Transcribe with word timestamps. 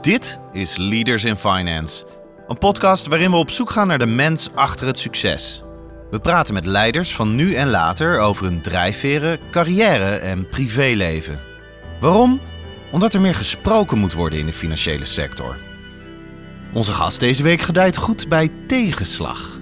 Dit 0.00 0.40
is 0.52 0.76
Leaders 0.76 1.24
in 1.24 1.36
Finance, 1.36 2.04
een 2.48 2.58
podcast 2.58 3.06
waarin 3.06 3.30
we 3.30 3.36
op 3.36 3.50
zoek 3.50 3.70
gaan 3.70 3.86
naar 3.86 3.98
de 3.98 4.06
mens 4.06 4.48
achter 4.54 4.86
het 4.86 4.98
succes. 4.98 5.62
We 6.10 6.18
praten 6.18 6.54
met 6.54 6.66
leiders 6.66 7.14
van 7.14 7.34
nu 7.34 7.54
en 7.54 7.68
later 7.68 8.18
over 8.18 8.44
hun 8.44 8.60
drijfveren, 8.60 9.38
carrière 9.50 10.16
en 10.16 10.48
privéleven. 10.48 11.40
Waarom? 12.00 12.40
Omdat 12.90 13.14
er 13.14 13.20
meer 13.20 13.34
gesproken 13.34 13.98
moet 13.98 14.12
worden 14.12 14.38
in 14.38 14.46
de 14.46 14.52
financiële 14.52 15.04
sector. 15.04 15.56
Onze 16.72 16.92
gast 16.92 17.20
deze 17.20 17.42
week 17.42 17.60
gedijt 17.60 17.96
goed 17.96 18.28
bij 18.28 18.50
tegenslag. 18.66 19.57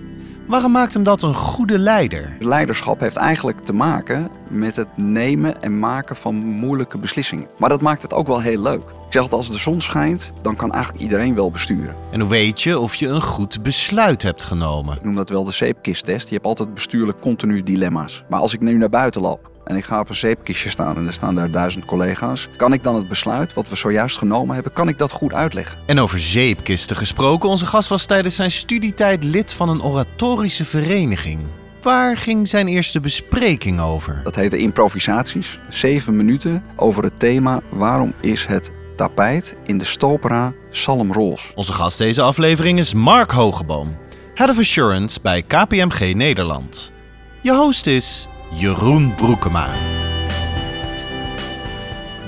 Waarom 0.47 0.73
maakt 0.73 0.95
hem 0.95 1.03
dat 1.03 1.23
een 1.23 1.35
goede 1.35 1.79
leider? 1.79 2.37
Leiderschap 2.41 3.01
heeft 3.01 3.17
eigenlijk 3.17 3.59
te 3.61 3.73
maken 3.73 4.31
met 4.49 4.77
het 4.77 4.97
nemen 4.97 5.63
en 5.63 5.79
maken 5.79 6.17
van 6.17 6.35
moeilijke 6.35 6.99
beslissingen. 6.99 7.47
Maar 7.59 7.69
dat 7.69 7.81
maakt 7.81 8.03
het 8.03 8.13
ook 8.13 8.27
wel 8.27 8.41
heel 8.41 8.63
leuk. 8.63 8.83
Ik 8.83 9.13
zeg 9.13 9.23
altijd, 9.23 9.41
als 9.41 9.51
de 9.51 9.59
zon 9.59 9.81
schijnt, 9.81 10.33
dan 10.43 10.57
kan 10.57 10.73
eigenlijk 10.73 11.03
iedereen 11.03 11.35
wel 11.35 11.51
besturen. 11.51 11.97
En 12.11 12.21
hoe 12.21 12.29
weet 12.31 12.63
je 12.63 12.79
of 12.79 12.95
je 12.95 13.09
een 13.09 13.23
goed 13.23 13.63
besluit 13.63 14.23
hebt 14.23 14.45
genomen? 14.45 14.97
Ik 14.97 15.05
noem 15.05 15.15
dat 15.15 15.29
wel 15.29 15.45
de 15.45 15.53
zeepkisttest. 15.53 16.29
Je 16.29 16.35
hebt 16.35 16.47
altijd 16.47 16.75
bestuurlijk 16.75 17.21
continu 17.21 17.63
dilemma's. 17.63 18.25
Maar 18.29 18.41
als 18.41 18.55
ik 18.55 18.61
nu 18.61 18.77
naar 18.77 18.89
buiten 18.89 19.23
loop 19.23 19.55
en 19.67 19.77
ik 19.77 19.85
ga 19.85 20.01
op 20.01 20.09
een 20.09 20.15
zeepkistje 20.15 20.71
staan 20.71 20.97
en 20.97 21.07
er 21.07 21.13
staan 21.13 21.35
daar 21.35 21.51
duizend 21.51 21.85
collega's, 21.85 22.49
kan 22.57 22.73
ik 22.73 22.83
dan 22.83 22.95
het 22.95 23.09
besluit 23.09 23.55
wat 23.55 23.69
we 23.69 23.77
zojuist 23.77 24.19
genomen 24.19 24.55
hebben, 24.55 24.73
kan 24.73 24.89
ik 24.89 24.99
dat 24.99 25.13
goed 25.13 25.33
uitleggen? 25.33 25.79
En 25.87 25.99
over 25.99 26.21
zeepkisten 26.21 26.97
gesproken, 26.97 27.49
onze 27.49 27.67
gast 27.67 27.89
was 27.89 28.07
tijdens 28.07 28.37
zijn 28.37 28.51
studietijd 28.51 29.25
lid 29.25 29.53
van 29.53 29.69
een 29.69 29.83
oratorische 29.83 30.65
vereniging. 30.65 31.41
Waar 31.81 32.17
ging 32.17 32.49
zijn 32.49 32.69
eerste 32.69 33.01
bespreking 33.01 33.81
over? 33.81 34.21
Dat 34.25 34.35
heette 34.35 34.59
improvisaties. 34.59 35.61
Zeven 35.69 36.17
minuten 36.17 36.65
over 36.77 37.05
het 37.05 37.19
thema 37.19 37.61
waarom 37.71 38.13
is 38.21 38.47
het 38.47 38.71
tapijt 38.97 39.57
in 39.65 39.79
de 39.79 39.85
stopera 39.85 40.53
salmroos. 40.71 41.53
Onze 41.55 41.73
gast 41.73 41.99
deze 41.99 42.23
aflevering 42.23 42.79
is 42.79 42.95
Mark 42.95 43.31
Hogeboom, 43.31 43.97
Head 44.35 44.51
of 44.51 44.59
Assurance 44.59 45.21
bij 45.23 45.43
KPMG 45.43 46.15
Nederland. 46.15 46.93
Je 47.43 47.55
host 47.55 47.87
is 47.87 48.29
Jeroen 48.51 49.15
Broekema. 49.15 49.75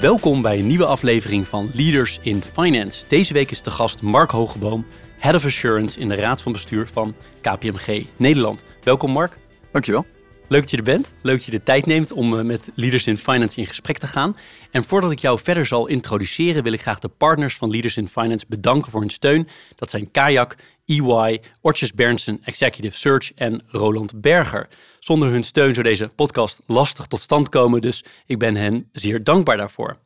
Welkom 0.00 0.42
bij 0.42 0.58
een 0.58 0.66
nieuwe 0.66 0.86
aflevering 0.86 1.48
van 1.48 1.70
Leaders 1.74 2.18
in 2.22 2.42
Finance. 2.42 3.04
Deze 3.08 3.32
week 3.32 3.50
is 3.50 3.62
de 3.62 3.70
gast 3.70 4.02
Mark 4.02 4.30
Hogeboom, 4.30 4.86
Head 5.18 5.34
of 5.34 5.44
Assurance 5.44 5.98
in 5.98 6.08
de 6.08 6.14
Raad 6.14 6.42
van 6.42 6.52
Bestuur 6.52 6.88
van 6.92 7.14
KPMG 7.40 8.06
Nederland. 8.16 8.64
Welkom 8.82 9.10
Mark. 9.10 9.38
Dankjewel. 9.72 10.06
Leuk 10.48 10.60
dat 10.60 10.70
je 10.70 10.76
er 10.76 10.82
bent. 10.82 11.14
Leuk 11.22 11.36
dat 11.36 11.44
je 11.44 11.50
de 11.50 11.62
tijd 11.62 11.86
neemt 11.86 12.12
om 12.12 12.38
eh, 12.38 12.44
met 12.44 12.70
Leaders 12.74 13.06
in 13.06 13.16
Finance 13.16 13.60
in 13.60 13.66
gesprek 13.66 13.98
te 13.98 14.06
gaan. 14.06 14.36
En 14.70 14.84
voordat 14.84 15.10
ik 15.10 15.18
jou 15.18 15.38
verder 15.42 15.66
zal 15.66 15.86
introduceren, 15.86 16.62
wil 16.62 16.72
ik 16.72 16.80
graag 16.80 16.98
de 16.98 17.08
partners 17.08 17.56
van 17.56 17.70
Leaders 17.70 17.96
in 17.96 18.08
Finance 18.08 18.46
bedanken 18.48 18.90
voor 18.90 19.00
hun 19.00 19.10
steun. 19.10 19.48
Dat 19.74 19.90
zijn 19.90 20.10
Kayak, 20.10 20.56
EY, 20.88 21.40
Ortjes 21.60 21.92
Berndsen, 21.92 22.40
Executive 22.44 22.96
Search 22.96 23.32
en 23.34 23.62
Roland 23.66 24.20
Berger. 24.20 24.68
Zonder 24.98 25.28
hun 25.28 25.42
steun 25.42 25.74
zou 25.74 25.86
deze 25.86 26.10
podcast 26.14 26.60
lastig 26.66 27.06
tot 27.06 27.20
stand 27.20 27.48
komen, 27.48 27.80
dus 27.80 28.04
ik 28.26 28.38
ben 28.38 28.56
hen 28.56 28.88
zeer 28.92 29.24
dankbaar 29.24 29.56
daarvoor. 29.56 29.98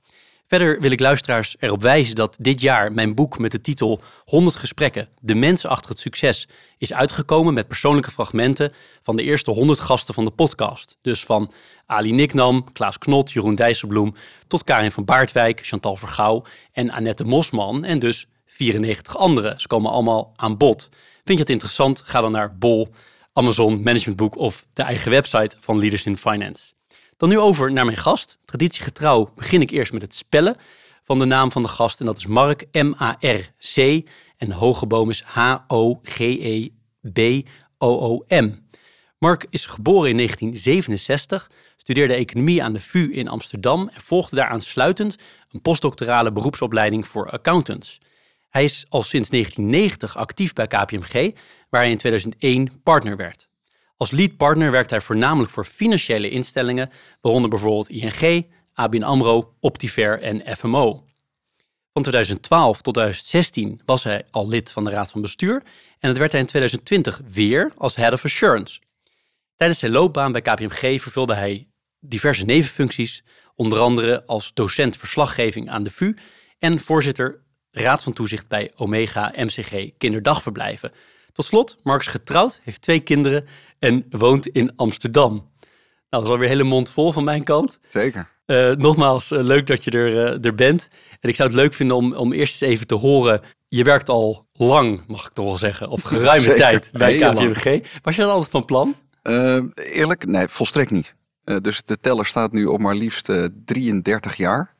Verder 0.46 0.80
wil 0.80 0.90
ik 0.90 1.00
luisteraars 1.00 1.56
erop 1.58 1.82
wijzen 1.82 2.14
dat 2.14 2.36
dit 2.40 2.60
jaar 2.60 2.92
mijn 2.92 3.14
boek 3.14 3.38
met 3.38 3.50
de 3.50 3.60
titel 3.60 4.00
100 4.24 4.56
gesprekken, 4.56 5.08
de 5.20 5.34
mensen 5.34 5.70
achter 5.70 5.90
het 5.90 5.98
succes, 5.98 6.48
is 6.78 6.92
uitgekomen 6.92 7.54
met 7.54 7.68
persoonlijke 7.68 8.10
fragmenten 8.10 8.72
van 9.02 9.16
de 9.16 9.22
eerste 9.22 9.50
100 9.50 9.80
gasten 9.80 10.14
van 10.14 10.24
de 10.24 10.30
podcast. 10.30 10.96
Dus 11.02 11.24
van 11.24 11.52
Ali 11.86 12.12
Niknam, 12.12 12.72
Klaas 12.72 12.98
Knot, 12.98 13.32
Jeroen 13.32 13.54
Dijsselbloem, 13.54 14.14
tot 14.46 14.64
Karin 14.64 14.92
van 14.92 15.04
Baardwijk, 15.04 15.60
Chantal 15.66 15.96
Vergouw 15.96 16.44
en 16.72 16.90
Annette 16.90 17.24
Mosman 17.24 17.84
en 17.84 17.98
dus 17.98 18.26
94 18.56 19.16
anderen. 19.16 19.60
Ze 19.60 19.66
komen 19.66 19.90
allemaal 19.90 20.32
aan 20.36 20.56
bod. 20.56 20.88
Vind 21.24 21.38
je 21.38 21.44
het 21.44 21.50
interessant? 21.50 22.02
Ga 22.04 22.20
dan 22.20 22.32
naar 22.32 22.58
Bol, 22.58 22.88
Amazon, 23.32 23.82
Managementboek 23.82 24.36
of 24.36 24.66
de 24.72 24.82
eigen 24.82 25.10
website 25.10 25.56
van 25.60 25.78
Leaders 25.78 26.06
in 26.06 26.16
Finance. 26.16 26.72
Dan 27.16 27.28
nu 27.28 27.38
over 27.38 27.72
naar 27.72 27.84
mijn 27.84 27.96
gast. 27.96 28.38
Traditiegetrouw 28.44 29.32
begin 29.34 29.60
ik 29.60 29.70
eerst 29.70 29.92
met 29.92 30.02
het 30.02 30.14
spellen 30.14 30.56
van 31.02 31.18
de 31.18 31.24
naam 31.24 31.52
van 31.52 31.62
de 31.62 31.68
gast. 31.68 32.00
En 32.00 32.06
dat 32.06 32.16
is 32.16 32.26
Mark, 32.26 32.66
M-A-R-C. 32.72 34.06
En 34.36 34.52
Hogeboom 34.52 35.10
is 35.10 35.22
H-O-G-E-B-O-O-M. 35.22 36.70
Mark 39.18 39.46
is 39.50 39.66
geboren 39.66 40.10
in 40.10 40.16
1967, 40.16 41.50
studeerde 41.76 42.14
economie 42.14 42.62
aan 42.62 42.72
de 42.72 42.80
VU 42.80 43.12
in 43.12 43.28
Amsterdam 43.28 43.90
en 43.94 44.00
volgde 44.00 44.36
daar 44.36 44.48
aansluitend 44.48 45.16
een 45.50 45.62
postdoctorale 45.62 46.32
beroepsopleiding 46.32 47.08
voor 47.08 47.30
accountants. 47.30 48.00
Hij 48.52 48.64
is 48.64 48.84
al 48.88 49.02
sinds 49.02 49.28
1990 49.28 50.16
actief 50.16 50.52
bij 50.52 50.66
KPMG, 50.66 51.34
waar 51.70 51.80
hij 51.80 51.90
in 51.90 51.96
2001 51.96 52.82
partner 52.82 53.16
werd. 53.16 53.48
Als 53.96 54.10
lead 54.10 54.36
partner 54.36 54.70
werkt 54.70 54.90
hij 54.90 55.00
voornamelijk 55.00 55.50
voor 55.50 55.64
financiële 55.64 56.30
instellingen, 56.30 56.90
waaronder 57.20 57.50
bijvoorbeeld 57.50 57.88
ING, 57.88 58.46
ABN 58.72 59.02
AMRO, 59.02 59.54
Optiver 59.60 60.20
en 60.20 60.56
FMO. 60.56 61.04
Van 61.92 62.02
2012 62.02 62.80
tot 62.82 62.94
2016 62.94 63.80
was 63.84 64.04
hij 64.04 64.22
al 64.30 64.48
lid 64.48 64.72
van 64.72 64.84
de 64.84 64.90
Raad 64.90 65.10
van 65.10 65.20
Bestuur 65.20 65.62
en 65.98 66.08
het 66.08 66.18
werd 66.18 66.32
hij 66.32 66.40
in 66.40 66.46
2020 66.46 67.20
weer 67.26 67.72
als 67.76 67.96
Head 67.96 68.12
of 68.12 68.24
Assurance. 68.24 68.80
Tijdens 69.56 69.78
zijn 69.78 69.92
loopbaan 69.92 70.32
bij 70.32 70.40
KPMG 70.40 71.02
vervulde 71.02 71.34
hij 71.34 71.68
diverse 72.00 72.44
nevenfuncties, 72.44 73.24
onder 73.54 73.78
andere 73.78 74.26
als 74.26 74.50
docent 74.54 74.96
verslaggeving 74.96 75.70
aan 75.70 75.82
de 75.82 75.90
VU 75.90 76.16
en 76.58 76.80
voorzitter 76.80 77.42
Raad 77.72 78.02
van 78.02 78.12
Toezicht 78.12 78.48
bij 78.48 78.72
Omega 78.76 79.32
MCG 79.36 79.90
Kinderdagverblijven. 79.98 80.92
Tot 81.32 81.44
slot, 81.44 81.76
Mark 81.82 82.00
is 82.00 82.06
getrouwd, 82.06 82.60
heeft 82.62 82.82
twee 82.82 83.00
kinderen 83.00 83.46
en 83.78 84.06
woont 84.10 84.46
in 84.46 84.72
Amsterdam. 84.76 85.32
Nou, 85.32 85.44
dat 86.08 86.24
is 86.24 86.28
alweer 86.28 86.48
hele 86.48 86.62
mond 86.62 86.90
vol 86.90 87.12
van 87.12 87.24
mijn 87.24 87.44
kant. 87.44 87.78
Zeker. 87.90 88.28
Uh, 88.46 88.70
nogmaals, 88.70 89.30
uh, 89.30 89.42
leuk 89.42 89.66
dat 89.66 89.84
je 89.84 89.90
er, 89.90 90.10
uh, 90.10 90.44
er 90.44 90.54
bent. 90.54 90.88
En 91.20 91.28
ik 91.28 91.36
zou 91.36 91.48
het 91.48 91.58
leuk 91.58 91.72
vinden 91.72 91.96
om, 91.96 92.14
om 92.14 92.32
eerst 92.32 92.62
eens 92.62 92.72
even 92.72 92.86
te 92.86 92.94
horen. 92.94 93.40
Je 93.68 93.84
werkt 93.84 94.08
al 94.08 94.46
lang, 94.52 95.02
mag 95.06 95.26
ik 95.26 95.32
toch 95.32 95.44
wel 95.44 95.56
zeggen, 95.56 95.88
of 95.88 96.02
geruime 96.12 96.54
tijd 96.54 96.90
bij 96.92 97.18
KPMG. 97.18 97.86
Was 98.02 98.16
je 98.16 98.22
dat 98.22 98.30
altijd 98.30 98.50
van 98.50 98.64
plan? 98.64 98.96
eerlijk? 99.74 100.26
Nee, 100.26 100.48
volstrekt 100.48 100.90
niet. 100.90 101.14
dus 101.60 101.82
de 101.84 102.00
teller 102.00 102.26
staat 102.26 102.52
nu 102.52 102.64
op 102.64 102.80
maar 102.80 102.94
liefst 102.94 103.32
33 103.64 104.36
jaar. 104.36 104.74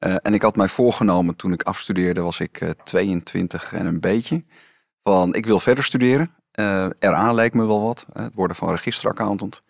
En 0.00 0.34
ik 0.34 0.42
had 0.42 0.56
mij 0.56 0.68
voorgenomen 0.68 1.36
toen 1.36 1.52
ik 1.52 1.62
afstudeerde, 1.62 2.20
was 2.20 2.40
ik 2.40 2.74
22 2.84 3.72
en 3.72 3.86
een 3.86 4.00
beetje. 4.00 4.44
Van 5.02 5.34
ik 5.34 5.46
wil 5.46 5.60
verder 5.60 5.84
studeren. 5.84 6.34
RA 6.98 7.32
lijkt 7.32 7.54
me 7.54 7.66
wel 7.66 7.82
wat, 7.82 8.06
het 8.12 8.34
worden 8.34 8.56
van 8.56 8.70
registeraccountant. 8.70 9.62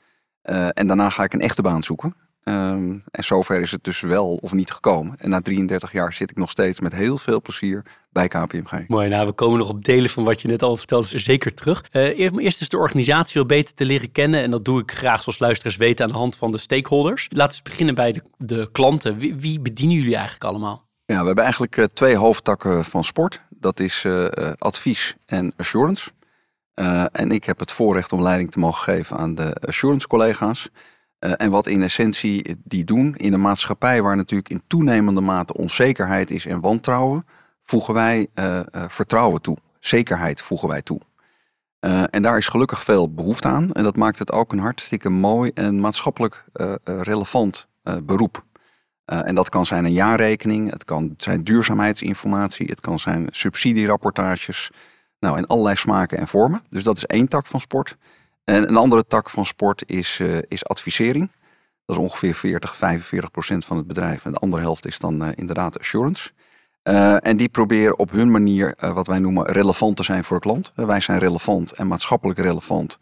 en 0.73 0.87
daarna 0.87 1.11
ga 1.11 1.23
ik 1.23 1.33
een 1.33 1.41
echte 1.41 1.63
baan 1.63 1.83
zoeken. 1.83 2.15
Um, 2.45 3.03
en 3.11 3.25
zover 3.25 3.61
is 3.61 3.71
het 3.71 3.85
dus 3.85 4.01
wel 4.01 4.35
of 4.35 4.53
niet 4.53 4.71
gekomen. 4.71 5.19
En 5.19 5.31
na 5.31 5.41
33 5.41 5.93
jaar 5.93 6.13
zit 6.13 6.31
ik 6.31 6.37
nog 6.37 6.51
steeds 6.51 6.81
met 6.81 6.93
heel 6.93 7.19
veel 7.19 7.41
plezier 7.41 7.85
bij 8.13 8.29
KPMG. 8.29 8.89
Mooi, 8.89 9.09
nou 9.09 9.27
we 9.27 9.33
komen 9.33 9.59
nog 9.59 9.69
op 9.69 9.85
delen 9.85 10.11
van 10.11 10.25
wat 10.25 10.41
je 10.41 10.49
net 10.49 10.63
al 10.63 10.77
verteld, 10.77 11.11
dus 11.11 11.25
zeker 11.25 11.55
terug. 11.55 11.85
Uh, 11.93 12.19
eerst 12.19 12.61
is 12.61 12.69
de 12.69 12.79
organisatie 12.79 13.35
wel 13.35 13.47
beter 13.47 13.75
te 13.75 13.85
leren 13.85 14.13
kennen. 14.13 14.43
En 14.43 14.51
dat 14.51 14.65
doe 14.65 14.81
ik 14.81 14.93
graag 14.93 15.23
zoals 15.23 15.39
luisteraars 15.39 15.77
weten 15.77 16.05
aan 16.05 16.11
de 16.11 16.19
hand 16.19 16.37
van 16.37 16.53
de 16.53 16.59
stakeholders. 16.59 17.27
Laten 17.31 17.57
we 17.57 17.71
beginnen 17.71 17.95
bij 17.95 18.13
de, 18.13 18.23
de 18.37 18.69
klanten. 18.73 19.19
Wie, 19.19 19.35
wie, 19.35 19.61
bedienen 19.61 19.97
jullie 19.97 20.15
eigenlijk 20.15 20.45
allemaal? 20.45 20.89
Ja, 21.07 21.21
we 21.21 21.27
hebben 21.27 21.45
eigenlijk 21.45 21.77
uh, 21.77 21.85
twee 21.85 22.17
hoofdtakken 22.17 22.85
van 22.85 23.05
sport. 23.05 23.43
Dat 23.49 23.81
is 23.81 24.05
uh, 24.05 24.27
advies 24.59 25.17
en 25.27 25.53
assurance. 25.57 26.11
en 27.13 27.31
ik 27.31 27.45
heb 27.45 27.59
het 27.59 27.73
voorrecht 27.73 28.13
om 28.13 28.23
leiding 28.23 28.51
te 28.51 28.59
mogen 28.59 28.95
geven 28.95 29.17
aan 29.17 29.35
de 29.35 29.55
assurance 29.55 30.07
collega's. 30.07 30.69
Uh, 31.21 31.33
en 31.37 31.51
wat 31.51 31.67
in 31.67 31.83
essentie 31.83 32.57
die 32.65 32.85
doen 32.85 33.15
in 33.17 33.33
een 33.33 33.41
maatschappij 33.41 34.03
waar 34.03 34.17
natuurlijk 34.17 34.49
in 34.51 34.63
toenemende 34.67 35.21
mate 35.21 35.55
onzekerheid 35.55 36.31
is 36.31 36.47
en 36.47 36.61
wantrouwen, 36.61 37.25
voegen 37.71 37.95
wij 37.95 38.27
uh, 38.35 38.55
uh, 38.57 38.63
vertrouwen 38.89 39.41
toe. 39.41 39.57
Zekerheid 39.79 40.43
voegen 40.43 40.69
wij 40.69 40.83
toe. 40.83 41.01
en 42.11 42.23
daar 42.23 42.37
is 42.37 42.49
gelukkig 42.49 42.83
veel 42.83 43.15
behoefte 43.15 43.49
aan. 43.49 43.73
En 43.73 43.83
dat 43.83 43.97
maakt 43.97 44.19
het 44.19 44.33
ook 44.33 44.53
een 44.53 44.59
hartstikke 44.59 45.09
mooi 45.09 45.51
en 45.55 45.81
maatschappelijk 45.81 46.45
relevant 46.85 47.69
beroep. 48.03 48.45
en 49.05 49.35
dat 49.35 49.49
kan 49.49 49.67
zijn 49.67 49.85
een 49.85 49.93
jaarrekening, 49.93 50.71
het 50.71 50.85
kan 50.85 51.15
zijn 51.17 51.45
duurzaamheidsinformatie, 51.45 52.67
het 52.67 52.81
kan 52.81 52.99
zijn 52.99 53.29
subsidierapportages. 53.31 54.71
Nou, 55.19 55.39
in 55.39 55.47
allerlei 55.47 55.77
smaken 55.77 56.19
en 56.19 56.29
vormen. 56.29 56.63
Dus 56.71 56.83
dat 56.83 56.97
is 56.97 57.07
één 57.07 57.29
tak 57.29 57.47
van 57.47 57.61
sport. 57.61 57.97
En 58.45 58.69
een 58.69 58.77
andere 58.77 59.07
tak 59.07 59.31
van 59.31 59.47
sport 59.47 59.83
is, 59.87 60.21
is 60.49 60.65
advisering. 60.65 61.31
Dat 61.85 61.97
is 61.97 62.03
ongeveer 62.03 62.35
40, 62.35 62.77
45 62.77 63.31
procent 63.31 63.65
van 63.65 63.77
het 63.77 63.87
bedrijf. 63.87 64.25
En 64.25 64.33
de 64.33 64.39
andere 64.39 64.63
helft 64.63 64.87
is 64.87 64.99
dan 64.99 65.35
inderdaad 65.35 65.79
assurance. 65.79 66.31
Uh, 66.91 67.27
en 67.27 67.37
die 67.37 67.49
proberen 67.49 67.99
op 67.99 68.11
hun 68.11 68.31
manier 68.31 68.75
wat 68.95 69.07
wij 69.07 69.19
noemen 69.19 69.47
relevant 69.47 69.97
te 69.97 70.03
zijn 70.03 70.25
voor 70.25 70.37
het 70.37 70.45
klant. 70.45 70.73
wij 70.75 71.01
zijn 71.01 71.19
relevant 71.19 71.73
en 71.73 71.87
maatschappelijk 71.87 72.39
relevant. 72.39 72.99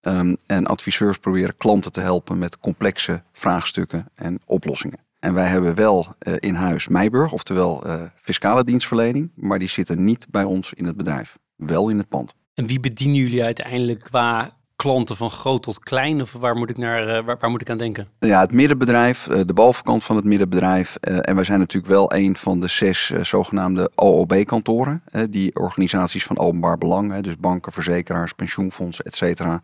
Um, 0.00 0.36
en 0.46 0.66
adviseurs 0.66 1.18
proberen 1.18 1.56
klanten 1.56 1.92
te 1.92 2.00
helpen 2.00 2.38
met 2.38 2.58
complexe 2.58 3.22
vraagstukken 3.32 4.08
en 4.14 4.40
oplossingen. 4.44 4.98
En 5.18 5.34
wij 5.34 5.46
hebben 5.46 5.74
wel 5.74 6.06
in 6.38 6.54
huis 6.54 6.88
Meiburg, 6.88 7.32
oftewel 7.32 7.84
fiscale 8.16 8.64
dienstverlening. 8.64 9.30
Maar 9.34 9.58
die 9.58 9.68
zitten 9.68 10.04
niet 10.04 10.26
bij 10.30 10.44
ons 10.44 10.72
in 10.72 10.84
het 10.84 10.96
bedrijf. 10.96 11.38
Wel 11.56 11.88
in 11.88 11.98
het 11.98 12.08
pand. 12.08 12.34
En 12.54 12.66
wie 12.66 12.80
bedienen 12.80 13.16
jullie 13.16 13.44
uiteindelijk 13.44 14.00
qua 14.00 14.56
klanten 14.82 15.16
van 15.16 15.30
groot 15.30 15.62
tot 15.62 15.78
klein? 15.78 16.22
Of 16.22 16.32
waar 16.32 16.56
moet 16.56 16.70
ik, 16.70 16.76
naar, 16.76 17.06
eh, 17.06 17.24
waar, 17.24 17.50
moet 17.50 17.60
ik 17.60 17.70
aan 17.70 17.76
denken? 17.76 18.08
Ja, 18.18 18.40
het 18.40 18.52
middenbedrijf, 18.52 19.28
eh, 19.28 19.40
de 19.46 19.52
bovenkant 19.52 20.04
van 20.04 20.16
het 20.16 20.24
middenbedrijf. 20.24 20.96
Eh, 20.96 21.18
en 21.20 21.34
wij 21.34 21.44
zijn 21.44 21.58
natuurlijk 21.58 21.92
wel 21.92 22.14
een 22.14 22.36
van 22.36 22.60
de 22.60 22.66
zes 22.66 23.10
zogenaamde 23.10 23.90
OOB-kantoren. 23.94 25.02
Die 25.30 25.54
organisaties 25.54 26.24
van 26.24 26.38
openbaar 26.38 26.78
belang, 26.78 27.20
dus 27.20 27.36
banken, 27.36 27.72
verzekeraars, 27.72 28.32
pensioenfondsen, 28.32 29.04
et 29.04 29.14
cetera, 29.14 29.62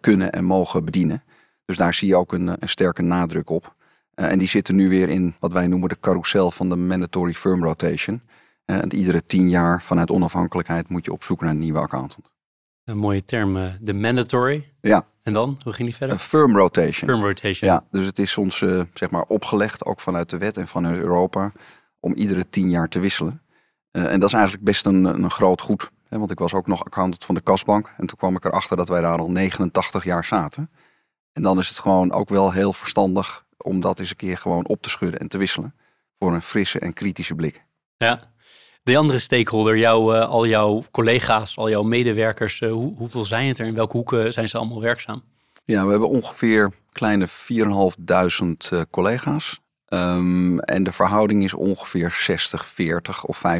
kunnen 0.00 0.32
en 0.32 0.44
mogen 0.44 0.84
bedienen. 0.84 1.22
Dus 1.64 1.76
daar 1.76 1.94
zie 1.94 2.08
je 2.08 2.16
ook 2.16 2.32
een, 2.32 2.46
een 2.46 2.68
sterke 2.68 3.02
nadruk 3.02 3.50
op. 3.50 3.74
en 4.14 4.38
die 4.38 4.48
zitten 4.48 4.74
nu 4.74 4.88
weer 4.88 5.08
in 5.08 5.34
wat 5.40 5.52
wij 5.52 5.66
noemen 5.66 5.88
de 5.88 6.00
carousel 6.00 6.50
van 6.50 6.68
de 6.68 6.76
mandatory 6.76 7.34
firm 7.34 7.64
rotation. 7.64 8.22
en 8.64 8.94
iedere 8.94 9.26
tien 9.26 9.48
jaar 9.48 9.82
vanuit 9.82 10.10
onafhankelijkheid 10.10 10.88
moet 10.88 11.04
je 11.04 11.12
op 11.12 11.24
zoek 11.24 11.40
naar 11.40 11.50
een 11.50 11.58
nieuwe 11.58 11.78
accountant. 11.78 12.36
Een 12.88 12.98
mooie 12.98 13.24
term, 13.24 13.56
eh, 13.56 13.72
de 13.80 13.94
mandatory. 13.94 14.72
Ja. 14.80 15.06
En 15.22 15.32
dan, 15.32 15.60
hoe 15.62 15.72
ging 15.72 15.88
die 15.88 15.96
verder? 15.96 16.18
firm 16.18 16.56
rotation. 16.56 17.10
Firm 17.10 17.24
rotation. 17.24 17.70
Ja, 17.70 17.84
dus 17.90 18.06
het 18.06 18.18
is 18.18 18.36
ons 18.36 18.60
uh, 18.60 18.82
zeg 18.94 19.10
maar 19.10 19.22
opgelegd, 19.22 19.84
ook 19.84 20.00
vanuit 20.00 20.30
de 20.30 20.38
wet 20.38 20.56
en 20.56 20.68
vanuit 20.68 20.96
Europa, 20.96 21.52
om 22.00 22.14
iedere 22.14 22.48
tien 22.48 22.70
jaar 22.70 22.88
te 22.88 23.00
wisselen. 23.00 23.42
Uh, 23.92 24.12
en 24.12 24.20
dat 24.20 24.28
is 24.28 24.34
eigenlijk 24.34 24.64
best 24.64 24.86
een, 24.86 25.04
een 25.04 25.30
groot 25.30 25.60
goed. 25.60 25.90
Hè, 26.08 26.18
want 26.18 26.30
ik 26.30 26.38
was 26.38 26.54
ook 26.54 26.66
nog 26.66 26.84
accountant 26.84 27.24
van 27.24 27.34
de 27.34 27.40
kasbank. 27.40 27.92
En 27.96 28.06
toen 28.06 28.18
kwam 28.18 28.36
ik 28.36 28.44
erachter 28.44 28.76
dat 28.76 28.88
wij 28.88 29.00
daar 29.00 29.18
al 29.18 29.30
89 29.30 30.04
jaar 30.04 30.24
zaten. 30.24 30.70
En 31.32 31.42
dan 31.42 31.58
is 31.58 31.68
het 31.68 31.78
gewoon 31.78 32.12
ook 32.12 32.28
wel 32.28 32.52
heel 32.52 32.72
verstandig 32.72 33.44
om 33.56 33.80
dat 33.80 33.98
eens 33.98 34.10
een 34.10 34.16
keer 34.16 34.36
gewoon 34.36 34.66
op 34.66 34.82
te 34.82 34.90
schudden 34.90 35.20
en 35.20 35.28
te 35.28 35.38
wisselen. 35.38 35.74
Voor 36.18 36.34
een 36.34 36.42
frisse 36.42 36.78
en 36.78 36.92
kritische 36.92 37.34
blik. 37.34 37.64
Ja, 37.96 38.32
de 38.88 38.96
andere 38.96 39.18
stakeholder, 39.18 39.76
uh, 39.76 40.28
al 40.28 40.46
jouw 40.46 40.84
collega's, 40.90 41.56
al 41.56 41.70
jouw 41.70 41.82
medewerkers, 41.82 42.60
uh, 42.60 42.70
hoe, 42.70 42.94
hoeveel 42.96 43.24
zijn 43.24 43.48
het 43.48 43.58
er? 43.58 43.66
In 43.66 43.74
welke 43.74 43.96
hoeken 43.96 44.32
zijn 44.32 44.48
ze 44.48 44.58
allemaal 44.58 44.80
werkzaam? 44.80 45.22
Ja, 45.64 45.84
we 45.84 45.90
hebben 45.90 46.08
ongeveer 46.08 46.72
kleine 46.92 47.28
4.500 47.28 47.34
uh, 48.72 48.80
collega's. 48.90 49.60
Um, 49.88 50.60
en 50.60 50.82
de 50.82 50.92
verhouding 50.92 51.44
is 51.44 51.54
ongeveer 51.54 52.40
60-40 53.12 53.20
of 53.22 53.42
55-45. 53.46 53.50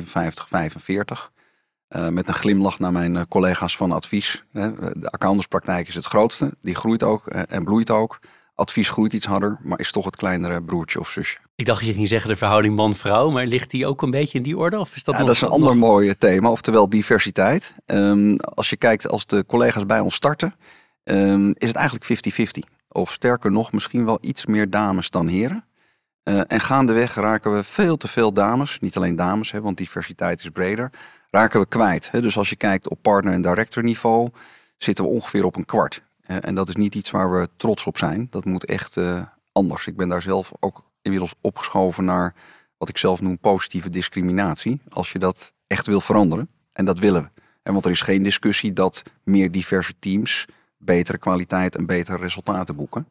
Uh, 1.96 2.08
met 2.08 2.28
een 2.28 2.34
glimlach 2.34 2.78
naar 2.78 2.92
mijn 2.92 3.28
collega's 3.28 3.76
van 3.76 3.92
advies. 3.92 4.44
De 4.52 5.10
accountantspraktijk 5.10 5.88
is 5.88 5.94
het 5.94 6.06
grootste. 6.06 6.54
Die 6.60 6.74
groeit 6.74 7.02
ook 7.02 7.26
en 7.26 7.64
bloeit 7.64 7.90
ook. 7.90 8.18
Advies 8.54 8.90
groeit 8.90 9.12
iets 9.12 9.26
harder, 9.26 9.58
maar 9.62 9.78
is 9.78 9.92
toch 9.92 10.04
het 10.04 10.16
kleinere 10.16 10.62
broertje 10.62 11.00
of 11.00 11.10
zusje. 11.10 11.38
Ik 11.58 11.66
dacht 11.66 11.78
dat 11.78 11.88
je 11.88 11.94
ging 11.94 12.08
zeggen 12.08 12.30
de 12.30 12.36
verhouding 12.36 12.76
man-vrouw, 12.76 13.30
maar 13.30 13.46
ligt 13.46 13.70
die 13.70 13.86
ook 13.86 14.02
een 14.02 14.10
beetje 14.10 14.38
in 14.38 14.44
die 14.44 14.58
orde? 14.58 14.78
Of 14.78 14.96
is 14.96 15.04
dat, 15.04 15.14
ja, 15.14 15.24
dat 15.24 15.34
is 15.34 15.40
een 15.40 15.48
ander 15.48 15.76
mooi 15.76 16.16
thema, 16.16 16.50
oftewel 16.50 16.88
diversiteit. 16.88 17.72
Um, 17.86 18.36
als 18.40 18.70
je 18.70 18.76
kijkt, 18.76 19.08
als 19.08 19.26
de 19.26 19.44
collega's 19.46 19.86
bij 19.86 20.00
ons 20.00 20.14
starten, 20.14 20.54
um, 21.04 21.54
is 21.56 21.68
het 21.68 21.76
eigenlijk 21.76 22.04
50-50. 22.04 22.74
Of 22.88 23.12
sterker 23.12 23.50
nog, 23.50 23.72
misschien 23.72 24.04
wel 24.04 24.18
iets 24.20 24.46
meer 24.46 24.70
dames 24.70 25.10
dan 25.10 25.26
heren. 25.26 25.64
Uh, 26.24 26.40
en 26.46 26.60
gaandeweg 26.60 27.14
raken 27.14 27.54
we 27.54 27.64
veel 27.64 27.96
te 27.96 28.08
veel 28.08 28.32
dames, 28.32 28.78
niet 28.80 28.96
alleen 28.96 29.16
dames, 29.16 29.50
hè, 29.50 29.60
want 29.60 29.76
diversiteit 29.76 30.40
is 30.40 30.48
breder, 30.48 30.90
raken 31.30 31.60
we 31.60 31.66
kwijt. 31.66 32.10
Hè. 32.10 32.22
Dus 32.22 32.36
als 32.38 32.48
je 32.48 32.56
kijkt 32.56 32.88
op 32.88 32.98
partner- 33.02 33.32
en 33.32 33.42
director 33.42 33.82
niveau, 33.82 34.28
zitten 34.76 35.04
we 35.04 35.10
ongeveer 35.10 35.44
op 35.44 35.56
een 35.56 35.66
kwart. 35.66 36.02
Uh, 36.26 36.36
en 36.40 36.54
dat 36.54 36.68
is 36.68 36.76
niet 36.76 36.94
iets 36.94 37.10
waar 37.10 37.30
we 37.30 37.48
trots 37.56 37.86
op 37.86 37.98
zijn. 37.98 38.26
Dat 38.30 38.44
moet 38.44 38.64
echt 38.64 38.96
uh, 38.96 39.22
anders. 39.52 39.86
Ik 39.86 39.96
ben 39.96 40.08
daar 40.08 40.22
zelf 40.22 40.52
ook 40.60 40.86
inmiddels 41.12 41.34
opgeschoven 41.40 42.04
naar 42.04 42.34
wat 42.76 42.88
ik 42.88 42.98
zelf 42.98 43.20
noem 43.20 43.38
positieve 43.38 43.90
discriminatie. 43.90 44.80
Als 44.88 45.12
je 45.12 45.18
dat 45.18 45.52
echt 45.66 45.86
wil 45.86 46.00
veranderen. 46.00 46.48
En 46.72 46.84
dat 46.84 46.98
willen 46.98 47.22
we. 47.22 47.42
En 47.62 47.72
want 47.72 47.84
er 47.84 47.90
is 47.90 48.00
geen 48.00 48.22
discussie 48.22 48.72
dat 48.72 49.02
meer 49.24 49.50
diverse 49.50 49.92
teams 49.98 50.46
betere 50.78 51.18
kwaliteit 51.18 51.76
en 51.76 51.86
betere 51.86 52.18
resultaten 52.18 52.76
boeken. 52.76 53.08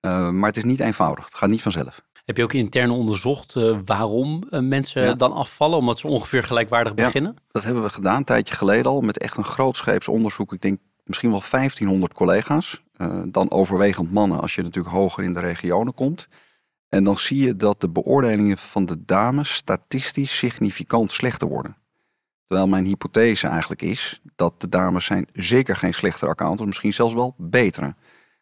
Uh, 0.00 0.28
maar 0.28 0.48
het 0.48 0.56
is 0.56 0.64
niet 0.64 0.80
eenvoudig. 0.80 1.24
Het 1.24 1.34
gaat 1.34 1.48
niet 1.48 1.62
vanzelf. 1.62 2.02
Heb 2.24 2.36
je 2.36 2.42
ook 2.42 2.52
intern 2.52 2.90
onderzocht 2.90 3.54
uh, 3.54 3.78
waarom 3.84 4.42
uh, 4.50 4.60
mensen 4.60 5.02
ja. 5.02 5.14
dan 5.14 5.32
afvallen? 5.32 5.78
Omdat 5.78 5.98
ze 5.98 6.06
ongeveer 6.06 6.42
gelijkwaardig 6.42 6.94
beginnen? 6.94 7.36
Dat 7.50 7.64
hebben 7.64 7.82
we 7.82 7.88
gedaan 7.88 8.16
een 8.16 8.24
tijdje 8.24 8.54
geleden 8.54 8.86
al. 8.86 9.00
Met 9.00 9.18
echt 9.18 9.36
een 9.36 9.44
grootscheeps 9.44 10.08
onderzoek. 10.08 10.52
Ik 10.52 10.60
denk 10.60 10.78
misschien 11.04 11.30
wel 11.30 11.42
1500 11.50 12.12
collega's. 12.12 12.82
dan 13.26 13.50
overwegend 13.50 14.12
mannen 14.12 14.40
als 14.40 14.54
je 14.54 14.62
natuurlijk 14.62 14.94
hoger 14.94 15.24
in 15.24 15.32
de 15.32 15.40
regionen 15.40 15.94
komt. 15.94 16.28
En 16.94 17.04
dan 17.04 17.18
zie 17.18 17.46
je 17.46 17.56
dat 17.56 17.80
de 17.80 17.88
beoordelingen 17.88 18.58
van 18.58 18.86
de 18.86 19.04
dames 19.04 19.54
statistisch 19.54 20.36
significant 20.36 21.12
slechter 21.12 21.48
worden. 21.48 21.76
Terwijl 22.44 22.68
mijn 22.68 22.84
hypothese 22.84 23.46
eigenlijk 23.46 23.82
is 23.82 24.20
dat 24.36 24.60
de 24.60 24.68
dames 24.68 25.04
zijn 25.04 25.28
zeker 25.32 25.76
geen 25.76 25.94
slechtere 25.94 26.30
accountants, 26.30 26.66
misschien 26.66 26.92
zelfs 26.92 27.14
wel 27.14 27.34
betere. 27.38 27.94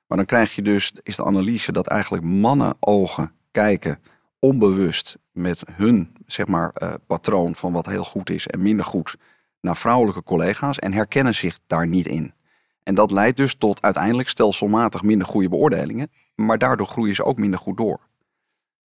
Maar 0.06 0.16
dan 0.16 0.26
krijg 0.26 0.54
je 0.54 0.62
dus, 0.62 0.92
is 1.02 1.16
de 1.16 1.24
analyse 1.24 1.72
dat 1.72 1.86
eigenlijk 1.86 2.24
mannen 2.24 2.74
ogen 2.80 3.32
kijken 3.50 3.98
onbewust 4.38 5.16
met 5.30 5.62
hun 5.72 6.16
zeg 6.26 6.46
maar, 6.46 6.74
uh, 6.82 6.94
patroon 7.06 7.56
van 7.56 7.72
wat 7.72 7.86
heel 7.86 8.04
goed 8.04 8.30
is 8.30 8.46
en 8.46 8.62
minder 8.62 8.84
goed 8.84 9.16
naar 9.60 9.76
vrouwelijke 9.76 10.22
collega's 10.22 10.78
en 10.78 10.92
herkennen 10.92 11.34
zich 11.34 11.58
daar 11.66 11.86
niet 11.86 12.06
in. 12.06 12.34
En 12.82 12.94
dat 12.94 13.10
leidt 13.10 13.36
dus 13.36 13.54
tot 13.54 13.82
uiteindelijk 13.82 14.28
stelselmatig 14.28 15.02
minder 15.02 15.26
goede 15.26 15.48
beoordelingen, 15.48 16.10
maar 16.34 16.58
daardoor 16.58 16.86
groeien 16.86 17.14
ze 17.14 17.24
ook 17.24 17.38
minder 17.38 17.58
goed 17.58 17.76
door. 17.76 18.10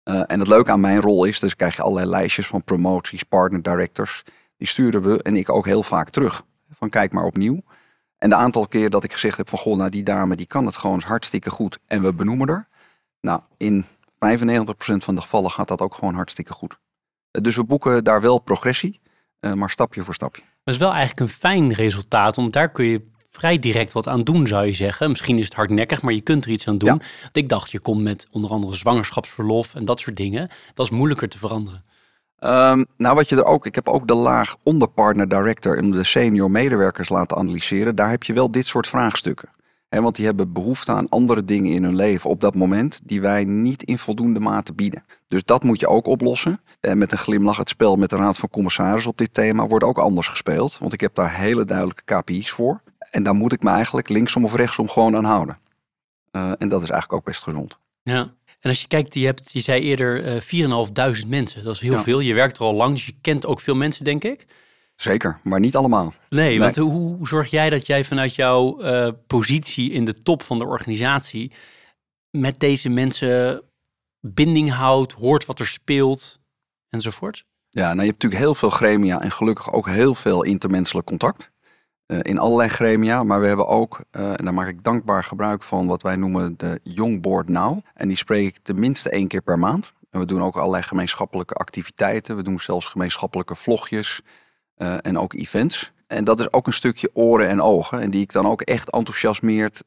Uh, 0.05 0.23
en 0.27 0.39
het 0.39 0.49
leuke 0.49 0.71
aan 0.71 0.81
mijn 0.81 1.01
rol 1.01 1.25
is, 1.25 1.41
dus 1.41 1.57
krijg 1.57 1.77
je 1.77 1.83
allerlei 1.83 2.07
lijstjes 2.07 2.47
van 2.47 2.65
promoties, 2.65 3.23
partner 3.23 3.63
directors. 3.63 4.23
Die 4.57 4.69
sturen 4.69 5.03
we 5.03 5.23
en 5.23 5.37
ik 5.37 5.51
ook 5.51 5.67
heel 5.67 5.83
vaak 5.83 6.11
terug. 6.11 6.43
Van 6.71 6.89
kijk 6.89 7.13
maar 7.13 7.25
opnieuw. 7.25 7.63
En 8.19 8.29
de 8.29 8.35
aantal 8.35 8.67
keer 8.67 8.91
dat 8.91 9.05
ik 9.05 9.13
gezegd 9.13 9.37
heb 9.37 9.49
van 9.49 9.59
goh, 9.59 9.77
nou 9.77 9.91
die 9.91 10.03
dame 10.03 10.37
die 10.37 10.47
kan 10.47 10.67
het 10.67 10.77
gewoon 10.77 11.03
hartstikke 11.07 11.51
goed 11.51 11.79
en 11.87 12.03
we 12.03 12.15
benoemen 12.15 12.49
er. 12.49 12.69
Nou, 13.21 13.41
in 13.57 13.85
95% 13.85 13.87
van 14.77 15.15
de 15.15 15.21
gevallen 15.21 15.51
gaat 15.51 15.69
dat 15.69 15.81
ook 15.81 15.95
gewoon 15.95 16.15
hartstikke 16.15 16.53
goed. 16.53 16.79
Uh, 17.33 17.43
dus 17.43 17.57
we 17.57 17.65
boeken 17.65 18.05
daar 18.05 18.21
wel 18.21 18.39
progressie, 18.39 19.01
uh, 19.41 19.53
maar 19.53 19.71
stapje 19.71 20.05
voor 20.05 20.15
stapje. 20.15 20.43
Dat 20.65 20.75
is 20.75 20.81
wel 20.81 20.93
eigenlijk 20.93 21.21
een 21.21 21.37
fijn 21.37 21.73
resultaat, 21.73 22.37
want 22.37 22.53
daar 22.53 22.71
kun 22.71 22.85
je 22.85 23.11
vrij 23.43 23.59
direct 23.59 23.93
wat 23.93 24.09
aan 24.09 24.23
doen, 24.23 24.47
zou 24.47 24.67
je 24.67 24.73
zeggen. 24.73 25.09
Misschien 25.09 25.39
is 25.39 25.45
het 25.45 25.55
hardnekkig, 25.55 26.03
maar 26.03 26.13
je 26.13 26.21
kunt 26.21 26.45
er 26.45 26.51
iets 26.51 26.69
aan 26.69 26.79
doen. 26.79 26.89
Ja. 26.89 26.97
Want 27.23 27.37
ik 27.37 27.49
dacht, 27.49 27.71
je 27.71 27.81
komt 27.81 28.03
met 28.03 28.27
onder 28.31 28.51
andere 28.51 28.75
zwangerschapsverlof 28.75 29.75
en 29.75 29.85
dat 29.85 30.01
soort 30.01 30.17
dingen. 30.17 30.49
Dat 30.75 30.87
is 30.87 30.93
moeilijker 30.93 31.29
te 31.29 31.39
veranderen. 31.39 31.85
Um, 32.41 32.87
nou, 32.97 33.15
wat 33.15 33.29
je 33.29 33.37
er 33.37 33.45
ook, 33.45 33.67
ik 33.67 33.75
heb 33.75 33.89
ook 33.89 34.09
de 34.09 34.15
laag 34.15 34.57
onder 34.63 34.89
partner 34.89 35.29
director 35.29 35.79
en 35.79 35.91
de 35.91 36.05
senior 36.05 36.51
medewerkers 36.51 37.09
laten 37.09 37.37
analyseren. 37.37 37.97
Daar 37.97 38.11
heb 38.11 38.23
je 38.23 38.33
wel 38.33 38.51
dit 38.51 38.67
soort 38.67 38.89
vraagstukken. 38.89 39.49
He, 39.89 40.01
want 40.01 40.17
die 40.17 40.25
hebben 40.25 40.53
behoefte 40.53 40.93
aan 40.93 41.09
andere 41.09 41.45
dingen 41.45 41.73
in 41.73 41.85
hun 41.85 41.97
leven 41.97 42.31
op 42.31 42.41
dat 42.41 42.55
moment 42.55 43.01
die 43.05 43.21
wij 43.21 43.45
niet 43.45 43.83
in 43.83 43.99
voldoende 43.99 44.41
mate 44.41 44.73
bieden. 44.73 45.05
Dus 45.29 45.45
dat 45.45 45.63
moet 45.63 45.81
je 45.81 45.89
ook 45.89 46.07
oplossen. 46.07 46.61
En 46.81 46.99
met 46.99 47.13
een 47.13 47.19
glimlach 47.19 47.57
het 47.57 47.69
spel 47.69 47.97
met 47.97 48.11
de 48.11 48.17
Raad 48.17 48.39
van 48.39 48.49
Commissaris 48.49 49.07
op 49.07 49.19
dit 49.19 49.35
thema 49.35 49.67
wordt 49.67 49.85
ook 49.85 49.99
anders 49.99 50.29
gespeeld. 50.29 50.79
Want 50.79 50.93
ik 50.93 51.01
heb 51.01 51.15
daar 51.15 51.35
hele 51.35 51.65
duidelijke 51.65 52.03
KPI's 52.05 52.51
voor. 52.51 52.81
En 53.13 53.23
daar 53.23 53.35
moet 53.35 53.53
ik 53.53 53.63
me 53.63 53.71
eigenlijk 53.71 54.09
linksom 54.09 54.45
of 54.45 54.55
rechtsom 54.55 54.89
gewoon 54.89 55.17
aan 55.17 55.25
houden. 55.25 55.59
Uh, 56.33 56.53
en 56.59 56.69
dat 56.69 56.83
is 56.83 56.91
eigenlijk 56.91 57.13
ook 57.13 57.25
best 57.25 57.43
gezond. 57.43 57.79
Ja. 58.03 58.35
En 58.61 58.71
als 58.71 58.81
je 58.81 58.87
kijkt, 58.87 59.15
je, 59.15 59.25
hebt, 59.25 59.53
je 59.53 59.61
zei 59.61 59.83
eerder 59.83 60.35
uh, 60.35 61.21
4.500 61.23 61.29
mensen. 61.29 61.65
Dat 61.65 61.75
is 61.75 61.81
heel 61.81 61.93
ja. 61.93 62.03
veel. 62.03 62.21
Je 62.21 62.35
werkt 62.35 62.59
er 62.59 62.65
al 62.65 62.75
lang, 62.75 62.95
dus 62.95 63.07
je 63.07 63.15
kent 63.21 63.47
ook 63.47 63.61
veel 63.61 63.75
mensen, 63.75 64.05
denk 64.05 64.25
ik. 64.25 64.47
Zeker, 64.95 65.41
maar 65.43 65.61
niet 65.61 65.77
allemaal. 65.77 66.15
Nee, 66.29 66.49
nee. 66.49 66.59
want 66.59 66.77
hoe, 66.77 67.29
zorg 67.29 67.51
jij 67.51 67.71
dat 67.71 67.87
jij 67.87 68.05
vanuit 68.05 68.35
jouw 68.35 68.83
uh, 68.83 69.09
positie 69.27 69.91
in 69.91 70.05
de 70.05 70.23
top 70.23 70.43
van 70.43 70.59
de 70.59 70.67
organisatie 70.67 71.53
met 72.31 72.61
deze 72.61 72.89
mensen 72.89 73.63
binding 74.21 74.71
houdt, 74.71 75.13
hoort 75.13 75.47
wat 75.47 75.59
er 75.59 75.67
speelt 75.67 76.41
enzovoort? 76.89 77.45
Ja, 77.71 77.83
nou, 77.83 78.01
je 78.01 78.07
hebt 78.07 78.23
natuurlijk 78.23 78.43
heel 78.43 78.55
veel 78.55 78.71
gremia 78.71 79.21
en 79.21 79.31
gelukkig 79.31 79.73
ook 79.73 79.89
heel 79.89 80.15
veel 80.15 80.43
intermenselijk 80.43 81.07
contact. 81.07 81.52
Uh, 82.07 82.19
in 82.23 82.39
allerlei 82.39 82.69
gremia, 82.69 83.23
maar 83.23 83.41
we 83.41 83.47
hebben 83.47 83.67
ook, 83.67 84.01
uh, 84.17 84.31
en 84.31 84.45
daar 84.45 84.55
maak 84.55 84.69
ik 84.69 84.85
dankbaar 84.85 85.25
gebruik 85.25 85.63
van, 85.63 85.87
wat 85.87 86.03
wij 86.03 86.17
noemen 86.17 86.55
de 86.57 86.81
Young 86.83 87.23
Board 87.23 87.49
Now. 87.49 87.81
En 87.95 88.09
die 88.09 88.17
spreek 88.17 88.47
ik 88.47 88.59
tenminste 88.63 89.11
één 89.11 89.29
keer 89.29 89.43
per 89.43 89.59
maand. 89.59 89.93
En 90.11 90.21
we 90.21 90.27
doen 90.27 90.43
ook 90.43 90.57
allerlei 90.57 90.83
gemeenschappelijke 90.83 91.55
activiteiten. 91.55 92.37
We 92.37 92.43
doen 92.43 92.61
zelfs 92.61 92.87
gemeenschappelijke 92.87 93.57
vlogjes 93.57 94.21
uh, 94.79 94.97
en 95.03 95.19
ook 95.19 95.35
events. 95.35 95.93
En 96.07 96.25
dat 96.25 96.41
is 96.41 96.53
ook 96.53 96.67
een 96.67 96.73
stukje 96.73 97.11
oren 97.13 97.49
en 97.49 97.61
ogen. 97.61 98.01
En 98.01 98.11
die 98.11 98.23
ik 98.23 98.33
dan 98.33 98.47
ook 98.47 98.61
echt 98.61 98.91
enthousiasmeert 98.91 99.85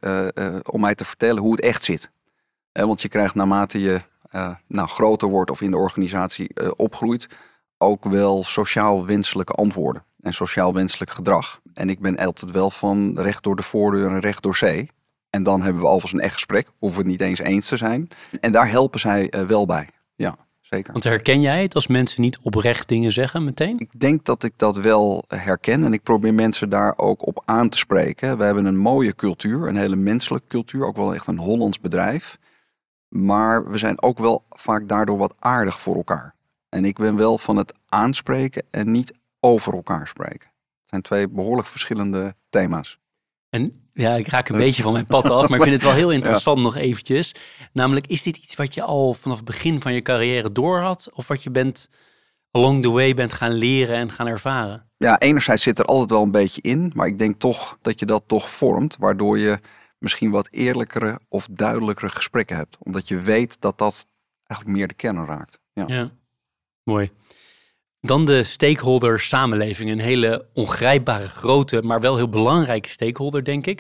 om 0.72 0.82
mij 0.82 0.96
te 0.96 1.06
vertellen 1.06 1.42
hoe 1.42 1.52
het 1.52 1.62
echt 1.62 1.84
zit. 1.84 2.12
want 2.72 3.02
je 3.02 3.08
krijgt 3.08 3.36
naarmate 3.36 3.80
je 3.80 4.02
nou, 4.68 4.88
groter 4.88 5.28
wordt 5.28 5.52
of 5.52 5.62
in 5.62 5.72
de 5.72 5.78
organisatie 5.78 6.76
opgroeit, 6.76 7.28
ook 7.78 8.04
wel 8.04 8.44
sociaal 8.44 9.06
wenselijke 9.06 9.54
antwoorden 9.54 10.04
en 10.26 10.34
sociaal 10.34 10.74
wenselijk 10.74 11.12
gedrag. 11.12 11.62
En 11.74 11.90
ik 11.90 12.00
ben 12.00 12.18
altijd 12.18 12.52
wel 12.52 12.72
van 12.72 13.20
recht 13.20 13.44
door 13.44 13.56
de 13.56 13.64
voordeur 13.64 14.10
en 14.10 14.20
recht 14.20 14.44
door 14.44 14.56
zee. 14.56 14.90
En 15.30 15.44
dan 15.44 15.62
hebben 15.62 15.82
we 15.82 15.88
alvast 15.88 16.14
een 16.14 16.20
echt 16.20 16.34
gesprek, 16.34 16.70
hoeven 16.78 17.04
we 17.04 17.10
het 17.10 17.20
niet 17.20 17.28
eens 17.28 17.40
eens 17.40 17.68
te 17.68 17.78
zijn. 17.78 18.08
En 18.40 18.52
daar 18.52 18.70
helpen 18.70 19.00
zij 19.00 19.34
uh, 19.34 19.42
wel 19.42 19.66
bij. 19.66 19.90
Ja, 20.16 20.38
zeker. 20.62 20.92
Want 20.92 21.04
herken 21.04 21.42
jij 21.42 21.62
het 21.62 21.76
als 21.76 21.88
mensen 21.88 22.22
niet 22.22 22.40
oprecht 22.42 22.88
dingen 22.88 23.12
zeggen 23.12 23.44
meteen? 23.44 23.80
Ik 23.80 24.00
denk 24.00 24.26
dat 24.26 24.44
ik 24.44 24.54
dat 24.56 24.78
wel 24.78 25.24
herken 25.28 25.84
en 25.84 25.94
ik 25.94 26.04
probeer 26.04 26.34
mensen 26.34 26.70
daar 26.70 26.94
ook 26.98 27.28
op 27.28 27.42
aan 27.46 27.70
te 27.70 27.78
spreken. 27.78 28.38
We 28.38 28.44
hebben 28.44 28.66
een 28.66 28.78
mooie 28.78 29.16
cultuur, 29.16 29.68
een 29.68 29.78
hele 29.78 29.96
menselijke 29.96 30.48
cultuur, 30.48 30.86
ook 30.86 30.96
wel 30.96 31.14
echt 31.14 31.28
een 31.28 31.38
Hollands 31.40 31.80
bedrijf. 31.80 32.38
Maar 33.08 33.70
we 33.70 33.78
zijn 33.78 34.02
ook 34.02 34.18
wel 34.18 34.44
vaak 34.50 34.88
daardoor 34.88 35.18
wat 35.18 35.34
aardig 35.40 35.80
voor 35.80 35.96
elkaar. 35.96 36.36
En 36.70 36.86
ik 36.86 36.98
ben 36.98 37.16
wel 37.16 37.38
van 37.38 37.58
het 37.58 37.74
aanspreken 37.88 38.64
en 38.72 38.92
niet 38.92 39.14
over 39.46 39.74
elkaar 39.74 40.08
spreken. 40.08 40.48
Het 40.80 40.90
zijn 40.90 41.02
twee 41.02 41.30
behoorlijk 41.30 41.68
verschillende 41.68 42.36
thema's. 42.50 43.00
En 43.50 43.90
ja, 43.94 44.14
ik 44.14 44.28
raak 44.28 44.50
een 44.50 44.58
beetje 44.58 44.84
van 44.84 44.94
mijn 44.94 45.06
pad 45.06 45.30
af, 45.30 45.50
maar 45.50 45.58
ik 45.58 45.64
vind 45.64 45.76
het 45.76 45.84
wel 45.84 45.94
heel 45.94 46.12
interessant 46.20 46.62
nog 46.62 46.76
eventjes. 46.76 47.36
Namelijk, 47.74 48.08
is 48.08 48.24
dit 48.24 48.38
iets 48.38 48.56
wat 48.56 48.74
je 48.74 48.82
al 48.82 49.14
vanaf 49.14 49.38
het 49.38 49.46
begin 49.46 49.82
van 49.82 49.94
je 49.94 50.02
carrière 50.02 50.52
door 50.52 50.80
had? 50.80 51.10
Of 51.14 51.28
wat 51.28 51.44
je 51.44 51.52
bent 51.52 51.90
along 52.52 52.82
the 52.82 52.90
way 52.90 53.14
bent 53.14 53.34
gaan 53.34 53.52
leren 53.52 53.96
en 53.96 54.12
gaan 54.12 54.28
ervaren? 54.28 54.90
Ja, 54.98 55.20
enerzijds 55.20 55.64
zit 55.64 55.80
er 55.80 55.86
altijd 55.86 56.10
wel 56.10 56.22
een 56.22 56.32
beetje 56.32 56.62
in, 56.62 56.92
maar 56.96 57.08
ik 57.08 57.18
denk 57.18 57.40
toch 57.40 57.78
dat 57.82 58.00
je 58.00 58.06
dat 58.06 58.24
toch 58.28 58.50
vormt, 58.50 58.96
waardoor 59.00 59.38
je 59.38 59.60
misschien 59.98 60.32
wat 60.32 60.48
eerlijkere 60.52 61.20
of 61.30 61.48
duidelijkere 61.52 62.10
gesprekken 62.10 62.56
hebt. 62.56 62.78
Omdat 62.80 63.08
je 63.08 63.20
weet 63.20 63.62
dat 63.62 63.78
dat 63.78 64.06
eigenlijk 64.44 64.80
meer 64.80 64.88
de 64.88 64.94
kern 64.94 65.26
raakt. 65.26 65.60
Ja, 65.74 65.84
ja. 65.88 66.12
mooi. 66.84 67.12
Dan 68.06 68.26
de 68.26 68.44
stakeholder 68.44 69.20
samenleving. 69.20 69.90
Een 69.90 70.00
hele 70.00 70.46
ongrijpbare, 70.54 71.30
grote, 71.30 71.82
maar 71.82 72.02
wel 72.02 72.16
heel 72.16 72.30
belangrijke 72.30 72.90
stakeholder, 72.90 73.44
denk 73.44 73.66
ik. 73.66 73.80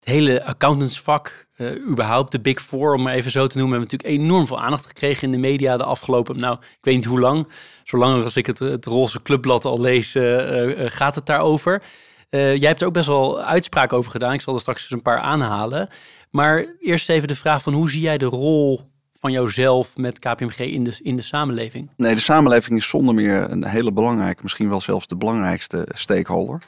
Het 0.00 0.08
hele 0.08 0.44
accountantsvak, 0.44 1.46
uh, 1.56 1.88
überhaupt 1.88 2.32
de 2.32 2.40
Big 2.40 2.62
Four, 2.62 2.94
om 2.94 3.02
maar 3.02 3.14
even 3.14 3.30
zo 3.30 3.46
te 3.46 3.58
noemen, 3.58 3.78
hebben 3.78 3.98
natuurlijk 3.98 4.22
enorm 4.22 4.46
veel 4.46 4.60
aandacht 4.60 4.86
gekregen 4.86 5.22
in 5.22 5.30
de 5.30 5.38
media 5.38 5.76
de 5.76 5.84
afgelopen, 5.84 6.38
nou, 6.38 6.56
ik 6.60 6.78
weet 6.80 6.94
niet 6.94 7.04
hoe 7.04 7.20
lang. 7.20 7.48
Zolang 7.84 8.24
als 8.24 8.36
ik 8.36 8.46
het, 8.46 8.58
het 8.58 8.86
roze 8.86 9.22
clubblad 9.22 9.64
al 9.64 9.80
lees, 9.80 10.14
uh, 10.14 10.66
uh, 10.66 10.84
gaat 10.90 11.14
het 11.14 11.26
daarover. 11.26 11.82
jij 12.30 12.68
hebt 12.68 12.80
er 12.80 12.86
ook 12.86 12.92
best 12.92 13.08
wel 13.08 13.42
uitspraak 13.42 13.92
over 13.92 14.10
gedaan. 14.10 14.32
Ik 14.32 14.40
zal 14.40 14.54
er 14.54 14.60
straks 14.60 14.82
eens 14.82 14.90
een 14.90 15.02
paar 15.02 15.20
aanhalen. 15.20 15.88
Maar 16.30 16.66
eerst 16.80 17.08
even 17.08 17.28
de 17.28 17.34
vraag 17.34 17.62
van 17.62 17.72
hoe 17.72 17.90
zie 17.90 18.00
jij 18.00 18.18
de 18.18 18.24
rol 18.24 18.91
van 19.22 19.32
jouzelf 19.32 19.96
met 19.96 20.18
KPMG 20.18 20.58
in 20.58 20.84
de, 20.84 20.98
in 21.02 21.16
de 21.16 21.22
samenleving? 21.22 21.90
Nee, 21.96 22.14
de 22.14 22.20
samenleving 22.20 22.78
is 22.78 22.88
zonder 22.88 23.14
meer 23.14 23.50
een 23.50 23.64
hele 23.64 23.92
belangrijke, 23.92 24.42
misschien 24.42 24.68
wel 24.68 24.80
zelfs 24.80 25.06
de 25.06 25.16
belangrijkste 25.16 25.88
stakeholder. 25.94 26.62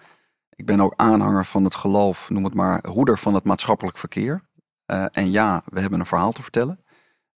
Ik 0.54 0.66
ben 0.66 0.80
ook 0.80 0.92
aanhanger 0.96 1.44
van 1.44 1.64
het 1.64 1.74
geloof, 1.74 2.30
noem 2.30 2.44
het 2.44 2.54
maar, 2.54 2.84
hoeder 2.88 3.18
van 3.18 3.34
het 3.34 3.44
maatschappelijk 3.44 3.98
verkeer. 3.98 4.42
Uh, 4.86 5.04
en 5.12 5.30
ja, 5.30 5.62
we 5.66 5.80
hebben 5.80 6.00
een 6.00 6.06
verhaal 6.06 6.32
te 6.32 6.42
vertellen. 6.42 6.84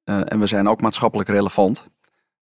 Uh, 0.04 0.20
en 0.24 0.38
we 0.38 0.46
zijn 0.46 0.68
ook 0.68 0.80
maatschappelijk 0.80 1.28
relevant. 1.28 1.86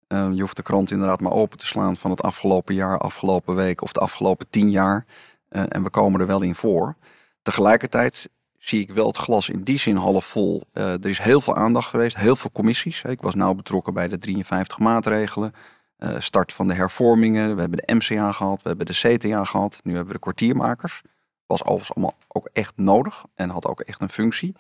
Uh, 0.08 0.30
je 0.34 0.42
hoeft 0.42 0.56
de 0.56 0.62
krant 0.62 0.92
inderdaad 0.92 1.20
maar 1.20 1.32
open 1.32 1.58
te 1.58 1.68
slaan 1.68 1.98
van 1.98 2.12
het 2.12 2.22
afgelopen 2.22 2.76
jaar, 2.76 2.98
afgelopen 2.98 3.56
week 3.56 3.82
of 3.82 3.92
de 3.92 4.00
afgelopen 4.00 4.50
tien 4.50 4.70
jaar. 4.70 5.06
en 5.50 5.84
we 5.84 5.90
komen 5.90 6.22
er 6.22 6.28
wel 6.28 6.42
in 6.42 6.56
voor. 6.56 6.96
Tegelijkertijd 7.42 8.30
zie 8.62 8.80
ik 8.80 8.92
wel 8.92 9.08
het 9.08 9.18
glas 9.18 9.50
in 9.50 9.64
die 9.64 9.80
zin 9.80 9.96
half 9.96 10.26
vol. 10.26 10.64
Uh, 10.74 10.94
er 10.94 11.10
is 11.10 11.20
heel 11.20 11.42
veel 11.42 11.56
aandacht 11.56 11.90
geweest, 11.90 12.18
heel 12.18 12.36
veel 12.36 12.52
commissies. 12.52 13.02
Ik 13.02 13.22
was 13.22 13.36
nauw 13.36 13.54
betrokken 13.54 13.94
bij 13.94 14.08
de 14.08 14.18
53 14.18 14.80
maatregelen. 14.80 15.54
Uh, 15.98 16.16
start 16.20 16.54
van 16.54 16.68
de 16.68 16.74
hervormingen. 16.74 17.56
We 17.56 17.62
hebben 17.62 17.80
de 17.86 17.94
MCA 17.94 18.32
gehad, 18.32 18.62
we 18.62 18.68
hebben 18.68 18.86
de 18.86 19.18
CTA 19.18 19.44
gehad. 19.44 19.80
Nu 19.84 19.92
hebben 19.92 20.08
we 20.08 20.14
de 20.14 20.24
kwartiermakers. 20.24 21.02
Was 21.46 21.64
overigens 21.64 21.94
allemaal 21.94 22.18
ook 22.28 22.50
echt 22.54 22.74
nodig 22.78 23.26
en 23.36 23.50
had 23.50 23.68
ook 23.68 23.80
echt 23.80 24.02
een 24.02 24.10
functie. 24.10 24.56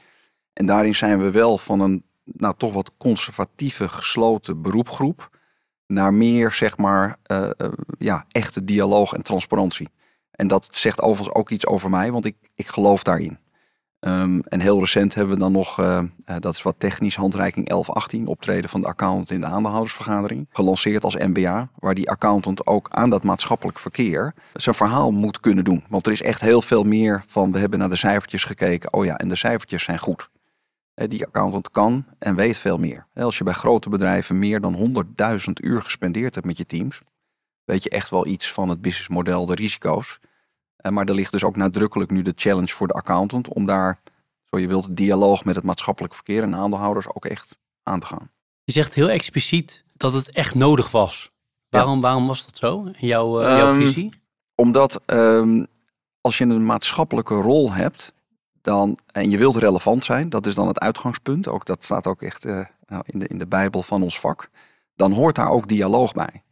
En 0.53 0.65
daarin 0.65 0.95
zijn 0.95 1.19
we 1.19 1.31
wel 1.31 1.57
van 1.57 1.79
een 1.79 2.03
nou, 2.23 2.53
toch 2.57 2.73
wat 2.73 2.91
conservatieve, 2.97 3.89
gesloten 3.89 4.61
beroepgroep 4.61 5.29
naar 5.87 6.13
meer, 6.13 6.51
zeg 6.51 6.77
maar, 6.77 7.17
uh, 7.31 7.49
ja, 7.97 8.25
echte 8.31 8.63
dialoog 8.63 9.13
en 9.13 9.21
transparantie. 9.21 9.89
En 10.31 10.47
dat 10.47 10.67
zegt 10.71 11.01
overigens 11.01 11.35
ook 11.35 11.49
iets 11.49 11.65
over 11.65 11.89
mij, 11.89 12.11
want 12.11 12.25
ik, 12.25 12.35
ik 12.55 12.67
geloof 12.67 13.03
daarin. 13.03 13.39
Um, 14.07 14.41
en 14.43 14.59
heel 14.59 14.79
recent 14.79 15.13
hebben 15.13 15.33
we 15.33 15.39
dan 15.39 15.51
nog, 15.51 15.79
uh, 15.79 16.01
uh, 16.25 16.35
dat 16.39 16.53
is 16.53 16.61
wat 16.61 16.75
technisch, 16.77 17.15
handreiking 17.15 17.67
1118, 17.67 18.27
optreden 18.27 18.69
van 18.69 18.81
de 18.81 18.87
accountant 18.87 19.31
in 19.31 19.39
de 19.39 19.45
aandeelhoudersvergadering. 19.45 20.47
Gelanceerd 20.51 21.03
als 21.03 21.15
MBA, 21.15 21.69
waar 21.75 21.93
die 21.93 22.09
accountant 22.09 22.67
ook 22.67 22.89
aan 22.89 23.09
dat 23.09 23.23
maatschappelijk 23.23 23.79
verkeer 23.79 24.33
zijn 24.53 24.75
verhaal 24.75 25.11
moet 25.11 25.39
kunnen 25.39 25.63
doen. 25.63 25.83
Want 25.89 26.05
er 26.05 26.11
is 26.11 26.21
echt 26.21 26.41
heel 26.41 26.61
veel 26.61 26.83
meer 26.83 27.23
van, 27.27 27.51
we 27.51 27.59
hebben 27.59 27.79
naar 27.79 27.89
de 27.89 27.95
cijfertjes 27.95 28.43
gekeken, 28.43 28.93
oh 28.93 29.05
ja, 29.05 29.17
en 29.17 29.29
de 29.29 29.35
cijfertjes 29.35 29.83
zijn 29.83 29.99
goed. 29.99 30.29
Uh, 30.95 31.07
die 31.07 31.25
accountant 31.25 31.71
kan 31.71 32.05
en 32.19 32.35
weet 32.35 32.57
veel 32.57 32.77
meer. 32.77 33.07
Als 33.13 33.37
je 33.37 33.43
bij 33.43 33.53
grote 33.53 33.89
bedrijven 33.89 34.39
meer 34.39 34.61
dan 34.61 35.05
100.000 35.37 35.37
uur 35.53 35.81
gespendeerd 35.81 36.35
hebt 36.35 36.47
met 36.47 36.57
je 36.57 36.65
teams, 36.65 37.01
weet 37.65 37.83
je 37.83 37.89
echt 37.89 38.09
wel 38.09 38.27
iets 38.27 38.51
van 38.51 38.69
het 38.69 38.81
businessmodel, 38.81 39.45
de 39.45 39.55
risico's. 39.55 40.19
Eh, 40.81 40.91
maar 40.91 41.05
er 41.05 41.13
ligt 41.13 41.31
dus 41.31 41.43
ook 41.43 41.55
nadrukkelijk 41.55 42.11
nu 42.11 42.21
de 42.21 42.33
challenge 42.35 42.67
voor 42.73 42.87
de 42.87 42.93
accountant 42.93 43.53
om 43.53 43.65
daar, 43.65 43.99
zo 44.43 44.59
je 44.59 44.67
wilt, 44.67 44.95
dialoog 44.95 45.45
met 45.45 45.55
het 45.55 45.63
maatschappelijk 45.63 46.13
verkeer 46.13 46.43
en 46.43 46.55
aandeelhouders 46.55 47.07
ook 47.07 47.25
echt 47.25 47.57
aan 47.83 47.99
te 47.99 48.05
gaan. 48.05 48.29
Je 48.63 48.71
zegt 48.71 48.93
heel 48.93 49.09
expliciet 49.09 49.83
dat 49.93 50.13
het 50.13 50.31
echt 50.31 50.55
nodig 50.55 50.91
was. 50.91 51.31
Waarom, 51.69 52.01
waarom 52.01 52.27
was 52.27 52.45
dat 52.45 52.57
zo 52.57 52.83
in 52.83 53.07
jouw, 53.07 53.41
uh, 53.41 53.57
jouw 53.57 53.73
um, 53.73 53.79
visie? 53.79 54.13
Omdat 54.55 55.01
um, 55.05 55.67
als 56.21 56.37
je 56.37 56.43
een 56.43 56.65
maatschappelijke 56.65 57.33
rol 57.33 57.73
hebt, 57.73 58.13
dan, 58.61 58.97
en 59.11 59.29
je 59.29 59.37
wilt 59.37 59.55
relevant 59.55 60.05
zijn, 60.05 60.29
dat 60.29 60.45
is 60.45 60.55
dan 60.55 60.67
het 60.67 60.79
uitgangspunt. 60.79 61.47
Ook, 61.47 61.65
dat 61.65 61.83
staat 61.83 62.07
ook 62.07 62.21
echt 62.21 62.45
uh, 62.45 62.59
in, 63.03 63.19
de, 63.19 63.27
in 63.27 63.37
de 63.37 63.47
Bijbel 63.47 63.83
van 63.83 64.03
ons 64.03 64.19
vak. 64.19 64.49
Dan 64.95 65.11
hoort 65.11 65.35
daar 65.35 65.49
ook 65.49 65.67
dialoog 65.67 66.13
bij. 66.13 66.43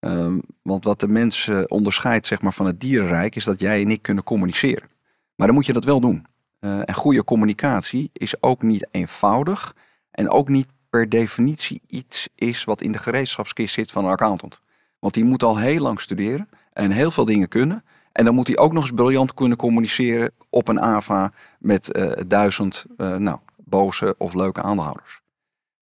Um, 0.00 0.40
want 0.62 0.84
wat 0.84 1.00
de 1.00 1.08
mens 1.08 1.46
uh, 1.46 1.62
onderscheidt 1.66 2.26
zeg 2.26 2.42
maar, 2.42 2.52
van 2.52 2.66
het 2.66 2.80
dierenrijk 2.80 3.36
is 3.36 3.44
dat 3.44 3.60
jij 3.60 3.82
en 3.82 3.90
ik 3.90 4.02
kunnen 4.02 4.24
communiceren. 4.24 4.88
Maar 5.34 5.46
dan 5.46 5.56
moet 5.56 5.66
je 5.66 5.72
dat 5.72 5.84
wel 5.84 6.00
doen. 6.00 6.26
Uh, 6.60 6.78
en 6.78 6.94
goede 6.94 7.24
communicatie 7.24 8.10
is 8.12 8.42
ook 8.42 8.62
niet 8.62 8.88
eenvoudig 8.90 9.74
en 10.10 10.30
ook 10.30 10.48
niet 10.48 10.66
per 10.90 11.08
definitie 11.08 11.82
iets 11.86 12.28
is 12.34 12.64
wat 12.64 12.80
in 12.80 12.92
de 12.92 12.98
gereedschapskist 12.98 13.74
zit 13.74 13.90
van 13.90 14.04
een 14.04 14.10
accountant. 14.10 14.60
Want 14.98 15.14
die 15.14 15.24
moet 15.24 15.42
al 15.42 15.58
heel 15.58 15.82
lang 15.82 16.00
studeren 16.00 16.48
en 16.72 16.90
heel 16.90 17.10
veel 17.10 17.24
dingen 17.24 17.48
kunnen. 17.48 17.84
En 18.12 18.24
dan 18.24 18.34
moet 18.34 18.46
hij 18.46 18.58
ook 18.58 18.72
nog 18.72 18.82
eens 18.82 18.92
briljant 18.92 19.34
kunnen 19.34 19.58
communiceren 19.58 20.30
op 20.50 20.68
een 20.68 20.80
AVA 20.80 21.32
met 21.58 21.96
uh, 21.96 22.10
duizend 22.26 22.86
nou, 22.96 23.38
boze 23.56 24.14
of 24.18 24.34
leuke 24.34 24.62
aandeelhouders. 24.62 25.20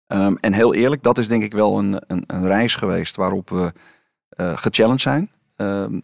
Um, 0.07 0.37
en 0.37 0.53
heel 0.53 0.73
eerlijk, 0.73 1.03
dat 1.03 1.17
is 1.17 1.27
denk 1.27 1.43
ik 1.43 1.53
wel 1.53 1.77
een, 1.77 2.01
een, 2.07 2.23
een 2.27 2.45
reis 2.45 2.75
geweest 2.75 3.15
waarop 3.15 3.49
we 3.49 3.73
gechallenged 4.39 5.01
zijn. 5.01 5.31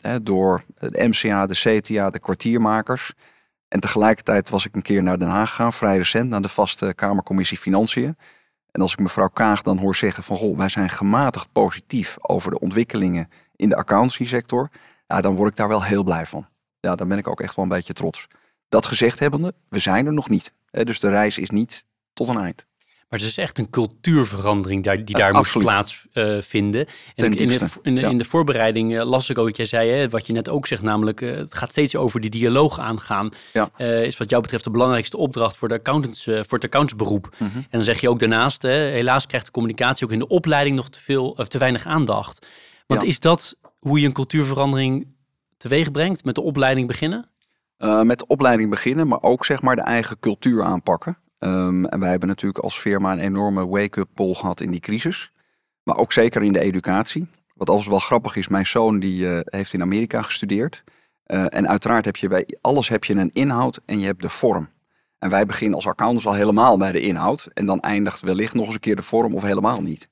Hè, 0.01 0.23
door 0.23 0.63
de 0.79 1.07
MCA, 1.07 1.45
de 1.45 1.79
CTA, 1.79 2.09
de 2.09 2.19
kwartiermakers. 2.19 3.13
En 3.67 3.79
tegelijkertijd 3.79 4.49
was 4.49 4.65
ik 4.65 4.75
een 4.75 4.81
keer 4.81 5.03
naar 5.03 5.19
Den 5.19 5.27
Haag 5.27 5.49
gegaan, 5.49 5.73
vrij 5.73 5.97
recent, 5.97 6.29
naar 6.29 6.41
de 6.41 6.49
vaste 6.49 6.93
Kamercommissie 6.95 7.57
Financiën. 7.57 8.17
En 8.71 8.81
als 8.81 8.91
ik 8.91 8.99
mevrouw 8.99 9.27
Kaag 9.27 9.61
dan 9.61 9.77
hoor 9.77 9.95
zeggen 9.95 10.23
van, 10.23 10.37
goh, 10.37 10.57
wij 10.57 10.69
zijn 10.69 10.89
gematigd 10.89 11.47
positief 11.51 12.15
over 12.21 12.51
de 12.51 12.59
ontwikkelingen 12.59 13.29
in 13.55 13.69
de 13.69 13.75
accountancy-sector, 13.75 14.69
ja, 15.07 15.21
dan 15.21 15.35
word 15.35 15.51
ik 15.51 15.57
daar 15.57 15.67
wel 15.67 15.83
heel 15.83 16.03
blij 16.03 16.25
van. 16.25 16.47
Ja, 16.79 16.95
dan 16.95 17.07
ben 17.07 17.17
ik 17.17 17.27
ook 17.27 17.41
echt 17.41 17.55
wel 17.55 17.65
een 17.65 17.71
beetje 17.71 17.93
trots. 17.93 18.27
Dat 18.69 18.85
gezegd 18.85 19.19
hebbende, 19.19 19.53
we 19.69 19.79
zijn 19.79 20.05
er 20.05 20.13
nog 20.13 20.29
niet. 20.29 20.53
Dus 20.71 20.99
de 20.99 21.09
reis 21.09 21.37
is 21.37 21.49
niet 21.49 21.85
tot 22.13 22.27
een 22.27 22.39
eind. 22.39 22.65
Maar 23.15 23.24
het 23.24 23.34
is 23.34 23.43
echt 23.43 23.57
een 23.57 23.69
cultuurverandering 23.69 24.84
die 25.05 25.15
daar 25.15 25.29
uh, 25.29 25.38
moest 25.38 25.57
plaatsvinden. 25.57 26.86
Uh, 27.15 27.25
en 27.25 27.34
in 27.34 27.48
de, 27.48 27.67
in, 27.81 27.95
ja. 27.95 28.10
in 28.10 28.17
de 28.17 28.25
voorbereiding 28.25 28.93
uh, 28.93 29.05
las 29.05 29.29
ik 29.29 29.38
ook 29.38 29.45
wat 29.45 29.57
jij 29.57 29.65
zei, 29.65 29.89
hè, 29.89 30.10
wat 30.10 30.27
je 30.27 30.34
net 30.34 30.50
ook 30.50 30.67
zegt, 30.67 30.81
namelijk 30.81 31.22
uh, 31.22 31.36
het 31.36 31.53
gaat 31.53 31.72
steeds 31.72 31.95
over 31.95 32.22
die 32.22 32.29
dialoog 32.29 32.79
aangaan. 32.79 33.29
Ja. 33.53 33.69
is 33.77 34.17
wat 34.17 34.29
jou 34.29 34.41
betreft 34.41 34.63
de 34.63 34.69
belangrijkste 34.69 35.17
opdracht 35.17 35.57
voor, 35.57 35.67
de 35.67 35.74
accountants, 35.74 36.24
voor 36.24 36.34
het 36.34 36.63
accountantsberoep. 36.63 37.36
Mm 37.38 37.48
-hmm. 37.48 37.60
En 37.60 37.67
dan 37.69 37.84
zeg 37.84 38.01
je 38.01 38.10
ook 38.10 38.19
daarnaast, 38.19 38.62
hè, 38.62 38.74
helaas 38.74 39.27
krijgt 39.27 39.45
de 39.45 39.51
communicatie 39.51 40.05
ook 40.05 40.13
in 40.13 40.19
de 40.19 40.27
opleiding 40.27 40.75
nog 40.75 40.89
te, 40.89 41.01
veel, 41.01 41.29
of 41.29 41.48
te 41.48 41.57
weinig 41.57 41.86
aandacht. 41.86 42.48
Want 42.88 43.01
ja. 43.01 43.07
is 43.07 43.19
dat 43.19 43.55
hoe 43.79 44.00
je 44.00 44.05
een 44.05 44.13
cultuurverandering 44.13 45.07
teweeg 45.57 45.91
brengt, 45.91 46.24
met 46.24 46.36
de 46.36 46.41
opleiding 46.41 46.88
beginnen? 46.88 47.29
met 48.03 48.19
de 48.19 48.27
opleiding 48.27 48.69
beginnen, 48.69 49.07
maar 49.07 49.22
ook 49.22 49.45
zeg 49.45 49.62
maar 49.62 49.75
de 49.75 49.81
eigen 49.81 50.19
cultuur 50.19 50.63
aanpakken. 50.63 51.17
Um, 51.39 51.85
en 51.85 51.99
wij 51.99 52.09
hebben 52.09 52.27
natuurlijk 52.27 52.63
als 52.63 52.79
firma 52.79 53.11
een 53.11 53.19
enorme 53.19 53.67
wake-up 53.67 54.07
poll 54.13 54.33
gehad 54.33 54.61
in 54.61 54.71
die 54.71 54.79
crisis. 54.79 55.31
Maar 55.83 55.97
ook 55.97 56.13
zeker 56.13 56.43
in 56.43 56.53
de 56.53 56.59
educatie. 56.59 57.27
Wat 57.53 57.69
overigens 57.69 57.87
wel 57.87 58.07
grappig 58.07 58.35
is, 58.35 58.47
mijn 58.47 58.65
zoon 58.65 58.99
die 58.99 59.25
uh, 59.25 59.39
heeft 59.43 59.73
in 59.73 59.81
Amerika 59.81 60.21
gestudeerd. 60.21 60.83
Uh, 61.27 61.45
en 61.49 61.67
uiteraard 61.67 62.05
heb 62.05 62.15
je 62.15 62.27
bij 62.27 62.57
alles 62.61 62.89
heb 62.89 63.03
je 63.03 63.15
een 63.15 63.33
inhoud 63.33 63.81
en 63.85 63.99
je 63.99 64.05
hebt 64.05 64.21
de 64.21 64.29
vorm. 64.29 64.69
En 65.19 65.29
wij 65.29 65.45
beginnen 65.45 65.75
als 65.75 65.87
accountants 65.87 66.25
al 66.25 66.33
helemaal 66.33 66.77
bij 66.77 66.91
de 66.91 66.99
inhoud. 66.99 67.47
En 67.53 67.65
dan 67.65 67.79
eindigt 67.79 68.21
wellicht 68.21 68.53
nog 68.53 68.65
eens 68.65 68.73
een 68.73 68.79
keer 68.79 68.95
de 68.95 69.01
vorm 69.01 69.35
of 69.35 69.43
helemaal 69.43 69.81
niet. 69.81 70.09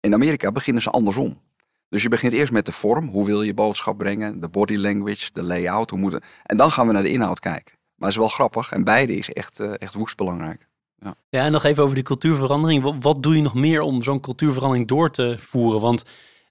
In 0.00 0.14
Amerika 0.14 0.52
beginnen 0.52 0.82
ze 0.82 0.90
andersom. 0.90 1.40
Dus 1.88 2.02
je 2.02 2.08
begint 2.08 2.32
eerst 2.32 2.52
met 2.52 2.66
de 2.66 2.72
vorm. 2.72 3.08
Hoe 3.08 3.26
wil 3.26 3.42
je 3.42 3.54
boodschap 3.54 3.98
brengen? 3.98 4.40
De 4.40 4.48
body 4.48 4.76
language, 4.76 5.30
de 5.32 5.42
layout. 5.42 5.90
Hoe 5.90 5.98
moet. 5.98 6.18
En 6.42 6.56
dan 6.56 6.70
gaan 6.70 6.86
we 6.86 6.92
naar 6.92 7.02
de 7.02 7.10
inhoud 7.10 7.40
kijken. 7.40 7.77
Maar 7.98 8.08
het 8.08 8.16
is 8.18 8.24
wel 8.24 8.28
grappig. 8.28 8.72
En 8.72 8.84
beide 8.84 9.16
is 9.16 9.30
echt, 9.30 9.60
uh, 9.60 9.72
echt 9.78 9.94
woest 9.94 10.16
belangrijk. 10.16 10.66
Ja. 11.00 11.14
ja, 11.28 11.44
en 11.44 11.52
nog 11.52 11.64
even 11.64 11.82
over 11.82 11.94
die 11.94 12.04
cultuurverandering. 12.04 12.82
Wat, 12.82 12.94
wat 12.98 13.22
doe 13.22 13.36
je 13.36 13.42
nog 13.42 13.54
meer 13.54 13.80
om 13.80 14.02
zo'n 14.02 14.20
cultuurverandering 14.20 14.88
door 14.88 15.10
te 15.10 15.36
voeren? 15.38 15.80
Want 15.80 16.04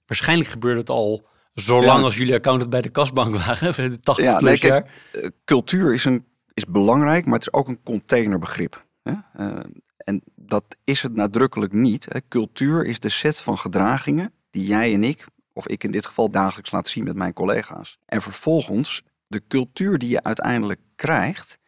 waarschijnlijk 0.06 0.48
gebeurde 0.50 0.80
het 0.80 0.90
al 0.90 1.26
zolang 1.54 1.98
Ja. 1.98 2.04
als 2.04 2.16
jullie 2.16 2.34
accountant 2.34 2.70
bij 2.70 2.80
de 2.82 2.88
kasbank 2.88 3.36
waren, 3.36 3.74
80 4.02 4.24
Ja, 4.24 4.38
plus 4.38 4.60
nee, 4.62 4.70
jaar. 4.70 4.82
kijk, 4.82 5.24
eh, 5.24 5.30
cultuur 5.44 5.94
is, 5.94 6.04
een, 6.04 6.24
is 6.54 6.64
belangrijk, 6.66 7.24
maar 7.24 7.34
het 7.38 7.42
is 7.42 7.52
ook 7.52 7.68
een 7.68 7.82
containerbegrip. 7.82 8.86
Hè? 9.02 9.12
Eh, 9.32 9.58
en 9.96 10.22
dat 10.36 10.64
is 10.84 11.02
het 11.02 11.14
nadrukkelijk 11.14 11.72
niet. 11.72 12.06
Hè? 12.08 12.18
Cultuur 12.28 12.86
is 12.86 13.00
de 13.00 13.08
set 13.08 13.38
van 13.40 13.58
gedragingen 13.58 14.32
die 14.50 14.66
jij 14.66 14.94
en 14.94 15.04
ik, 15.04 15.26
of 15.52 15.68
ik 15.68 15.84
in 15.84 15.90
dit 15.90 16.06
geval 16.06 16.30
dagelijks 16.30 16.70
laat 16.70 16.88
zien 16.88 17.04
met 17.04 17.16
mijn 17.16 17.32
collega's. 17.32 17.98
En 18.06 18.22
vervolgens, 18.22 19.02
de 19.26 19.42
cultuur 19.48 19.98
die 19.98 20.08
je 20.08 20.22
uiteindelijk 20.22 20.80
krijgt, 20.98 21.58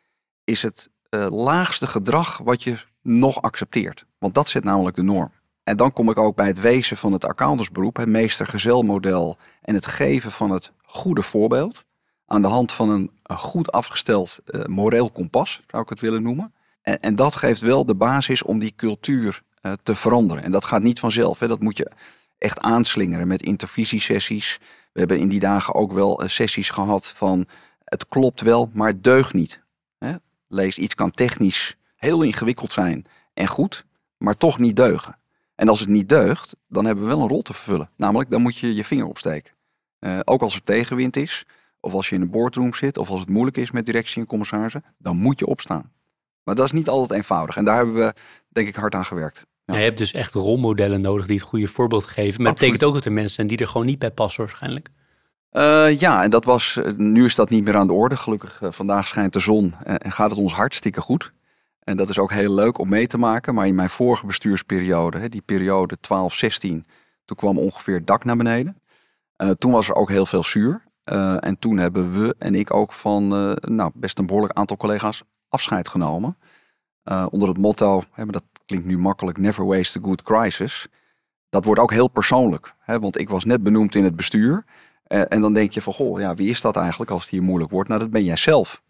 is 0.45 0.63
het 0.63 0.91
eh, 1.09 1.27
laagste 1.31 1.87
gedrag 1.87 2.39
wat 2.39 2.63
je 2.63 2.77
nog 3.03 3.43
accepteert. 3.43 4.05
Want 4.19 4.35
dat 4.35 4.49
zet 4.49 4.65
namelijk 4.65 4.97
de 4.97 5.03
norm. 5.03 5.33
En 5.63 5.77
dan 5.77 5.93
kom 5.93 6.11
ik 6.11 6.19
ook 6.19 6.37
bij 6.37 6.47
het 6.47 6.61
wezen 6.61 6.97
van 6.97 7.13
het 7.13 7.25
accountantsberoep, 7.25 7.97
het 7.97 8.09
meester-gezelmodel 8.09 9.39
en 9.63 9.75
het 9.75 9.87
geven 9.87 10.31
van 10.31 10.51
het 10.51 10.73
goede 10.83 11.23
voorbeeld 11.23 11.85
aan 12.27 12.43
de 12.43 12.49
hand 12.49 12.73
van 12.73 12.91
een, 12.91 13.11
goed 13.37 13.73
afgesteld 13.73 14.39
eh, 14.45 14.65
moreel 14.65 15.11
kompas, 15.11 15.63
zou 15.67 15.83
ik 15.83 15.89
het 15.89 16.01
willen 16.01 16.23
noemen. 16.23 16.55
En, 16.83 17.01
en 17.01 17.17
dat 17.17 17.37
geeft 17.37 17.61
wel 17.61 17.85
de 17.85 17.95
basis 17.95 18.43
om 18.43 18.59
die 18.59 18.73
cultuur 18.77 19.43
eh, 19.61 19.73
te 19.83 19.95
veranderen. 19.95 20.43
En 20.43 20.53
dat 20.53 20.65
gaat 20.65 20.83
niet 20.83 21.01
vanzelf. 21.01 21.39
Hè. 21.39 21.49
Dat 21.49 21.61
moet 21.61 21.77
je 21.77 21.91
echt 22.39 22.61
aanslingeren 22.61 23.29
met 23.29 23.43
intervisiesessies. 23.43 24.59
We 24.93 24.99
hebben 24.99 25.19
in 25.19 25.29
die 25.29 25.41
dagen 25.41 25.75
ook 25.75 25.93
wel 25.93 26.23
sessies 26.27 26.71
gehad 26.71 27.07
van 27.07 27.47
het 27.91 28.07
klopt 28.07 28.41
wel, 28.41 28.71
maar 28.73 28.89
het 28.89 29.05
deugt 29.05 29.33
niet. 29.33 29.63
Hè. 29.99 30.15
Lees, 30.49 30.79
iets 30.79 30.95
kan 30.95 31.11
technisch 31.11 31.77
heel 31.97 32.23
ingewikkeld 32.23 32.73
zijn 32.73 33.07
en 33.35 33.47
goed, 33.47 33.85
maar 34.17 34.37
toch 34.37 34.59
niet 34.59 34.77
deugen. 34.77 35.19
En 35.55 35.69
als 35.69 35.81
het 35.81 35.89
niet 35.89 36.09
deugt, 36.09 36.57
dan 36.69 36.85
hebben 36.85 37.05
we 37.05 37.11
wel 37.11 37.23
een 37.23 37.29
rol 37.29 37.43
te 37.43 37.53
vervullen. 37.53 37.91
Namelijk, 37.97 38.31
dan 38.31 38.43
moet 38.43 38.57
je 38.57 38.75
je 38.75 38.85
vinger 38.85 39.07
opsteken. 39.07 39.55
Eh, 39.99 40.21
ook 40.25 40.43
als 40.43 40.55
er 40.55 40.63
tegenwind 40.63 41.17
is, 41.17 41.47
of 41.81 41.93
als 41.93 42.09
je 42.09 42.15
in 42.15 42.21
een 42.21 42.31
boardroom 42.31 42.75
zit, 42.75 42.99
of 42.99 43.09
als 43.09 43.21
het 43.21 43.29
moeilijk 43.29 43.57
is 43.57 43.71
met 43.71 43.87
directie 43.87 44.21
en 44.21 44.27
commissarissen, 44.27 44.85
dan 44.99 45.17
moet 45.17 45.39
je 45.39 45.47
opstaan. 45.47 45.93
Maar 46.43 46.55
dat 46.55 46.65
is 46.65 46.73
niet 46.73 46.89
altijd 46.89 47.19
eenvoudig. 47.19 47.57
En 47.57 47.65
daar 47.65 47.77
hebben 47.77 47.95
we, 47.95 48.15
denk 48.49 48.69
ik, 48.69 48.75
hard 48.75 48.95
aan 48.95 49.05
gewerkt. 49.05 49.47
Ja. 49.65 49.77
Je 49.77 49.83
hebt 49.83 49.99
dus 49.99 50.13
echt 50.13 50.35
rolmodellen 50.35 51.01
nodig 51.01 51.27
die 51.27 51.37
het 51.37 51.45
goede 51.45 51.67
voorbeeld 51.67 52.07
geven. 52.07 52.43
Maar 52.43 52.51
het 52.51 52.61
betekent 52.61 52.85
ook 52.85 52.95
dat 52.95 53.05
er 53.05 53.13
mensen 53.13 53.35
zijn 53.35 53.47
die 53.47 53.59
er 53.59 53.69
gewoon 53.69 53.87
niet 53.87 53.99
bij 53.99 54.11
passen 54.11 54.45
waarschijnlijk. 54.45 54.89
Eh, 55.50 56.00
ja, 56.00 56.23
en 56.23 56.30
dat 56.30 56.45
was, 56.45 56.76
eh, 56.76 56.92
nu 56.92 57.25
is 57.25 57.35
dat 57.35 57.50
niet 57.50 57.64
meer 57.64 57.76
aan 57.76 57.87
de 57.87 57.92
orde. 57.92 58.16
Gelukkig, 58.16 58.62
eh, 58.62 58.69
vandaag 58.71 59.07
schijnt 59.07 59.33
de 59.33 59.40
zon 59.40 59.75
en 59.83 60.12
gaat 60.12 60.30
het 60.30 60.38
ons 60.38 60.52
hartstikke 60.52 61.00
goed. 61.00 61.33
En 61.80 61.97
dat 61.97 62.09
is 62.09 62.19
ook 62.19 62.33
heel 62.33 62.54
leuk 62.54 62.78
om 62.78 62.88
mee 62.88 63.07
te 63.07 63.19
maken. 63.19 63.54
Maar 63.54 63.66
in 63.66 63.75
mijn 63.75 63.90
vorige 63.90 64.26
bestuursperiode, 64.26 65.19
hè, 65.19 65.28
die 65.28 65.42
periode 65.42 65.97
12-16, 66.00 66.87
toen 67.25 67.37
kwam 67.37 67.59
ongeveer 67.59 67.95
het 67.95 68.07
dak 68.07 68.25
naar 68.25 68.37
beneden. 68.37 68.80
Toen 69.59 69.73
was 69.73 69.88
er 69.88 69.95
ook 69.95 70.09
heel 70.09 70.26
veel 70.26 70.45
zuur. 70.45 70.83
En 71.40 71.59
toen 71.59 71.76
hebben 71.76 72.12
we 72.12 72.35
en 72.38 72.54
ik 72.54 72.75
ook 72.75 72.92
van 72.92 73.28
nou, 73.61 73.90
best 73.95 74.19
een 74.19 74.26
behoorlijk 74.26 74.59
aantal 74.59 74.76
collega's 74.76 75.23
afscheid 75.49 75.88
genomen. 75.88 76.38
Onder 77.30 77.49
het 77.49 77.59
motto, 77.59 78.02
hè, 78.12 78.25
maar 78.25 78.33
dat 78.33 78.45
klinkt 78.66 78.87
nu 78.87 78.99
makkelijk, 78.99 79.38
never 79.38 79.66
waste 79.66 79.99
a 79.99 80.02
good 80.02 80.23
crisis. 80.23 80.87
Dat 81.49 81.64
wordt 81.64 81.80
ook 81.80 81.90
heel 81.90 82.09
persoonlijk. 82.09 82.75
Hè, 82.78 83.00
want 83.00 83.19
ik 83.19 83.28
was 83.28 83.45
net 83.45 83.62
benoemd 83.62 83.95
in 83.95 84.04
het 84.04 84.16
bestuur. 84.16 84.64
En 85.11 85.40
dan 85.40 85.52
denk 85.52 85.73
je 85.73 85.83
van, 85.83 85.93
goh, 85.93 86.21
ja, 86.21 86.35
wie 86.35 86.49
is 86.49 86.61
dat 86.61 86.76
eigenlijk 86.76 87.11
als 87.11 87.23
het 87.23 87.31
hier 87.31 87.43
moeilijk 87.43 87.71
wordt? 87.71 87.88
Nou, 87.88 88.00
dat 88.00 88.11
ben 88.11 88.25
jij 88.25 88.37
zelf. 88.37 88.83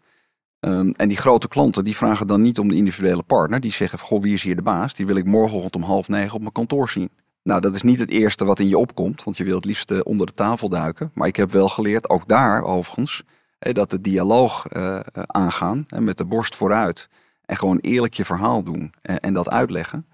Ehm, 0.59 0.91
en 0.95 1.07
die 1.07 1.17
grote 1.17 1.47
klanten, 1.47 1.83
die 1.83 1.95
vragen 1.95 2.27
dan 2.27 2.41
niet 2.41 2.59
om 2.59 2.67
de 2.67 2.75
individuele 2.75 3.23
partner. 3.23 3.59
Die 3.59 3.71
zeggen, 3.71 3.99
van, 3.99 4.07
goh, 4.07 4.21
wie 4.21 4.33
is 4.33 4.43
hier 4.43 4.55
de 4.55 4.61
baas? 4.61 4.93
Die 4.93 5.05
wil 5.05 5.15
ik 5.15 5.25
morgenochtend 5.25 5.75
om 5.75 5.83
half 5.83 6.07
negen 6.07 6.33
op 6.33 6.41
mijn 6.41 6.51
kantoor 6.51 6.89
zien. 6.89 7.09
Nou, 7.43 7.61
dat 7.61 7.75
is 7.75 7.81
niet 7.81 7.99
het 7.99 8.09
eerste 8.09 8.45
wat 8.45 8.59
in 8.59 8.67
je 8.67 8.77
opkomt, 8.77 9.23
want 9.23 9.37
je 9.37 9.43
wil 9.43 9.55
het 9.55 9.65
liefst 9.65 9.91
eh, 9.91 9.99
onder 10.03 10.27
de 10.27 10.33
tafel 10.33 10.69
duiken. 10.69 11.11
Maar 11.13 11.27
ik 11.27 11.35
heb 11.35 11.51
wel 11.51 11.69
geleerd, 11.69 12.09
ook 12.09 12.27
daar 12.27 12.63
overigens, 12.63 13.23
dat 13.59 13.89
de 13.89 14.01
dialoog 14.01 14.67
eh, 14.67 14.95
eh, 14.95 15.03
aangaan, 15.13 15.85
hè, 15.87 16.01
met 16.01 16.17
de 16.17 16.25
borst 16.25 16.55
vooruit. 16.55 17.09
En 17.45 17.57
gewoon 17.57 17.77
eerlijk 17.77 18.13
je 18.13 18.25
verhaal 18.25 18.63
doen 18.63 18.93
en, 19.01 19.33
dat 19.33 19.49
uitleggen, 19.49 20.07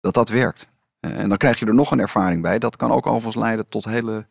dat 0.00 0.14
dat 0.14 0.28
werkt. 0.28 0.68
En 1.00 1.28
dan 1.28 1.38
krijg 1.38 1.58
je 1.58 1.66
er 1.66 1.74
nog 1.74 1.90
een 1.90 2.00
ervaring 2.00 2.42
bij. 2.42 2.58
Dat 2.58 2.76
kan 2.76 2.92
ook 2.92 3.06
overigens 3.06 3.44
leiden 3.44 3.68
tot 3.68 3.84
hele 3.84 4.26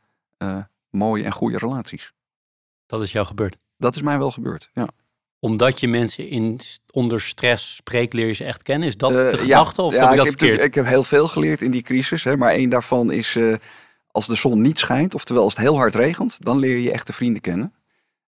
mooie 0.92 1.24
en 1.24 1.32
goede 1.32 1.58
relaties. 1.58 2.14
Dat 2.86 3.02
is 3.02 3.12
jou 3.12 3.26
gebeurd. 3.26 3.58
Dat 3.78 3.96
is 3.96 4.02
mij 4.02 4.18
wel 4.18 4.32
gebeurd, 4.32 4.70
ja. 4.74 4.88
Omdat 5.40 5.80
je 5.80 5.88
mensen 5.88 6.28
in, 6.28 6.60
onder 6.92 7.22
stress 7.22 7.76
spreekt, 7.76 8.14
leer 8.14 8.28
je 8.28 8.34
ze 8.34 8.44
echt 8.44 8.64
kennen. 8.64 8.88
Is 8.88 8.98
dat 8.98 9.12
de 9.12 9.18
ja, 9.18 9.38
gedachte 9.38 9.82
of 9.82 9.94
ja, 9.94 10.02
heb 10.02 10.10
ik 10.10 10.18
dat 10.18 10.26
heb, 10.26 10.40
verkeerd? 10.40 10.64
Ik 10.64 10.76
heb 10.76 10.86
heel 10.86 11.04
veel 11.04 11.28
geleerd 11.28 11.62
in 11.62 11.72
die 11.72 11.82
crisis. 11.82 12.24
Hè, 12.24 12.38
maar 12.38 12.52
één 12.52 12.70
daarvan 12.70 13.12
is 13.12 13.36
eh, 13.36 13.56
als 14.08 14.28
de 14.28 14.36
zon 14.36 14.62
niet 14.62 14.80
schijnt, 14.80 15.16
oftewel 15.16 15.44
als 15.44 15.54
het 15.54 15.62
heel 15.62 15.78
hard 15.78 15.96
regent, 15.96 16.38
dan 16.40 16.58
leer 16.58 16.78
je 16.78 16.92
echte 16.92 17.14
vrienden 17.14 17.42
kennen. 17.42 17.74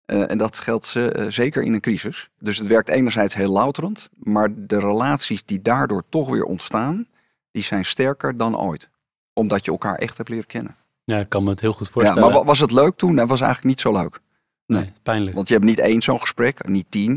Eh, 0.04 0.30
en 0.30 0.38
dat 0.38 0.58
geldt 0.58 0.96
zeker 1.28 1.62
in 1.62 1.72
een 1.72 1.80
crisis. 1.80 2.28
Dus 2.38 2.58
het 2.58 2.66
werkt 2.66 2.88
enerzijds 2.88 3.34
heel 3.34 3.52
louterend, 3.52 4.08
maar 4.16 4.48
de 4.54 4.80
relaties 4.80 5.44
die 5.44 5.62
daardoor 5.62 6.02
toch 6.08 6.28
weer 6.28 6.44
ontstaan, 6.44 7.06
die 7.50 7.62
zijn 7.62 7.84
sterker 7.84 8.36
dan 8.36 8.58
ooit. 8.58 8.90
Omdat 9.32 9.64
je 9.64 9.70
elkaar 9.70 9.96
echt 9.96 10.16
hebt 10.16 10.28
leren 10.28 10.46
kennen. 10.46 10.76
Ja, 11.12 11.18
ik 11.18 11.28
kan 11.28 11.44
me 11.44 11.50
het 11.50 11.60
heel 11.60 11.72
goed 11.72 11.86
Ja, 11.86 11.92
voorstellen. 11.92 12.22
maar 12.22 12.32
wa- 12.32 12.44
was 12.44 12.58
het 12.60 12.70
leuk 12.72 12.96
toen? 12.96 13.16
Dat 13.16 13.28
was 13.28 13.40
eigenlijk 13.40 13.68
niet 13.70 13.80
zo 13.80 13.92
leuk. 13.92 14.20
nee, 14.66 14.92
pijnlijk. 15.02 15.34
Want 15.34 15.48
je 15.48 15.54
hebt 15.54 15.66
niet 15.66 15.78
één 15.78 16.02
zo'n 16.02 16.20
gesprek, 16.20 16.68
niet 16.68 16.86
tien. 16.90 17.16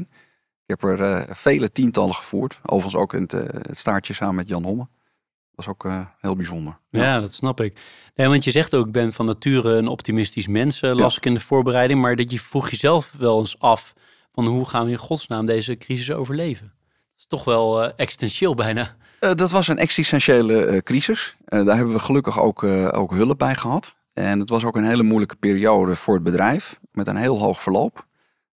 Ik 0.66 0.80
heb 0.80 0.84
er 0.84 1.02
eh, 1.04 1.36
vele 1.36 1.72
tientallen 1.72 2.16
gevoerd. 2.16 2.60
Overigens 2.66 2.96
ook 3.02 3.14
in 3.14 3.22
het, 3.22 3.34
eh, 3.34 3.42
het 3.68 3.78
staartje 3.78 4.14
samen 4.14 4.36
met 4.36 4.48
Jan 4.48 4.64
Homme. 4.64 4.88
Dat 5.52 5.66
was 5.66 5.68
ook 5.68 5.86
eh, 5.86 6.06
heel 6.20 6.36
bijzonder. 6.36 6.78
Ja. 6.90 7.20
dat 7.20 7.34
snap 7.34 7.62
ik. 7.62 7.80
Nee, 8.16 8.28
want 8.28 8.44
je 8.44 8.52
zegt 8.52 8.74
ook, 8.76 8.86
ik 8.86 8.92
ben 8.92 9.14
van 9.14 9.26
nature 9.26 9.76
een 9.76 9.88
optimistisch 9.88 10.48
mens, 10.48 10.82
las 10.82 11.18
ik 11.18 11.26
in 11.26 11.34
de 11.34 11.40
voorbereiding. 11.40 12.02
Maar 12.02 12.16
dat 12.16 12.32
je 12.32 12.40
vroeg 12.40 12.70
jezelf 12.70 13.14
wel 13.18 13.40
eens 13.40 13.60
af 13.60 13.94
van 14.32 14.46
hoe 14.46 14.70
gaan 14.70 14.86
we 14.86 14.92
in 14.92 14.98
godsnaam 14.98 15.46
deze 15.46 15.78
crisis 15.78 16.12
overleven? 16.12 16.74
Dat 16.88 17.18
is 17.18 17.26
toch 17.28 17.44
wel 17.44 17.94
existentieel 17.96 18.56
bijna. 18.56 18.96
Eh, 19.26 19.36
dat 19.36 19.52
was 19.52 19.68
een 19.68 19.78
existentiële 19.78 20.66
eh, 20.66 20.78
crisis. 20.78 21.36
Eh, 21.46 21.66
daar 21.66 21.76
hebben 21.76 21.96
we 21.96 22.00
gelukkig 22.00 22.40
ook, 22.40 22.64
ook 22.92 23.12
hulp 23.12 23.38
bij 23.38 23.56
gehad. 23.56 23.96
En 24.14 24.40
het 24.40 24.50
was 24.50 24.64
ook 24.66 24.76
een 24.76 24.86
hele 24.86 25.04
moeilijke 25.04 25.36
periode 25.36 25.96
voor 25.96 26.14
het 26.14 26.24
bedrijf. 26.24 26.80
Met 26.92 27.08
een 27.08 27.16
heel 27.16 27.40
hoog 27.40 27.62
verloop. 27.62 28.06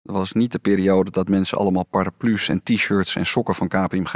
Dat 0.03 0.15
was 0.15 0.31
niet 0.31 0.51
de 0.51 0.59
periode 0.59 1.11
dat 1.11 1.27
mensen 1.27 1.57
allemaal 1.57 1.85
paraplu's 1.85 2.49
en 2.49 2.63
t-shirts 2.63 3.15
en 3.15 3.25
sokken 3.25 3.55
van 3.55 3.67
KPMG 3.67 4.13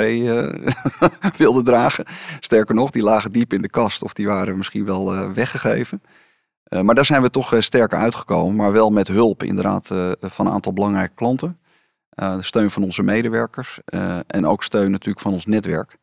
wilden 1.38 1.64
dragen. 1.64 2.06
Sterker 2.40 2.76
nog, 2.76 2.90
die 2.90 3.04
lagen 3.04 3.32
diep 3.32 3.54
in 3.54 3.62
de 3.62 3.70
kast 3.70 4.04
of 4.04 4.14
die 4.14 4.26
waren 4.26 4.58
misschien 4.58 4.86
wel 4.86 5.34
weggegeven. 5.34 6.02
Maar 6.82 6.96
daar 6.96 7.06
zijn 7.06 7.22
we 7.22 7.30
toch 7.30 7.56
sterker 7.60 7.98
uitgekomen. 7.98 8.56
Maar 8.56 8.72
wel 8.72 8.90
met 8.90 9.08
hulp 9.08 9.44
inderdaad 9.44 9.88
van 10.20 10.46
een 10.46 10.54
aantal 10.54 10.74
belangrijke 10.74 11.16
klanten. 11.16 11.60
Steun 12.40 12.70
van 12.70 12.84
onze 12.84 13.04
medewerkers. 13.04 13.80
en 14.28 14.48
ook 14.48 14.64
steun 14.64 14.92
natuurlijk 14.92 15.20
van 15.20 15.34
ons 15.34 15.46
netwerk. 15.46 15.98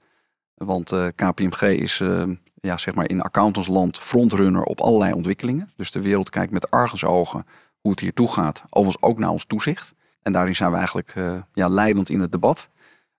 Want 0.64 0.92
eh, 0.92 1.07
KPMG 1.14 1.62
is 1.62 2.01
eh, 2.01 2.23
ja, 2.55 2.77
zeg 2.77 2.94
maar 2.94 3.09
in 3.09 3.20
accountantsland 3.20 3.99
frontrunner 3.99 4.62
op 4.62 4.81
allerlei 4.81 5.12
ontwikkelingen. 5.12 5.70
Dus 5.77 5.90
de 5.90 6.01
wereld 6.01 6.31
kijkt 6.31 6.53
met 6.53 6.70
argusogen 6.70 7.46
hoe 7.81 7.90
het 7.90 8.01
hier 8.01 8.12
toe 8.12 8.29
gaat. 8.29 8.62
Overigens 8.70 9.03
ook 9.03 9.18
naar 9.18 9.31
ons 9.31 9.44
toezicht. 9.44 9.94
En 10.23 10.33
daarin 10.33 10.57
zijn 10.57 10.70
we 10.70 10.77
eigenlijk 10.77 11.12
eh, 11.16 11.37
ja, 11.53 11.68
leidend 11.68 12.09
in 12.09 12.20
het 12.20 12.33
debat. 12.33 12.68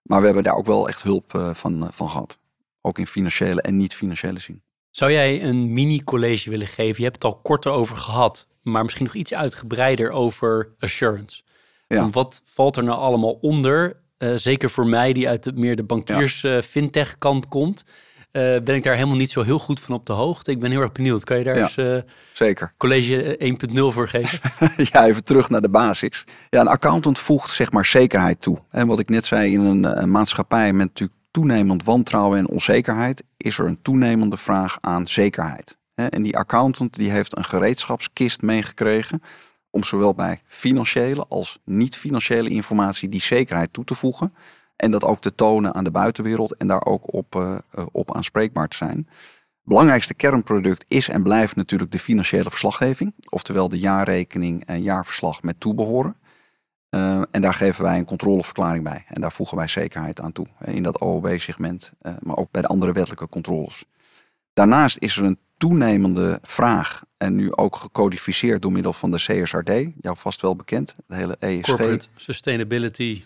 Maar 0.02 0.20
we 0.20 0.26
hebben 0.26 0.44
daar 0.44 0.56
ook 0.56 0.66
wel 0.66 0.88
echt 0.88 1.04
hulp 1.04 1.52
van, 1.54 1.88
van 1.92 2.10
gehad. 2.10 2.38
Ook 2.82 2.98
in 2.98 3.08
financiële 3.08 3.62
en 3.62 3.78
niet-financiële 3.78 4.40
zin. 4.40 4.62
Zou 4.92 5.12
jij 5.12 5.44
een 5.44 5.74
mini-college 5.74 6.50
willen 6.50 6.68
geven? 6.68 6.96
Je 6.98 7.04
hebt 7.04 7.24
het 7.24 7.34
al 7.34 7.40
korter 7.40 7.72
over 7.72 7.98
gehad, 7.98 8.48
maar 8.62 8.84
misschien 8.84 9.06
nog 9.06 9.16
iets 9.16 9.34
uitgebreider 9.34 10.12
over 10.12 10.70
assurance. 10.80 11.42
Ja. 11.88 12.00
Want 12.00 12.14
wat 12.14 12.42
valt 12.46 12.78
er 12.78 12.84
nou 12.84 13.00
allemaal 13.00 13.38
onder? 13.42 14.02
Eh, 14.22 14.32
zeker 14.36 14.70
voor 14.70 14.88
mij, 14.88 15.14
die 15.14 15.28
uit 15.30 15.44
de, 15.44 15.52
meer 15.56 15.76
de 15.76 15.84
bankiers-fintech-kant 15.84 17.48
komt, 17.48 17.84
eh, 18.32 18.42
ben 18.42 18.76
ik 18.76 18.84
daar 18.84 18.96
helemaal 18.96 19.16
niet 19.16 19.30
zo 19.30 19.42
heel 19.42 19.60
goed 19.60 19.80
van 19.80 19.96
op 19.96 20.06
de 20.06 20.14
hoogte. 20.14 20.52
Ik 20.52 20.60
ben 20.60 20.72
heel 20.72 20.82
erg 20.82 20.92
benieuwd. 20.92 21.24
Kan 21.24 21.38
je 21.38 21.44
daar 21.44 21.56
Ja. 21.58 21.62
eens 21.64 21.78
eh, 21.78 21.98
Zeker. 22.34 22.74
college 22.78 23.36
1.0 23.40 23.92
voor 23.92 24.08
geven? 24.08 24.40
ja, 24.92 25.08
even 25.08 25.24
terug 25.24 25.50
naar 25.50 25.62
de 25.62 25.70
basis. 25.70 26.24
Ja, 26.50 26.60
een 26.62 26.68
accountant 26.68 27.20
voegt 27.20 27.50
zeg 27.52 27.72
maar 27.72 27.86
zekerheid 27.86 28.42
toe. 28.42 28.60
En 28.70 28.88
wat 28.88 29.00
ik 29.00 29.10
net 29.10 29.26
zei, 29.26 29.52
in 29.54 29.60
een, 29.60 29.86
eh, 29.86 30.04
maatschappij 30.04 30.74
met 30.74 30.88
natuurlijk 30.88 31.20
toenemend 31.32 31.84
wantrouwen 31.84 32.38
en 32.38 32.48
onzekerheid, 32.48 33.24
is 33.38 33.58
er 33.58 33.66
een 33.66 33.82
toenemende 33.82 34.38
vraag 34.38 34.78
aan 34.82 35.08
zekerheid. 35.08 35.78
En 35.96 36.24
die 36.24 36.38
accountant 36.38 36.96
die 36.96 37.12
heeft 37.12 37.38
een 37.38 37.44
gereedschapskist 37.44 38.42
meegekregen 38.42 39.22
om 39.72 39.84
zowel 39.84 40.14
bij 40.14 40.42
financiële 40.46 41.26
als 41.28 41.60
niet-financiële 41.66 42.50
informatie 42.50 43.10
die 43.10 43.22
zekerheid 43.22 43.74
toe 43.74 43.84
te 43.84 43.96
voegen. 43.96 44.34
En 44.76 44.92
dat 44.92 45.04
ook 45.04 45.22
te 45.22 45.36
tonen 45.36 45.74
aan 45.74 45.84
de 45.84 45.92
buitenwereld 45.92 46.56
en 46.58 46.68
daar 46.68 46.86
ook 46.86 47.14
op, 47.14 47.36
eh, 47.36 47.58
op 47.92 48.16
aanspreekbaar 48.16 48.68
te 48.68 48.78
zijn. 48.78 49.08
Belangrijkste 49.64 50.14
kernproduct 50.14 50.86
is 50.88 51.10
en 51.10 51.24
blijft 51.24 51.56
natuurlijk 51.56 51.92
de 51.92 52.00
financiële 52.00 52.50
verslaggeving. 52.50 53.14
Oftewel 53.30 53.70
de 53.70 53.80
jaarrekening 53.80 54.66
en 54.66 54.82
jaarverslag 54.82 55.44
met 55.44 55.60
toebehoren. 55.60 56.16
Uh, 56.96 57.22
en 57.32 57.42
daar 57.42 57.54
geven 57.54 57.84
wij 57.84 57.98
een 57.98 58.06
controleverklaring 58.06 58.84
bij. 58.84 59.04
En 59.08 59.22
daar 59.22 59.32
voegen 59.32 59.58
wij 59.58 59.68
zekerheid 59.68 60.22
aan 60.22 60.32
toe. 60.32 60.48
In 60.64 60.84
dat 60.84 61.00
OOB-segment, 61.00 61.92
uh, 62.02 62.14
maar 62.20 62.38
ook 62.38 62.52
bij 62.52 62.62
de 62.62 62.68
andere 62.68 62.92
wettelijke 62.92 63.30
controles. 63.30 63.86
Daarnaast 64.54 64.98
is 65.00 65.18
er 65.18 65.24
een 65.24 65.40
toenemende 65.62 66.40
vraag. 66.42 67.04
En 67.18 67.36
nu 67.36 67.56
ook 67.56 67.76
gecodificeerd 67.76 68.62
door 68.62 68.72
middel 68.72 68.94
van 68.94 69.12
de 69.12 69.18
CSRD. 69.18 69.72
Jou 70.00 70.18
vast 70.18 70.42
wel 70.42 70.56
bekend. 70.56 70.96
De 71.08 71.16
hele 71.16 71.36
ESG. 71.40 71.62
Corporate 71.62 72.08
Sustainability 72.16 73.24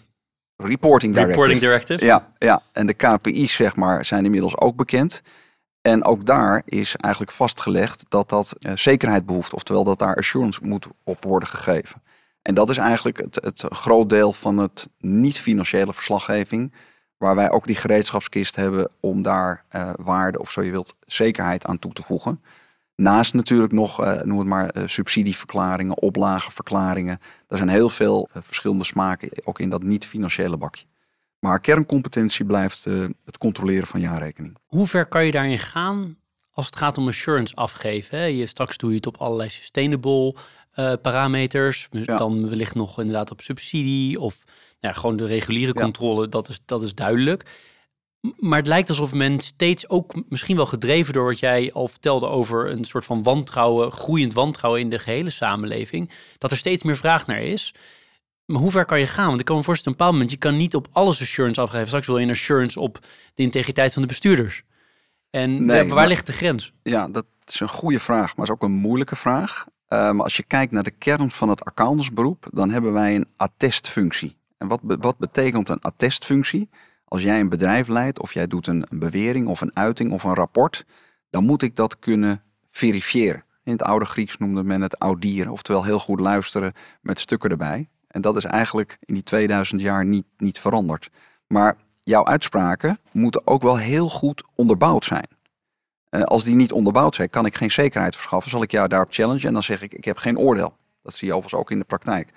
Reporting 0.56 1.14
Directive. 1.14 1.42
Reporting 1.42 1.60
Directive. 1.60 2.06
Ja, 2.06 2.34
ja, 2.38 2.62
en 2.72 2.88
de 2.88 2.94
KPI's 2.94 3.56
zeg 3.56 3.76
maar, 3.76 4.06
zijn 4.06 4.26
inmiddels 4.26 4.58
ook 4.58 4.76
bekend. 4.76 5.22
En 5.82 6.06
ook 6.06 6.26
daar 6.26 6.62
is 6.66 6.96
eigenlijk 6.96 7.34
vastgelegd 7.34 8.06
dat 8.10 8.30
dat 8.30 8.56
uh, 8.60 8.72
zekerheid 8.76 9.26
behoeft. 9.26 9.54
Oftewel 9.54 9.84
dat 9.84 10.00
daar 10.00 10.16
assurance 10.16 10.60
moet 10.64 10.88
op 11.04 11.24
worden 11.24 11.50
gegeven. 11.50 12.04
En 12.42 12.54
dat 12.54 12.70
is 12.70 12.78
eigenlijk 12.78 13.18
het, 13.18 13.36
het 13.36 13.64
groot 13.70 14.10
deel 14.10 14.34
van 14.34 14.58
het 14.58 14.90
niet-financiële 15.00 15.94
verslaggeving. 15.94 16.74
Waar 17.18 17.36
wij 17.36 17.52
ook 17.52 17.68
die 17.68 17.76
gereedschapskist 17.76 18.56
hebben 18.56 18.90
om 19.00 19.22
daar 19.22 19.64
uh, 19.76 19.90
waarde 19.96 20.40
of 20.40 20.52
zo 20.52 20.62
je 20.62 20.72
wilt 20.72 20.96
zekerheid 21.06 21.66
aan 21.66 21.80
toe 21.80 21.94
te 21.94 22.04
voegen. 22.04 22.42
Naast 22.96 23.34
natuurlijk 23.34 23.72
nog, 23.72 24.04
uh, 24.04 24.22
noem 24.22 24.40
het 24.40 24.48
maar, 24.48 24.78
uh, 24.78 24.84
subsidieverklaringen, 24.86 26.02
oplagenverklaringen. 26.02 27.20
Er 27.48 27.58
zijn 27.58 27.70
heel 27.70 27.90
veel 27.90 28.30
verschillende 28.34 28.84
smaken, 28.84 29.30
ook 29.44 29.60
in 29.60 29.70
dat 29.70 29.84
niet-financiële 29.84 30.58
bakje. 30.58 30.86
Maar 31.40 31.60
kerncompetentie 31.60 32.46
blijft 32.46 32.84
het 33.26 33.38
controleren 33.38 33.88
van 33.88 34.00
jaarrekening. 34.00 34.58
Hoe 34.66 34.88
ver 34.88 35.06
kan 35.06 35.26
je 35.26 35.32
daarin 35.32 35.60
gaan 35.60 36.18
als 36.52 36.66
het 36.66 36.76
gaat 36.76 36.98
om 36.98 37.08
assurance 37.08 37.56
afgeven? 37.56 38.18
Hè? 38.18 38.24
Je, 38.24 38.46
straks 38.46 38.78
doe 38.78 38.90
je 38.90 38.96
het 38.96 39.08
op 39.08 39.18
allerlei 39.18 39.50
sustainable 39.50 40.36
uh, 40.76 40.94
parameters. 41.02 41.88
Ja. 41.92 42.18
Dan 42.18 42.50
wellicht 42.50 42.76
nog 42.76 43.00
inderdaad 43.00 43.32
op 43.32 43.42
subsidie 43.42 44.20
of 44.20 44.44
ja, 44.86 44.94
gewoon 44.94 45.16
de 45.16 45.26
reguliere 45.26 45.74
controle, 45.74 46.22
ja. 46.22 46.28
dat, 46.28 46.50
is, 46.50 46.60
dat 46.66 46.84
is 46.84 46.96
duidelijk. 46.96 47.46
Maar 48.38 48.60
het 48.60 48.68
lijkt 48.68 48.90
alsof 48.90 49.14
men 49.14 49.40
steeds 49.40 49.90
ook 49.90 50.24
misschien 50.30 50.56
wel 50.56 50.66
gedreven 50.66 51.14
door 51.14 51.26
wat 51.26 51.40
jij 51.40 51.74
al 51.74 51.88
vertelde 51.88 52.28
over 52.28 52.72
een 52.72 52.84
soort 52.84 53.06
van 53.06 53.24
wantrouwen, 53.24 53.92
groeiend 53.92 54.34
wantrouwen 54.34 54.82
in 54.82 54.90
de 54.90 55.00
gehele 55.00 55.30
samenleving, 55.30 56.12
dat 56.38 56.52
er 56.52 56.58
steeds 56.58 56.84
meer 56.84 56.98
vraag 56.98 57.28
naar 57.28 57.42
is. 57.42 57.74
Maar 58.46 58.62
hoe 58.62 58.72
ver 58.72 58.86
kan 58.86 59.00
je 59.00 59.08
gaan? 59.08 59.28
Want 59.28 59.40
ik 59.40 59.46
kan 59.46 59.58
me 59.58 59.64
voorstellen, 59.64 59.94
op 59.94 60.02
een 60.02 60.08
bepaald 60.08 60.32
moment, 60.32 60.44
je 60.44 60.50
kan 60.50 60.58
niet 60.58 60.76
op 60.76 60.88
alles 60.92 61.22
assurance 61.22 61.62
afgeven. 61.62 61.88
Straks 61.88 62.08
wil 62.08 62.18
je 62.18 62.24
een 62.24 62.32
assurance 62.32 62.80
op 62.80 63.00
de 63.34 63.44
integriteit 63.44 63.94
van 63.94 64.02
de 64.02 64.08
bestuurders. 64.08 64.64
En 65.30 65.66
nee, 65.66 65.78
waar 65.84 65.96
maar, 65.96 66.08
ligt 66.08 66.26
de 66.26 66.32
grens? 66.32 66.74
Ja, 66.84 67.08
dat 67.08 67.26
is 67.46 67.60
een 67.60 67.70
goede 67.70 68.00
vraag, 68.00 68.36
maar 68.36 68.46
is 68.46 68.52
ook 68.52 68.64
een 68.64 68.72
moeilijke 68.72 69.16
vraag. 69.16 69.66
Uh, 69.90 70.12
maar 70.12 70.24
als 70.24 70.38
je 70.38 70.44
kijkt 70.44 70.72
naar 70.72 70.84
de 70.84 70.92
kern 70.92 71.32
van 71.32 71.50
het 71.50 71.66
accountantsberoep, 71.66 72.48
dan 72.52 72.70
hebben 72.70 72.94
wij 72.94 73.16
een 73.16 73.28
attestfunctie. 73.36 74.38
Wat, 74.68 74.80
wat 74.84 75.18
betekent 75.18 75.70
een 75.70 75.82
attestfunctie? 75.82 76.70
Als 77.06 77.22
jij 77.24 77.40
een 77.40 77.50
bedrijf 77.50 77.88
leidt 77.88 78.20
of 78.20 78.34
jij 78.34 78.48
doet 78.48 78.68
een, 78.68 78.86
bewering 78.90 79.48
of 79.48 79.62
een 79.62 79.76
uiting 79.76 80.12
of 80.12 80.24
een 80.24 80.34
rapport, 80.34 80.86
dan 81.30 81.46
moet 81.46 81.62
ik 81.62 81.76
dat 81.76 82.00
kunnen 82.00 82.44
verifiëren. 82.72 83.44
In 83.64 83.72
het 83.72 83.84
oude 83.84 84.06
Grieks 84.06 84.38
noemde 84.38 84.64
men 84.64 84.82
het 84.82 84.96
audieren, 84.96 85.52
oftewel 85.52 85.84
heel 85.84 86.00
goed 86.00 86.20
luisteren 86.20 86.74
met 87.02 87.20
stukken 87.20 87.50
erbij. 87.50 87.90
En 88.08 88.22
dat 88.22 88.38
is 88.38 88.44
eigenlijk 88.44 88.98
in 89.00 89.14
die 89.14 89.24
2000 89.24 89.82
jaar 89.82 90.06
niet, 90.06 90.26
niet 90.38 90.60
veranderd. 90.60 91.10
Maar 91.48 91.78
jouw 92.04 92.26
uitspraken 92.26 93.00
moeten 93.12 93.48
ook 93.48 93.62
wel 93.62 93.78
heel 93.78 94.10
goed 94.10 94.44
onderbouwd 94.56 95.06
zijn. 95.06 95.28
Uh, 96.10 96.22
als 96.22 96.44
die 96.44 96.56
niet 96.56 96.72
onderbouwd 96.72 97.16
zijn, 97.16 97.30
kan 97.30 97.46
ik 97.46 97.56
geen 97.56 97.72
zekerheid 97.72 98.16
verschaffen. 98.16 98.52
Zal 98.52 98.62
ik 98.62 98.72
jou 98.72 98.88
daarop 98.88 99.14
challenge 99.14 99.48
en 99.48 99.54
dan 99.54 99.64
zeg 99.64 99.82
ik, 99.82 99.94
ik 99.94 100.06
heb 100.06 100.18
geen 100.18 100.38
oordeel. 100.38 100.78
Dat 101.02 101.14
zie 101.14 101.28
je 101.28 101.34
overigens 101.34 101.62
ook 101.62 101.72
in 101.72 101.80
de 101.80 101.86
praktijk. 101.86 102.30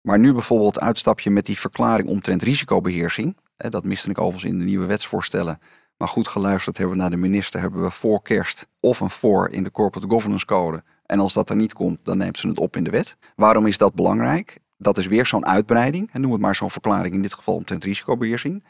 Maar 0.00 0.18
nu 0.18 0.32
bijvoorbeeld 0.32 0.80
uitstapje 0.80 1.30
met 1.30 1.46
die 1.46 1.58
verklaring 1.58 2.08
omtrent 2.08 2.42
risicobeheersing. 2.42 3.36
Dat 3.56 3.84
miste 3.84 4.10
ik 4.10 4.18
overigens 4.18 4.52
in 4.52 4.58
de 4.58 4.64
nieuwe 4.64 4.86
wetsvoorstellen. 4.86 5.58
Maar 5.96 6.08
goed 6.08 6.28
geluisterd 6.28 6.78
hebben 6.78 6.96
we 6.96 7.02
naar 7.02 7.10
de 7.10 7.16
minister, 7.16 7.60
hebben 7.60 7.82
we 7.82 7.90
voor 7.90 8.22
kerst 8.22 8.66
of 8.80 9.00
een 9.00 9.10
voor 9.10 9.50
in 9.50 9.64
de 9.64 9.70
Corporate 9.70 10.08
Governance 10.10 10.46
Code. 10.46 10.82
En 11.06 11.20
als 11.20 11.32
dat 11.32 11.50
er 11.50 11.56
niet 11.56 11.72
komt, 11.72 11.98
dan 12.02 12.18
neemt 12.18 12.38
ze 12.38 12.48
het 12.48 12.58
op 12.58 12.76
in 12.76 12.84
de 12.84 12.90
wet. 12.90 13.16
Waarom 13.36 13.66
is 13.66 13.78
dat 13.78 13.94
belangrijk? 13.94 14.58
Dat 14.78 14.98
is 14.98 15.06
weer 15.06 15.26
zo'n 15.26 15.46
uitbreiding. 15.46 16.12
En 16.12 16.20
noem 16.20 16.32
het 16.32 16.40
maar 16.40 16.54
zo'n 16.54 16.70
verklaring 16.70 17.14
in 17.14 17.22
dit 17.22 17.34
geval 17.34 17.54
omtrent 17.54 17.84
risicobeheersing. 17.84 18.64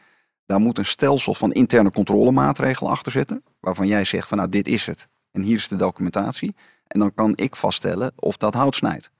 Daar 0.46 0.60
moet 0.60 0.78
een 0.78 0.84
stelsel 0.84 1.34
van 1.34 1.52
interne 1.52 1.90
controlemaatregelen 1.90 2.92
achter 2.92 3.12
zitten. 3.12 3.42
Waarvan 3.60 3.86
jij 3.86 4.04
zegt 4.04 4.28
van 4.28 4.36
nou 4.36 4.48
dit 4.48 4.68
is 4.68 4.86
het. 4.86 5.08
En 5.30 5.42
hier 5.42 5.56
is 5.56 5.68
de 5.68 5.76
documentatie. 5.76 6.54
En 6.86 7.00
dan 7.00 7.14
kan 7.14 7.32
ik 7.36 7.56
vaststellen 7.56 8.12
of 8.16 8.36
dat 8.36 8.54
hout 8.54 8.74
snijdt. 8.74 9.10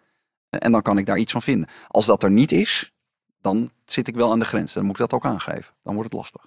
En 0.51 0.73
dan 0.73 0.83
kan 0.83 0.99
ik 0.99 1.07
daar 1.07 1.19
iets 1.19 1.33
van 1.33 1.43
vinden. 1.43 1.69
Als 1.89 2.07
dat 2.07 2.23
er 2.23 2.31
niet 2.31 2.53
is, 2.53 2.93
dan 3.41 3.71
zit 3.85 4.09
ik 4.09 4.15
wel 4.15 4.31
aan 4.31 4.39
de 4.39 4.45
grens. 4.45 4.73
Dan 4.73 4.85
moet 4.85 4.93
ik 4.93 5.01
dat 5.01 5.13
ook 5.13 5.25
aangeven. 5.25 5.75
Dan 5.83 5.95
wordt 5.95 6.11
het 6.11 6.19
lastig. 6.19 6.43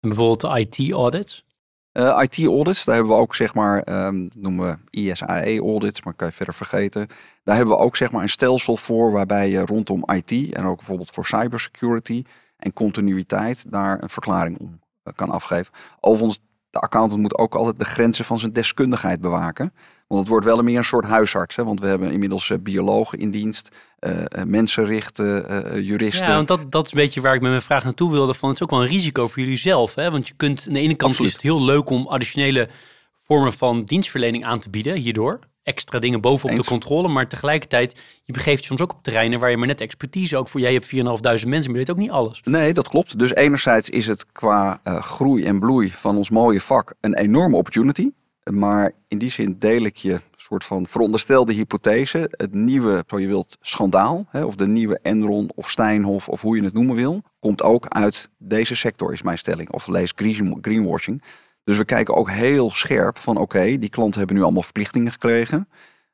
En 0.00 0.08
bijvoorbeeld 0.08 0.40
de 0.40 0.60
IT-audits? 0.60 1.46
Uh, 1.92 2.22
IT-audits, 2.22 2.84
daar 2.84 2.94
hebben 2.94 3.14
we 3.14 3.20
ook 3.20 3.34
zeg 3.34 3.54
maar, 3.54 4.06
um, 4.06 4.28
noemen 4.36 4.66
we 4.66 4.98
ISAE-audits, 5.00 6.02
maar 6.02 6.14
kan 6.14 6.28
je 6.28 6.32
verder 6.32 6.54
vergeten. 6.54 7.06
Daar 7.42 7.56
hebben 7.56 7.76
we 7.76 7.82
ook 7.82 7.96
zeg 7.96 8.10
maar 8.10 8.22
een 8.22 8.28
stelsel 8.28 8.76
voor 8.76 9.12
waarbij 9.12 9.50
je 9.50 9.64
rondom 9.64 10.04
IT 10.12 10.52
en 10.52 10.64
ook 10.64 10.76
bijvoorbeeld 10.76 11.10
voor 11.10 11.26
cybersecurity 11.26 12.22
en 12.56 12.72
continuïteit 12.72 13.72
daar 13.72 14.02
een 14.02 14.08
verklaring 14.08 14.58
om 14.58 14.80
kan 15.14 15.30
afgeven. 15.30 15.72
Overigens, 16.00 16.40
de 16.70 16.78
accountant 16.78 17.20
moet 17.20 17.38
ook 17.38 17.54
altijd 17.54 17.78
de 17.78 17.84
grenzen 17.84 18.24
van 18.24 18.38
zijn 18.38 18.52
deskundigheid 18.52 19.20
bewaken. 19.20 19.72
Want 20.08 20.20
het 20.20 20.28
wordt 20.28 20.46
wel 20.46 20.62
meer 20.62 20.78
een 20.78 20.84
soort 20.84 21.04
huisarts. 21.04 21.56
Hè? 21.56 21.64
Want 21.64 21.80
we 21.80 21.86
hebben 21.86 22.10
inmiddels 22.10 22.48
uh, 22.48 22.58
biologen 22.60 23.18
in 23.18 23.30
dienst, 23.30 23.68
uh, 24.00 24.42
mensenrechten, 24.46 25.44
uh, 25.50 25.86
juristen. 25.88 26.28
Ja, 26.28 26.34
want 26.34 26.48
dat, 26.48 26.70
dat 26.72 26.86
is 26.86 26.92
een 26.92 26.98
beetje 26.98 27.20
waar 27.20 27.34
ik 27.34 27.40
met 27.40 27.50
mijn 27.50 27.62
vraag 27.62 27.84
naartoe 27.84 28.10
wilde. 28.10 28.34
Van, 28.34 28.48
het 28.48 28.58
is 28.58 28.64
ook 28.64 28.70
wel 28.70 28.82
een 28.82 28.88
risico 28.88 29.28
voor 29.28 29.42
jullie 29.42 29.56
zelf. 29.56 29.94
Hè? 29.94 30.10
Want 30.10 30.28
je 30.28 30.34
kunt, 30.36 30.64
aan 30.66 30.72
de 30.72 30.78
ene 30.78 30.94
kant 30.94 31.10
Absoluut. 31.10 31.30
is 31.30 31.36
het 31.36 31.42
heel 31.42 31.64
leuk 31.64 31.90
om 31.90 32.06
additionele 32.06 32.68
vormen 33.14 33.52
van 33.52 33.84
dienstverlening 33.84 34.44
aan 34.44 34.58
te 34.58 34.70
bieden 34.70 34.96
hierdoor. 34.96 35.38
Extra 35.62 35.98
dingen 35.98 36.20
bovenop 36.20 36.56
Eens. 36.56 36.66
de 36.66 36.72
controle. 36.72 37.08
Maar 37.08 37.28
tegelijkertijd, 37.28 38.00
je 38.24 38.32
begeeft 38.32 38.60
je 38.60 38.66
soms 38.66 38.80
ook 38.80 38.92
op 38.92 39.02
terreinen 39.02 39.40
waar 39.40 39.50
je 39.50 39.56
maar 39.56 39.66
net 39.66 39.80
expertise 39.80 40.36
ook 40.36 40.48
voor. 40.48 40.60
Jij 40.60 40.72
hebt 40.72 40.86
4.500 40.86 40.90
mensen, 40.92 41.46
maar 41.48 41.60
je 41.60 41.72
weet 41.72 41.90
ook 41.90 41.96
niet 41.96 42.10
alles. 42.10 42.40
Nee, 42.44 42.72
dat 42.72 42.88
klopt. 42.88 43.18
Dus 43.18 43.34
enerzijds 43.34 43.90
is 43.90 44.06
het 44.06 44.32
qua 44.32 44.80
groei 44.84 45.44
en 45.44 45.58
bloei 45.58 45.90
van 45.90 46.16
ons 46.16 46.30
mooie 46.30 46.60
vak 46.60 46.94
een 47.00 47.14
enorme 47.14 47.56
opportunity. 47.56 48.10
Maar 48.50 48.92
in 49.08 49.18
die 49.18 49.30
zin 49.30 49.56
deel 49.58 49.82
ik 49.82 49.96
je 49.96 50.20
soort 50.36 50.64
van 50.64 50.86
veronderstelde 50.86 51.52
hypothese. 51.52 52.28
Het 52.30 52.54
nieuwe, 52.54 53.04
zo 53.06 53.20
je 53.20 53.26
wilt, 53.26 53.56
schandaal. 53.60 54.26
Hè, 54.28 54.44
of 54.44 54.54
de 54.54 54.66
nieuwe 54.66 54.98
Enron 55.02 55.50
of 55.54 55.70
Steinhoff 55.70 56.28
of 56.28 56.40
hoe 56.40 56.56
je 56.56 56.62
het 56.62 56.72
noemen 56.72 56.96
wil. 56.96 57.22
Komt 57.38 57.62
ook 57.62 57.88
uit 57.88 58.30
deze 58.38 58.76
sector 58.76 59.12
is 59.12 59.22
mijn 59.22 59.38
stelling. 59.38 59.70
Of 59.70 59.86
lees 59.86 60.12
greenwashing. 60.60 61.22
Dus 61.64 61.76
we 61.76 61.84
kijken 61.84 62.14
ook 62.14 62.30
heel 62.30 62.70
scherp 62.70 63.18
van 63.18 63.36
oké, 63.36 63.78
die 63.78 63.88
klanten 63.88 64.18
hebben 64.18 64.36
nu 64.36 64.42
allemaal 64.42 64.62
verplichtingen 64.62 65.12
gekregen. 65.12 65.68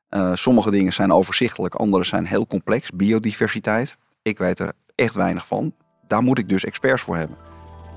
Uh, 0.09 0.31
sommige 0.33 0.71
dingen 0.71 0.93
zijn 0.93 1.11
overzichtelijk, 1.11 1.75
andere 1.75 2.03
zijn 2.03 2.25
heel 2.25 2.47
complex. 2.47 2.89
Biodiversiteit, 2.89 3.97
ik 4.21 4.37
weet 4.37 4.59
er 4.59 4.73
echt 4.95 5.15
weinig 5.15 5.47
van. 5.47 5.73
Daar 6.07 6.23
moet 6.23 6.39
ik 6.39 6.49
dus 6.49 6.65
experts 6.65 7.01
voor 7.01 7.17
hebben. 7.17 7.37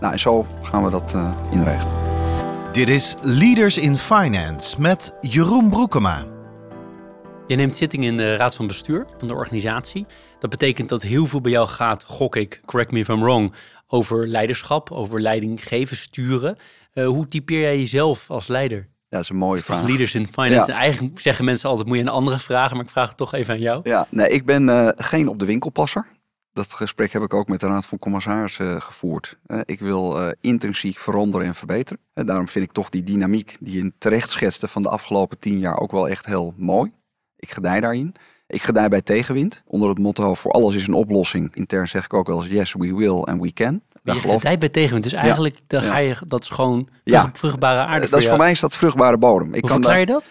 Nou, 0.00 0.12
en 0.12 0.18
zo 0.18 0.46
gaan 0.62 0.84
we 0.84 0.90
dat 0.90 1.12
uh, 1.14 1.32
inregelen. 1.50 2.07
Dit 2.78 2.88
is 2.88 3.16
Leaders 3.22 3.78
in 3.78 3.96
Finance 3.96 4.80
met 4.80 5.14
Jeroen 5.20 5.70
Broekema. 5.70 6.24
Je 7.46 7.56
neemt 7.56 7.76
zitting 7.76 8.04
in 8.04 8.16
de 8.16 8.36
raad 8.36 8.54
van 8.54 8.66
bestuur 8.66 9.06
van 9.18 9.28
de 9.28 9.34
organisatie. 9.34 10.06
Dat 10.38 10.50
betekent 10.50 10.88
dat 10.88 11.02
heel 11.02 11.26
veel 11.26 11.40
bij 11.40 11.50
jou 11.50 11.68
gaat, 11.68 12.04
gok 12.04 12.36
ik, 12.36 12.62
correct 12.64 12.90
me 12.90 12.98
if 12.98 13.08
I'm 13.08 13.20
wrong, 13.20 13.54
over 13.86 14.26
leiderschap, 14.26 14.90
over 14.90 15.20
leiding 15.20 15.68
geven, 15.68 15.96
sturen. 15.96 16.56
Uh, 16.94 17.06
hoe 17.06 17.26
typeer 17.26 17.60
jij 17.60 17.78
jezelf 17.78 18.30
als 18.30 18.46
leider? 18.46 18.78
Ja, 18.78 18.86
dat 19.08 19.20
is 19.20 19.28
een 19.28 19.36
mooie 19.36 19.60
vraag. 19.60 19.86
Leaders 19.86 20.14
in 20.14 20.28
Finance. 20.28 20.70
Ja. 20.70 20.78
Eigenlijk 20.78 21.20
zeggen 21.20 21.44
mensen 21.44 21.68
altijd, 21.68 21.88
moet 21.88 21.96
je 21.96 22.02
een 22.02 22.08
andere 22.08 22.38
vragen, 22.38 22.76
maar 22.76 22.84
ik 22.84 22.90
vraag 22.90 23.08
het 23.08 23.16
toch 23.16 23.34
even 23.34 23.54
aan 23.54 23.60
jou. 23.60 23.80
Ja, 23.82 24.06
nee, 24.10 24.28
ik 24.28 24.44
ben 24.44 24.68
uh, 24.68 24.88
geen 24.96 25.28
op 25.28 25.38
de 25.38 25.44
winkelpasser 25.44 26.06
dat 26.58 26.72
gesprek 26.72 27.12
heb 27.12 27.22
ik 27.22 27.34
ook 27.34 27.48
met 27.48 27.60
de 27.60 27.66
Raad 27.66 27.86
van 27.86 27.98
Commissarissen 27.98 28.82
gevoerd. 28.82 29.38
ik 29.64 29.80
wil 29.80 30.22
uh, 30.22 30.28
intrinsiek 30.40 30.98
veranderen 30.98 31.46
en 31.46 31.54
verbeteren. 31.54 32.02
En 32.14 32.26
daarom 32.26 32.48
vind 32.48 32.64
ik 32.64 32.72
toch 32.72 32.88
die 32.88 33.02
dynamiek 33.02 33.56
die 33.60 33.84
je 33.84 33.92
terecht 33.98 34.30
schetste 34.30 34.68
van 34.68 34.82
de 34.82 34.88
afgelopen 34.88 35.38
tien 35.38 35.58
jaar 35.58 35.78
ook 35.78 35.90
wel 35.90 36.08
echt 36.08 36.26
heel 36.26 36.54
mooi. 36.56 36.92
Ik 37.36 37.50
gedij 37.50 37.80
daarin. 37.80 38.14
Ik 38.46 38.62
gedij 38.62 38.88
bij 38.88 39.02
tegenwind. 39.02 39.62
Onder 39.66 39.88
het 39.88 39.98
motto 39.98 40.34
voor 40.34 40.50
alles 40.50 40.74
is 40.74 40.86
een 40.86 40.94
oplossing. 40.94 41.54
Intern 41.54 41.88
zeg 41.88 42.04
ik 42.04 42.14
ook 42.14 42.26
wel 42.26 42.42
eens 42.42 42.52
yes 42.52 42.72
we 42.72 42.94
will 42.94 43.22
and 43.22 43.42
we 43.42 43.52
can. 43.52 43.82
je 44.02 44.12
gedijt 44.12 44.58
bij 44.58 44.68
tegenwind. 44.68 45.04
Dus 45.04 45.12
eigenlijk 45.12 45.54
ja. 45.54 45.62
dan 45.66 45.82
ga 45.82 45.96
je, 45.98 46.16
dat 46.26 46.42
is 46.42 46.48
gewoon 46.48 46.88
ja. 47.04 47.30
vruchtbare 47.32 47.80
aarde 47.80 48.08
Dat 48.08 48.20
is 48.20 48.28
voor 48.28 48.38
mij 48.38 48.50
is 48.50 48.60
dat 48.60 48.76
vruchtbare 48.76 49.18
bodem. 49.18 49.48
Ik 49.48 49.60
Hoe 49.60 49.70
kan 49.70 49.70
verklaar 49.70 50.00
je 50.00 50.06
dat? 50.06 50.30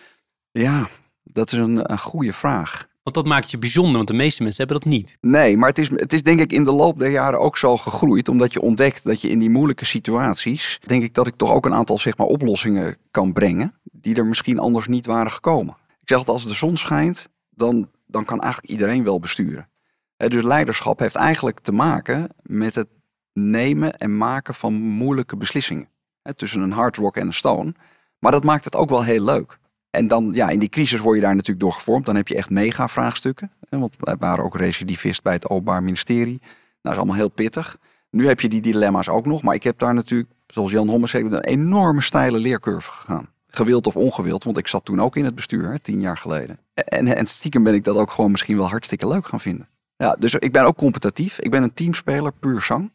Ja, 0.51 0.87
dat 1.23 1.51
is 1.51 1.59
een, 1.59 1.91
een 1.91 1.99
goede 1.99 2.33
vraag. 2.33 2.87
Want 3.07 3.19
dat 3.19 3.27
maakt 3.27 3.51
je 3.51 3.57
bijzonder, 3.57 3.95
want 3.95 4.07
de 4.07 4.13
meeste 4.13 4.43
mensen 4.43 4.65
hebben 4.65 4.83
dat 4.83 4.93
niet. 4.93 5.17
Nee, 5.21 5.57
maar 5.57 5.69
het 5.69 5.77
is, 5.77 5.89
het 5.89 6.13
is 6.13 6.23
denk 6.23 6.39
ik 6.39 6.51
in 6.51 6.63
de 6.63 6.71
loop 6.71 6.99
der 6.99 7.09
jaren 7.09 7.39
ook 7.39 7.57
zo 7.57 7.77
gegroeid. 7.77 8.29
Omdat 8.29 8.53
je 8.53 8.61
ontdekt 8.61 9.03
dat 9.03 9.21
je 9.21 9.29
in 9.29 9.39
die 9.39 9.49
moeilijke 9.49 9.85
situaties, 9.85 10.79
denk 10.85 11.03
ik 11.03 11.13
dat 11.13 11.27
ik 11.27 11.35
toch 11.35 11.51
ook 11.51 11.65
een 11.65 11.73
aantal 11.73 11.97
zeg 11.97 12.17
maar, 12.17 12.27
oplossingen 12.27 12.97
kan 13.11 13.33
brengen. 13.33 13.73
Die 13.83 14.15
er 14.15 14.25
misschien 14.25 14.59
anders 14.59 14.87
niet 14.87 15.05
waren 15.05 15.31
gekomen. 15.31 15.77
Ik 15.99 16.07
zeg 16.07 16.17
altijd, 16.17 16.35
als 16.37 16.45
de 16.47 16.53
zon 16.53 16.77
schijnt, 16.77 17.29
dan, 17.49 17.89
dan 18.07 18.25
kan 18.25 18.41
eigenlijk 18.41 18.71
iedereen 18.71 19.03
wel 19.03 19.19
besturen. 19.19 19.69
dus 20.17 20.43
leiderschap 20.43 20.99
heeft 20.99 21.15
eigenlijk 21.15 21.59
te 21.59 21.71
maken 21.71 22.29
met 22.41 22.75
het 22.75 22.87
nemen 23.33 23.97
en 23.97 24.17
maken 24.17 24.53
van 24.53 24.73
moeilijke 24.73 25.37
beslissingen. 25.37 25.89
tussen 26.35 26.61
een 26.61 26.71
hard 26.71 26.95
rock 26.95 27.15
en 27.17 27.27
een 27.27 27.33
stone. 27.33 27.73
Maar 28.19 28.31
dat 28.31 28.43
maakt 28.43 28.63
het 28.63 28.75
ook 28.75 28.89
wel 28.89 29.03
heel 29.03 29.23
leuk. 29.23 29.59
En 29.89 30.07
dan, 30.07 30.29
ja, 30.33 30.49
in 30.49 30.59
die 30.59 30.69
crisis 30.69 30.99
word 30.99 31.15
je 31.15 31.21
daar 31.21 31.35
natuurlijk 31.35 31.59
door 31.59 31.73
gevormd. 31.73 32.05
Dan 32.05 32.15
heb 32.15 32.27
je 32.27 32.35
echt 32.35 32.49
mega 32.49 32.87
vraagstukken. 32.87 33.51
Want 33.69 33.95
wij 33.99 34.15
waren 34.19 34.43
ook 34.43 34.57
recidivist 34.57 35.23
bij 35.23 35.33
het 35.33 35.49
Openbaar 35.49 35.83
Ministerie. 35.83 36.39
Nou, 36.39 36.49
dat 36.81 36.91
is 36.91 36.97
allemaal 36.97 37.15
heel 37.15 37.29
pittig. 37.29 37.77
Nu 38.09 38.27
heb 38.27 38.39
je 38.39 38.49
die 38.49 38.61
dilemma's 38.61 39.09
ook 39.09 39.25
nog. 39.25 39.41
Maar 39.41 39.55
ik 39.55 39.63
heb 39.63 39.79
daar 39.79 39.93
natuurlijk, 39.93 40.29
zoals 40.47 40.71
Jan 40.71 40.89
Hommers 40.89 41.11
zei, 41.11 41.23
een 41.23 41.43
enorme 41.43 42.01
steile 42.01 42.37
leercurve 42.37 42.91
gegaan. 42.91 43.29
Gewild 43.47 43.87
of 43.87 43.95
ongewild, 43.95 44.43
want 44.43 44.57
ik 44.57 44.67
zat 44.67 44.85
toen 44.85 45.01
ook 45.01 45.15
in 45.15 45.25
het 45.25 45.35
bestuur, 45.35 45.81
tien 45.81 46.01
jaar 46.01 46.17
geleden. 46.17 46.59
En, 46.73 47.15
en 47.15 47.25
stiekem 47.25 47.63
ben 47.63 47.73
ik 47.73 47.83
dat 47.83 47.97
ook 47.97 48.11
gewoon 48.11 48.31
misschien 48.31 48.57
wel 48.57 48.69
hartstikke 48.69 49.07
leuk 49.07 49.27
gaan 49.27 49.39
vinden. 49.39 49.67
Ja, 49.97 50.15
dus 50.19 50.35
ik 50.35 50.51
ben 50.51 50.63
ook 50.63 50.77
competitief. 50.77 51.39
Ik 51.39 51.51
ben 51.51 51.63
een 51.63 51.73
teamspeler, 51.73 52.31
puur 52.31 52.61
zang. 52.61 52.91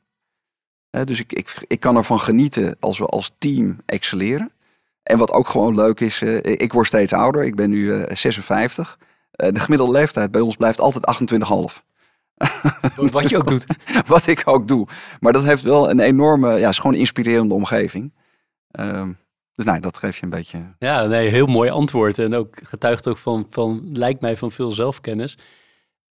dus 1.04 1.20
ik, 1.20 1.32
ik, 1.32 1.64
ik 1.66 1.80
kan 1.80 1.96
ervan 1.96 2.20
genieten 2.20 2.76
als 2.80 2.98
we 2.98 3.06
als 3.06 3.30
team 3.38 3.78
excelleren. 3.86 4.52
En 5.02 5.18
wat 5.18 5.30
ook 5.30 5.48
gewoon 5.48 5.74
leuk 5.74 6.00
is, 6.00 6.22
uh, 6.22 6.36
ik 6.42 6.72
word 6.72 6.86
steeds 6.86 7.12
ouder. 7.12 7.44
Ik 7.44 7.56
ben 7.56 7.70
nu 7.70 7.82
uh, 7.82 8.02
56. 8.12 8.98
Uh, 9.00 9.48
de 9.52 9.60
gemiddelde 9.60 9.92
leeftijd 9.92 10.30
bij 10.30 10.40
ons 10.40 10.56
blijft 10.56 10.80
altijd 10.80 11.32
28,5. 11.42 11.90
Wat 13.10 13.28
je 13.28 13.36
ook 13.36 13.46
doet. 13.46 13.66
wat 14.06 14.26
ik 14.26 14.42
ook 14.44 14.68
doe. 14.68 14.86
Maar 15.20 15.32
dat 15.32 15.44
heeft 15.44 15.62
wel 15.62 15.90
een 15.90 16.00
enorme, 16.00 16.58
ja, 16.58 16.68
is 16.68 16.76
gewoon 16.76 16.92
een 16.92 16.98
inspirerende 16.98 17.54
omgeving. 17.54 18.12
Um, 18.80 19.18
dus 19.54 19.64
nou, 19.64 19.80
dat 19.80 19.96
geeft 19.96 20.16
je 20.16 20.24
een 20.24 20.30
beetje. 20.30 20.74
Ja, 20.78 21.04
nee, 21.04 21.28
heel 21.28 21.46
mooi 21.46 21.70
antwoord. 21.70 22.18
En 22.18 22.34
ook 22.34 22.56
getuigt 22.62 23.08
ook 23.08 23.18
van, 23.18 23.46
van, 23.50 23.90
lijkt 23.92 24.20
mij, 24.20 24.36
van 24.36 24.50
veel 24.50 24.72
zelfkennis. 24.72 25.38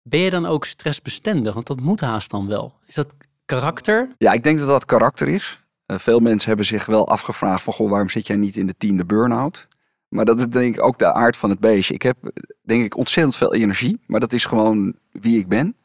Ben 0.02 0.20
je 0.20 0.30
dan 0.30 0.46
ook 0.46 0.66
stressbestendig? 0.66 1.54
Want 1.54 1.68
dat 1.68 1.80
moet 1.80 2.02
haast 2.02 2.30
dan 2.30 2.48
wel. 2.48 2.80
Is 2.86 2.96
dat 2.96 3.14
karakter? 3.46 4.16
Ja, 4.18 4.32
ik 4.32 4.44
denk 4.44 4.60
dat 4.60 4.68
dat 4.68 4.86
karakter 4.86 5.28
is. 5.28 5.63
Uh, 5.88 5.98
veel 5.98 6.20
mensen 6.20 6.48
hebben 6.48 6.66
zich 6.66 6.86
wel 6.86 7.08
afgevraagd 7.08 7.64
van, 7.64 7.74
goh, 7.74 7.90
waarom 7.90 8.10
zit 8.10 8.28
jij 8.28 8.36
niet 8.36 8.58
in 8.58 8.68
de 8.68 8.78
tiende 8.78 9.06
burn-out? 9.06 9.68
Maar 10.08 10.26
dat 10.26 10.38
is 10.38 10.48
denk 10.48 10.76
ik 10.76 10.84
ook 10.84 11.00
de 11.00 11.14
aard 11.14 11.38
van 11.38 11.50
het 11.50 11.60
beestje. 11.60 11.94
Ik 11.94 12.02
heb 12.02 12.18
denk 12.62 12.84
ik 12.84 12.98
ontzettend 12.98 13.36
veel 13.36 13.54
energie, 13.54 14.02
maar 14.08 14.20
dat 14.20 14.34
is 14.34 14.46
gewoon 14.46 14.96
wie 15.12 15.40
ik 15.40 15.48
ben. 15.48 15.76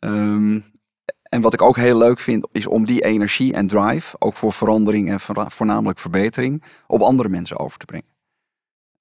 Um, 0.00 0.64
en 1.22 1.40
wat 1.40 1.52
ik 1.52 1.62
ook 1.62 1.76
heel 1.76 1.98
leuk 1.98 2.20
vind, 2.20 2.48
is 2.52 2.66
om 2.66 2.84
die 2.84 3.04
energie 3.04 3.52
en 3.52 3.66
drive, 3.66 4.16
ook 4.18 4.34
voor 4.34 4.52
verandering 4.52 5.10
en 5.10 5.20
voornamelijk 5.50 5.98
verbetering, 5.98 6.62
op 6.86 7.00
andere 7.00 7.28
mensen 7.28 7.58
over 7.58 7.78
te 7.78 7.84
brengen. 7.84 8.08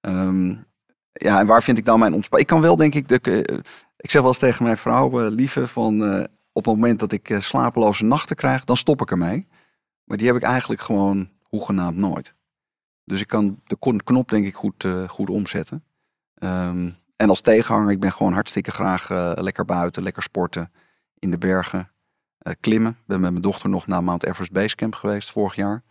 Um, 0.02 0.66
ja, 1.12 1.40
en 1.40 1.48
waar 1.48 1.64
vind 1.64 1.78
ik 1.78 1.86
dan 1.86 2.00
mijn 2.00 2.14
ontspanning? 2.14 2.50
Ik 2.50 2.56
kan 2.56 2.66
wel, 2.66 2.76
denk 2.76 2.94
ik, 2.94 3.08
de, 3.08 3.16
ik 3.98 4.12
zeg 4.12 4.22
wel 4.22 4.30
eens 4.30 4.40
tegen 4.40 4.64
mijn 4.64 4.78
vrouw, 4.78 5.30
lieve, 5.30 5.68
van 5.68 6.24
op 6.52 6.66
het 6.66 6.74
moment 6.76 7.00
dat 7.00 7.12
ik 7.12 7.36
slapeloze 7.40 8.06
nachten 8.06 8.36
krijg, 8.36 8.64
dan 8.64 8.78
stop 8.78 9.02
ik 9.02 9.12
ermee. 9.12 9.48
Maar 10.06 10.18
die 10.18 10.28
heb 10.28 10.36
ik 10.36 10.42
eigenlijk 10.42 10.82
gewoon 10.82 11.30
hoegenaamd 11.42 11.98
nooit. 11.98 12.34
Dus 13.04 13.22
ik 13.22 13.28
kan 13.28 13.62
de 13.64 13.78
knop, 14.04 14.30
denk 14.30 14.46
ik, 14.46 14.56
goed, 14.56 14.88
goed 15.08 15.30
omzetten. 15.30 15.84
Um, 16.44 16.96
en 17.16 17.30
als 17.30 17.42
tegenhanger, 17.42 17.92
ik 17.92 18.00
ben 18.00 18.12
gewoon 18.12 18.34
hartstikke 18.34 18.72
graag 18.72 19.10
lekker 19.42 19.66
buiten, 19.66 20.04
lekker 20.04 20.24
sporten, 20.24 20.72
in 21.20 21.32
de 21.32 21.38
bergen. 21.38 21.90
Eh, 22.46 22.54
klimmen. 22.60 22.92
Ik 22.92 23.06
ben 23.06 23.20
met 23.20 23.32
mijn 23.32 23.42
dochter 23.42 23.70
nog 23.70 23.88
naar 23.88 24.04
Mount 24.04 24.26
Everest 24.26 24.52
Base 24.52 24.76
Camp 24.76 24.96
geweest 24.96 25.32
vorig 25.32 25.56
jaar. 25.56 25.84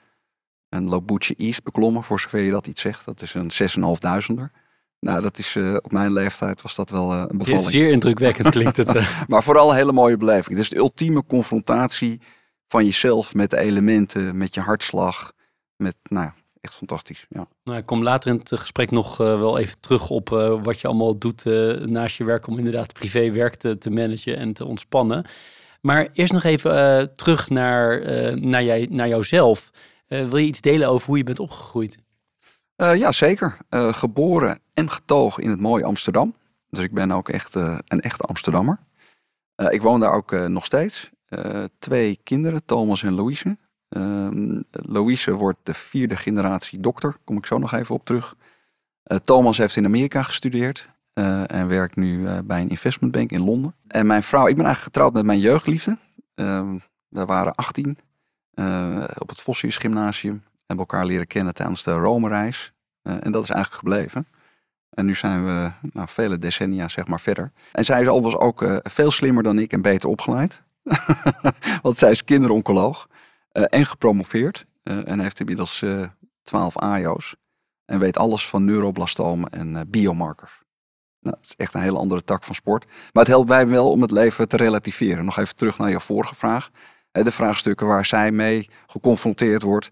En 0.69 0.89
Lobuche 0.89 1.35
East 1.35 1.63
beklommen, 1.63 2.03
voor 2.03 2.21
zover 2.21 2.41
je 2.41 2.51
dat 2.51 2.67
iets 2.67 2.81
zegt. 2.81 3.05
Dat 3.05 3.23
is 3.23 3.35
een 3.35 3.51
6.500er. 3.53 4.63
Nou, 5.01 5.23
dat 5.23 5.39
is 5.39 5.55
uh, 5.55 5.75
op 5.75 5.93
mijn 5.93 6.13
leeftijd 6.13 6.63
was 6.63 6.75
dat 6.75 6.91
wel 6.91 7.13
uh, 7.13 7.25
een 7.27 7.39
bevalling. 7.39 7.69
zeer 7.69 7.91
indrukwekkend 7.91 8.51
klinkt 8.51 8.77
het. 8.77 9.09
maar 9.29 9.43
vooral 9.43 9.71
een 9.71 9.77
hele 9.77 9.93
mooie 9.93 10.17
beleving. 10.17 10.49
Het 10.49 10.59
is 10.59 10.69
de 10.69 10.77
ultieme 10.77 11.25
confrontatie 11.27 12.21
van 12.75 12.85
jezelf 12.85 13.35
met 13.35 13.51
de 13.51 13.59
elementen, 13.59 14.37
met 14.37 14.55
je 14.55 14.61
hartslag. 14.61 15.33
Met, 15.77 15.97
nou, 16.03 16.31
echt 16.61 16.75
fantastisch. 16.75 17.27
Ja. 17.29 17.47
Nou, 17.65 17.79
ik 17.79 17.87
kom 17.87 18.03
later 18.03 18.31
in 18.31 18.39
het 18.39 18.61
gesprek 18.61 18.91
nog 18.91 19.21
uh, 19.21 19.39
wel 19.39 19.59
even 19.59 19.81
terug 19.81 20.11
op 20.11 20.29
wat 20.63 20.81
je 20.81 20.89
allemaal 20.89 21.19
doet 21.19 21.45
naast 21.87 22.17
je 22.17 22.25
werk 22.25 22.47
om 22.47 22.59
inderdaad 22.59 22.93
privé 22.93 23.31
werk 23.31 23.55
te, 23.55 23.79
te 23.79 23.91
managen 23.91 24.37
en 24.37 24.53
te 24.53 24.65
ontspannen. 24.65 25.25
Maar 25.81 26.09
eerst 26.13 26.33
nog 26.33 26.45
even 26.45 27.13
terug 27.17 27.49
naar, 27.49 28.01
naar, 28.41 28.63
jij, 28.63 28.87
naar 28.91 29.09
jouzelf. 29.09 29.71
Wil 30.07 30.37
je 30.37 30.47
iets 30.47 30.61
delen 30.61 30.89
over 30.89 31.07
hoe 31.07 31.17
je 31.17 31.25
bent 31.25 31.39
opgegroeid? 31.39 31.99
ja, 32.77 33.13
zeker. 33.13 33.57
geboren 33.71 34.61
en 34.75 34.91
getogen 34.91 35.43
in 35.43 35.51
het 35.51 35.61
mooie 35.61 35.85
Amsterdam. 35.85 36.35
Dus 36.71 36.85
ik 36.85 36.93
ben 36.93 37.13
ook 37.13 37.29
echt 37.29 37.55
een 37.55 38.01
echte 38.01 38.23
Amsterdammer. 38.23 38.79
ik 39.69 39.83
woon 39.83 40.01
daar 40.01 40.13
ook 40.13 40.49
nog 40.49 40.65
steeds. 40.65 41.13
Twee 41.79 42.19
kinderen, 42.23 42.65
Thomas 42.65 43.03
en 43.03 43.13
Louise. 43.13 43.57
Ehm, 43.89 44.61
Louise 44.71 45.33
wordt 45.33 45.59
de 45.63 45.75
vierde 45.75 46.17
generatie 46.17 46.81
dokter. 46.81 47.17
Kom 47.25 47.37
ik 47.37 47.47
zo 47.47 47.59
nog 47.59 47.73
even 47.73 47.95
op 47.95 48.05
terug. 48.05 48.37
Thomas 49.25 49.59
heeft 49.59 49.77
in 49.77 49.85
Amerika 49.85 50.23
gestudeerd. 50.23 50.89
Uh, 51.15 51.51
en 51.51 51.69
werkt 51.69 51.97
nu 51.97 52.43
bij 52.43 52.61
een 52.61 52.69
investmentbank 52.69 53.31
in 53.31 53.45
Londen. 53.45 53.75
En 53.87 54.07
mijn 54.07 54.23
vrouw, 54.23 54.47
ik 54.47 54.57
ben 54.57 54.65
eigenlijk 54.65 54.95
getrouwd 54.95 55.13
met 55.13 55.25
mijn 55.25 55.41
jeugdliefde. 55.41 55.99
Uh, 56.35 56.73
we 57.09 57.25
waren 57.25 57.55
18 57.55 57.99
uh, 58.55 59.05
op 59.19 59.29
het 59.29 59.41
Vossius 59.41 59.77
Gymnasium. 59.77 60.43
Hebben 60.67 60.87
elkaar 60.87 61.07
leren 61.07 61.27
kennen 61.27 61.55
tijdens 61.55 61.83
de 61.83 61.93
Rome-reis. 61.93 62.73
en 63.03 63.33
dat 63.33 63.43
is 63.43 63.51
eigenlijk 63.51 63.75
gebleven. 63.75 64.27
En 64.91 65.07
nu 65.07 65.15
zijn 65.15 65.45
we 65.45 65.71
nou, 65.93 66.09
vele 66.09 66.39
decennia 66.39 66.89
zeg 66.89 67.07
maar 67.07 67.21
verder. 67.21 67.53
En 67.73 67.85
zij 67.85 68.03
is 68.03 68.09
alvast 68.09 68.37
ook 68.37 68.81
veel 68.83 69.11
slimmer 69.11 69.43
dan 69.43 69.59
ik 69.59 69.73
en 69.73 69.83
beter 69.83 70.09
opgeleid. 70.09 70.63
Want 71.83 71.97
zij 71.97 72.11
is 72.11 72.25
kinderoncoloog 72.25 73.09
en 73.53 73.87
gepromoveerd. 73.87 74.67
en 74.83 75.21
heeft 75.21 75.41
inmiddels 75.41 75.85
12 76.43 76.77
AIO's. 76.77 77.35
En 77.85 77.99
weet 77.99 78.19
alles 78.19 78.49
van 78.49 78.65
neuroblastomen 78.65 79.51
en 79.51 79.91
biomarkers. 79.91 80.63
Nou, 81.21 81.37
dat 81.41 81.45
is 81.45 81.57
echt 81.57 81.75
een 81.75 81.81
hele 81.81 81.99
andere 81.99 82.25
tak 82.25 82.45
van 82.45 82.55
sport. 82.55 82.85
Maar 82.87 83.23
het 83.23 83.27
helpt 83.27 83.49
mij 83.49 83.69
wel 83.69 83.91
om 83.91 84.03
het 84.03 84.11
leven 84.11 84.49
te 84.49 84.57
relativeren. 84.57 85.25
Nog 85.25 85.39
even 85.39 85.57
terug 85.57 85.79
naar 85.79 85.91
je 85.91 86.01
vorige 86.01 86.35
vraag. 86.35 86.71
De 87.11 87.31
vraagstukken 87.31 87.87
waar 87.87 88.07
zij 88.07 88.31
mee 88.31 88.69
geconfronteerd 88.87 89.63
wordt. 89.63 89.91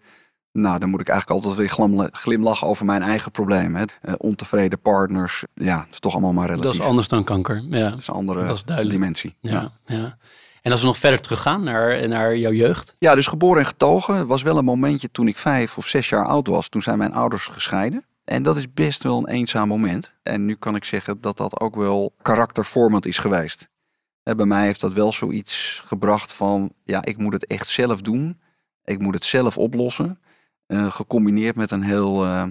Nou, 0.52 0.78
dan 0.78 0.88
moet 0.88 1.00
ik 1.00 1.08
eigenlijk 1.08 1.44
altijd 1.44 1.60
weer 1.78 2.08
glimlachen 2.12 2.66
over 2.66 2.84
mijn 2.84 3.02
eigen 3.02 3.30
problemen. 3.30 3.88
Eh, 4.00 4.14
ontevreden 4.18 4.80
partners. 4.80 5.44
Ja, 5.54 5.76
dat 5.76 5.86
is 5.90 5.98
toch 5.98 6.12
allemaal 6.12 6.32
maar 6.32 6.46
relatief. 6.46 6.70
Dat 6.70 6.80
is 6.80 6.86
anders 6.86 7.08
dan 7.08 7.24
kanker. 7.24 7.62
Ja, 7.70 7.90
dat 7.90 7.98
is 7.98 8.06
een 8.06 8.14
andere 8.14 8.88
dimensie. 8.88 9.36
Ja, 9.40 9.72
ja. 9.86 10.16
En 10.62 10.70
als 10.70 10.80
we 10.80 10.86
nog 10.86 10.98
verder 10.98 11.20
teruggaan 11.20 11.62
naar, 11.62 12.08
naar 12.08 12.36
jouw 12.36 12.52
jeugd? 12.52 12.96
Ja, 12.98 13.14
dus 13.14 13.26
geboren 13.26 13.60
en 13.60 13.66
getogen. 13.66 14.26
Was 14.26 14.42
wel 14.42 14.58
een 14.58 14.64
momentje 14.64 15.10
toen 15.10 15.28
ik 15.28 15.38
vijf 15.38 15.76
of 15.76 15.86
zes 15.86 16.08
jaar 16.08 16.26
oud 16.26 16.46
was. 16.46 16.68
Toen 16.68 16.82
zijn 16.82 16.98
mijn 16.98 17.12
ouders 17.12 17.46
gescheiden. 17.46 18.04
En 18.24 18.42
dat 18.42 18.56
is 18.56 18.72
best 18.72 19.02
wel 19.02 19.18
een 19.18 19.28
eenzaam 19.28 19.68
moment. 19.68 20.12
En 20.22 20.44
nu 20.44 20.54
kan 20.54 20.74
ik 20.74 20.84
zeggen 20.84 21.20
dat 21.20 21.36
dat 21.36 21.60
ook 21.60 21.74
wel 21.74 22.14
karaktervormend 22.22 23.06
is 23.06 23.18
geweest. 23.18 23.68
bij 24.22 24.46
mij 24.46 24.64
heeft 24.64 24.80
dat 24.80 24.92
wel 24.92 25.12
zoiets 25.12 25.80
gebracht 25.84 26.32
van, 26.32 26.72
ja, 26.84 27.04
ik 27.04 27.16
moet 27.16 27.32
het 27.32 27.46
echt 27.46 27.68
zelf 27.68 28.00
doen. 28.00 28.40
Ik 28.84 28.98
moet 28.98 29.14
het 29.14 29.24
zelf 29.24 29.58
oplossen. 29.58 30.20
Uh, 30.66 30.90
gecombineerd 30.90 31.56
met 31.56 31.70
een 31.70 31.82
heel 31.82 32.24
uh, 32.24 32.44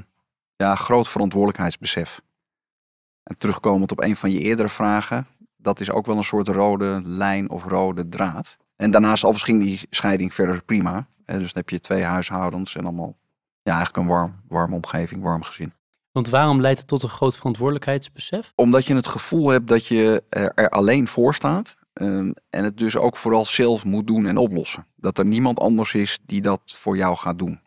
ja, 0.56 0.76
groot 0.76 1.08
verantwoordelijkheidsbesef. 1.08 2.22
En 3.24 3.38
terugkomend 3.38 3.92
op 3.92 4.02
een 4.02 4.16
van 4.16 4.32
je 4.32 4.40
eerdere 4.40 4.70
vragen, 4.70 5.28
dat 5.62 5.80
is 5.80 5.92
ook 5.92 6.06
wel 6.06 6.18
een 6.18 6.24
soort 6.24 6.48
rode 6.48 7.02
lijn 7.04 7.50
of 7.50 7.64
rode 7.66 8.10
draad. 8.10 8.58
En 8.76 8.92
daarnaast 8.92 9.24
al 9.24 9.34
ging 9.34 9.62
die 9.62 9.88
scheiding 9.90 10.34
verder 10.34 10.64
prima. 10.64 11.08
dus 11.26 11.38
dan 11.38 11.50
heb 11.54 11.70
je 11.70 11.80
twee 11.80 12.04
huishoudens 12.04 12.76
en 12.76 12.84
allemaal 12.84 13.18
ja, 13.64 13.76
eigenlijk 13.76 13.98
een 13.98 14.14
warm, 14.14 14.42
warme 14.48 14.76
omgeving, 14.76 15.22
warm 15.22 15.44
gezin. 15.44 15.74
Want 16.12 16.30
waarom 16.30 16.62
leidt 16.62 16.80
het 16.80 16.88
tot 16.88 17.04
een 17.04 17.10
groot 17.10 17.38
verantwoordelijkheidsbesef? 17.38 18.52
Omdat 18.56 18.86
je 18.86 18.96
het 18.96 19.08
gevoel 19.08 19.50
hebt 19.50 19.68
dat 19.68 19.88
je 19.88 20.24
er 20.30 20.70
alleen 20.70 21.08
voor 21.08 21.34
staat. 21.34 21.80
Um, 21.94 22.34
en 22.50 22.64
het 22.64 22.78
dus 22.78 22.98
ook 22.98 23.18
vooral 23.18 23.46
zelf 23.46 23.86
moet 23.86 24.08
doen 24.08 24.26
en 24.26 24.38
oplossen. 24.38 24.86
Dat 24.96 25.18
er 25.18 25.26
niemand 25.26 25.60
anders 25.60 25.94
is 25.94 26.20
die 26.26 26.42
dat 26.42 26.62
voor 26.66 26.98
jou 26.98 27.18
gaat 27.18 27.40
doen. 27.40 27.60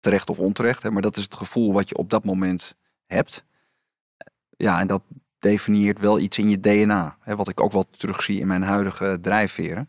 Terecht 0.00 0.30
of 0.30 0.38
onterecht, 0.38 0.82
hè, 0.82 0.90
maar 0.90 1.02
dat 1.02 1.16
is 1.16 1.22
het 1.22 1.34
gevoel 1.34 1.72
wat 1.72 1.88
je 1.88 1.96
op 1.96 2.10
dat 2.10 2.24
moment 2.24 2.76
hebt. 3.06 3.44
Ja, 4.56 4.80
en 4.80 4.86
dat 4.86 5.02
definieert 5.38 6.00
wel 6.00 6.18
iets 6.18 6.38
in 6.38 6.50
je 6.50 6.60
DNA. 6.60 7.16
Hè, 7.20 7.36
wat 7.36 7.48
ik 7.48 7.60
ook 7.60 7.72
wel 7.72 7.86
terugzie 7.96 8.40
in 8.40 8.46
mijn 8.46 8.62
huidige 8.62 9.18
drijfveren. 9.20 9.88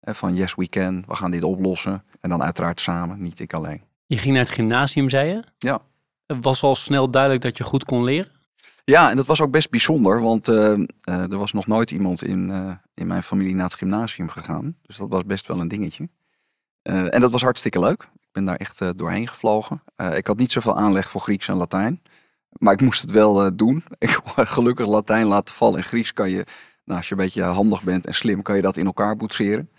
Hè, 0.00 0.14
van 0.14 0.34
yes, 0.34 0.54
we 0.54 0.68
can, 0.68 1.04
we 1.06 1.14
gaan 1.14 1.30
dit 1.30 1.42
oplossen. 1.42 2.04
En 2.20 2.30
dan 2.30 2.42
uiteraard 2.42 2.80
samen, 2.80 3.22
niet 3.22 3.40
ik 3.40 3.52
alleen. 3.52 3.82
Je 4.06 4.18
ging 4.18 4.34
naar 4.34 4.44
het 4.44 4.54
gymnasium, 4.54 5.10
zei 5.10 5.28
je? 5.28 5.44
Ja. 5.58 5.80
Was 6.40 6.62
al 6.62 6.74
snel 6.74 7.10
duidelijk 7.10 7.42
dat 7.42 7.56
je 7.56 7.64
goed 7.64 7.84
kon 7.84 8.04
leren? 8.04 8.30
Ja, 8.84 9.10
en 9.10 9.16
dat 9.16 9.26
was 9.26 9.40
ook 9.40 9.50
best 9.50 9.70
bijzonder, 9.70 10.20
want 10.20 10.48
uh, 10.48 10.56
uh, 10.56 10.84
er 11.04 11.36
was 11.38 11.52
nog 11.52 11.66
nooit 11.66 11.90
iemand 11.90 12.24
in, 12.24 12.48
uh, 12.48 12.70
in 12.94 13.06
mijn 13.06 13.22
familie 13.22 13.54
naar 13.54 13.64
het 13.64 13.74
gymnasium 13.74 14.28
gegaan. 14.28 14.76
Dus 14.82 14.96
dat 14.96 15.08
was 15.08 15.24
best 15.24 15.46
wel 15.46 15.60
een 15.60 15.68
dingetje. 15.68 16.08
en 16.82 17.20
dat 17.20 17.30
was 17.32 17.42
hartstikke 17.42 17.80
leuk. 17.80 18.02
Ik 18.02 18.32
ben 18.32 18.44
daar 18.44 18.56
echt 18.56 18.98
doorheen 18.98 19.28
gevlogen. 19.28 19.82
ik 20.14 20.26
had 20.26 20.36
niet 20.36 20.52
zoveel 20.52 20.76
aanleg 20.76 21.10
voor 21.10 21.20
Grieks 21.20 21.48
en 21.48 21.56
Latijn. 21.56 22.02
Maar 22.48 22.72
ik 22.72 22.80
moest 22.80 23.02
het 23.02 23.10
wel 23.10 23.56
doen. 23.56 23.84
Ik 23.98 24.20
gelukkig 24.24 24.86
Latijn 24.86 25.26
laten 25.26 25.54
vallen. 25.54 25.78
In 25.78 25.84
Grieks 25.84 26.12
kan 26.12 26.30
je 26.30 26.44
Nou, 26.84 26.98
als 26.98 27.08
je 27.08 27.14
een 27.14 27.20
beetje 27.20 27.42
handig 27.42 27.82
bent 27.82 28.06
en 28.06 28.14
slim, 28.14 28.42
kan 28.42 28.56
je 28.56 28.62
dat 28.62 28.76
in 28.76 28.86
elkaar 28.86 29.16
boetseren. 29.16 29.70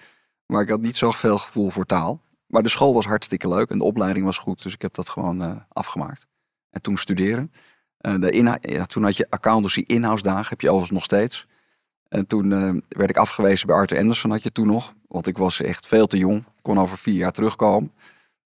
Maar 0.46 0.62
ik 0.62 0.70
had 0.70 0.82
niet 0.82 0.98
zoveel 0.98 1.38
gevoel 1.38 1.70
voor 1.70 1.86
taal. 1.86 2.22
Maar 2.46 2.64
de 2.64 2.70
school 2.70 2.94
was 2.94 3.06
hartstikke 3.06 3.48
leuk 3.48 3.70
en 3.70 3.78
de 3.78 3.84
opleiding 3.84 4.26
was 4.26 4.38
goed. 4.38 4.64
Dus 4.64 4.74
ik 4.74 4.82
heb 4.82 4.94
dat 4.94 5.10
gewoon 5.10 5.42
uh, 5.42 5.56
afgemaakt. 5.70 6.26
En 6.70 6.82
toen 6.82 6.98
studeren. 6.98 7.52
De 7.98 8.58
ja, 8.62 8.86
toen 8.86 9.04
had 9.04 9.18
je 9.18 9.28
accountancy 9.30 9.80
in-house 9.80 10.24
dagen, 10.24 10.50
heb 10.50 10.62
je 10.62 10.68
overigens 10.68 10.98
nog 10.98 11.04
steeds. 11.04 11.48
En 12.08 12.28
toen 12.28 12.50
werd 12.88 13.10
ik 13.10 13.18
afgewezen 13.18 13.68
bij 13.68 13.76
Arthur 13.76 13.98
Anderson, 13.98 14.32
had 14.32 14.44
je 14.44 14.52
toen 14.52 14.68
nog. 14.68 14.94
Want 15.08 15.28
ik 15.28 15.38
was 15.38 15.62
echt 15.62 15.88
veel 15.88 16.08
te 16.08 16.18
jong. 16.18 16.46
Kon 16.62 16.80
over 16.80 16.98
vier 16.98 17.16
jaar 17.16 17.32
terugkomen. 17.32 17.92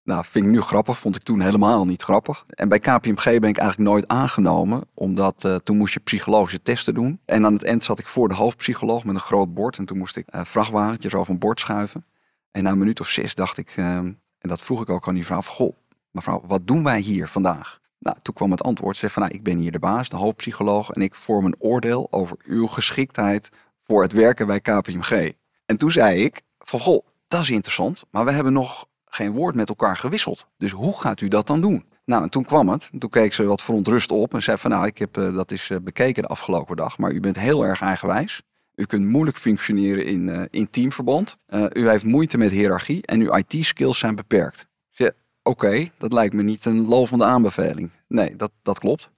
Nou, 0.04 0.24
vind 0.28 0.44
ik 0.44 0.50
nu 0.50 0.60
grappig. 0.60 0.98
Vond 0.98 1.16
ik 1.16 1.22
toen 1.22 1.40
helemaal 1.40 1.84
niet 1.84 2.02
grappig. 2.02 2.44
En 2.48 2.68
bij 2.68 2.78
KPMG 2.78 3.24
ben 3.24 3.48
ik 3.48 3.58
eigenlijk 3.58 3.90
nooit 3.90 4.08
aangenomen. 4.08 4.82
Omdat 4.94 5.44
uh, 5.44 5.54
toen 5.54 5.76
moest 5.76 5.94
je 5.94 6.00
psychologische 6.00 6.62
testen 6.62 6.94
doen. 6.94 7.20
En 7.24 7.44
aan 7.44 7.52
het 7.52 7.64
eind 7.64 7.84
zat 7.84 7.98
ik 7.98 8.08
voor 8.08 8.28
de 8.28 8.34
hoofdpsycholoog 8.34 9.04
met 9.04 9.14
een 9.14 9.20
groot 9.20 9.54
bord. 9.54 9.78
En 9.78 9.84
toen 9.84 9.98
moest 9.98 10.16
ik 10.16 10.26
uh, 10.34 10.40
vrachtwagentjes 10.44 11.14
over 11.14 11.32
een 11.32 11.38
bord 11.38 11.60
schuiven. 11.60 12.04
En 12.50 12.62
na 12.62 12.70
een 12.70 12.78
minuut 12.78 13.00
of 13.00 13.08
zes 13.08 13.34
dacht 13.34 13.58
ik, 13.58 13.76
uh, 13.76 13.96
en 13.96 14.18
dat 14.38 14.62
vroeg 14.62 14.82
ik 14.82 14.88
ook 14.88 15.08
aan 15.08 15.14
die 15.14 15.26
vrouw. 15.26 15.40
Goh, 15.40 15.76
mevrouw, 16.10 16.42
wat 16.46 16.66
doen 16.66 16.84
wij 16.84 17.00
hier 17.00 17.28
vandaag? 17.28 17.80
Nou, 17.98 18.16
toen 18.22 18.34
kwam 18.34 18.50
het 18.50 18.62
antwoord. 18.62 18.94
Ze 18.94 19.00
zei 19.00 19.12
van, 19.12 19.22
nou, 19.22 19.34
ik 19.34 19.42
ben 19.42 19.58
hier 19.58 19.72
de 19.72 19.78
baas, 19.78 20.08
de 20.08 20.16
hoofdpsycholoog. 20.16 20.90
En 20.90 21.02
ik 21.02 21.14
vorm 21.14 21.44
een 21.44 21.56
oordeel 21.58 22.06
over 22.10 22.36
uw 22.44 22.66
geschiktheid 22.66 23.48
voor 23.86 24.02
het 24.02 24.12
werken 24.12 24.46
bij 24.46 24.60
KPMG. 24.60 25.32
En 25.66 25.76
toen 25.76 25.90
zei 25.90 26.24
ik 26.24 26.42
van, 26.58 26.80
goh, 26.80 27.06
dat 27.28 27.40
is 27.40 27.50
interessant. 27.50 28.04
Maar 28.10 28.24
we 28.24 28.30
hebben 28.30 28.52
nog 28.52 28.86
geen 29.14 29.32
woord 29.32 29.54
met 29.54 29.68
elkaar 29.68 29.96
gewisseld. 29.96 30.46
Dus 30.58 30.70
hoe 30.70 31.00
gaat 31.00 31.20
u 31.20 31.28
dat 31.28 31.46
dan 31.46 31.60
doen? 31.60 31.84
Nou, 32.04 32.22
en 32.22 32.28
toen 32.28 32.44
kwam 32.44 32.68
het. 32.68 32.90
Toen 32.98 33.10
keek 33.10 33.32
ze 33.32 33.44
wat 33.44 33.62
verontrust 33.62 34.10
op 34.10 34.34
en 34.34 34.42
zei 34.42 34.58
van 34.58 34.70
nou, 34.70 34.86
ik 34.86 34.98
heb 34.98 35.18
uh, 35.18 35.34
dat 35.34 35.50
is 35.50 35.68
uh, 35.68 35.78
bekeken 35.82 36.22
de 36.22 36.28
afgelopen 36.28 36.76
dag, 36.76 36.98
maar 36.98 37.12
u 37.12 37.20
bent 37.20 37.38
heel 37.38 37.66
erg 37.66 37.80
eigenwijs. 37.80 38.42
U 38.74 38.84
kunt 38.84 39.04
moeilijk 39.04 39.36
functioneren 39.36 40.04
in, 40.04 40.28
uh, 40.28 40.42
in 40.50 40.70
teamverband. 40.70 41.36
u 41.72 41.88
heeft 41.88 42.04
moeite 42.04 42.38
met 42.38 42.50
hiërarchie 42.50 43.06
en 43.06 43.20
uw 43.20 43.36
IT-skills 43.36 43.98
zijn 43.98 44.14
beperkt. 44.14 44.66
Oké, 45.46 45.66
okay, 45.66 45.90
dat 45.98 46.12
lijkt 46.12 46.34
me 46.34 46.42
niet 46.42 46.64
een 46.64 46.88
lovende 46.88 47.24
aanbeveling. 47.24 47.90
Nee, 48.08 48.36
dat, 48.36 48.50
dat 48.62 48.78
klopt. 48.78 49.10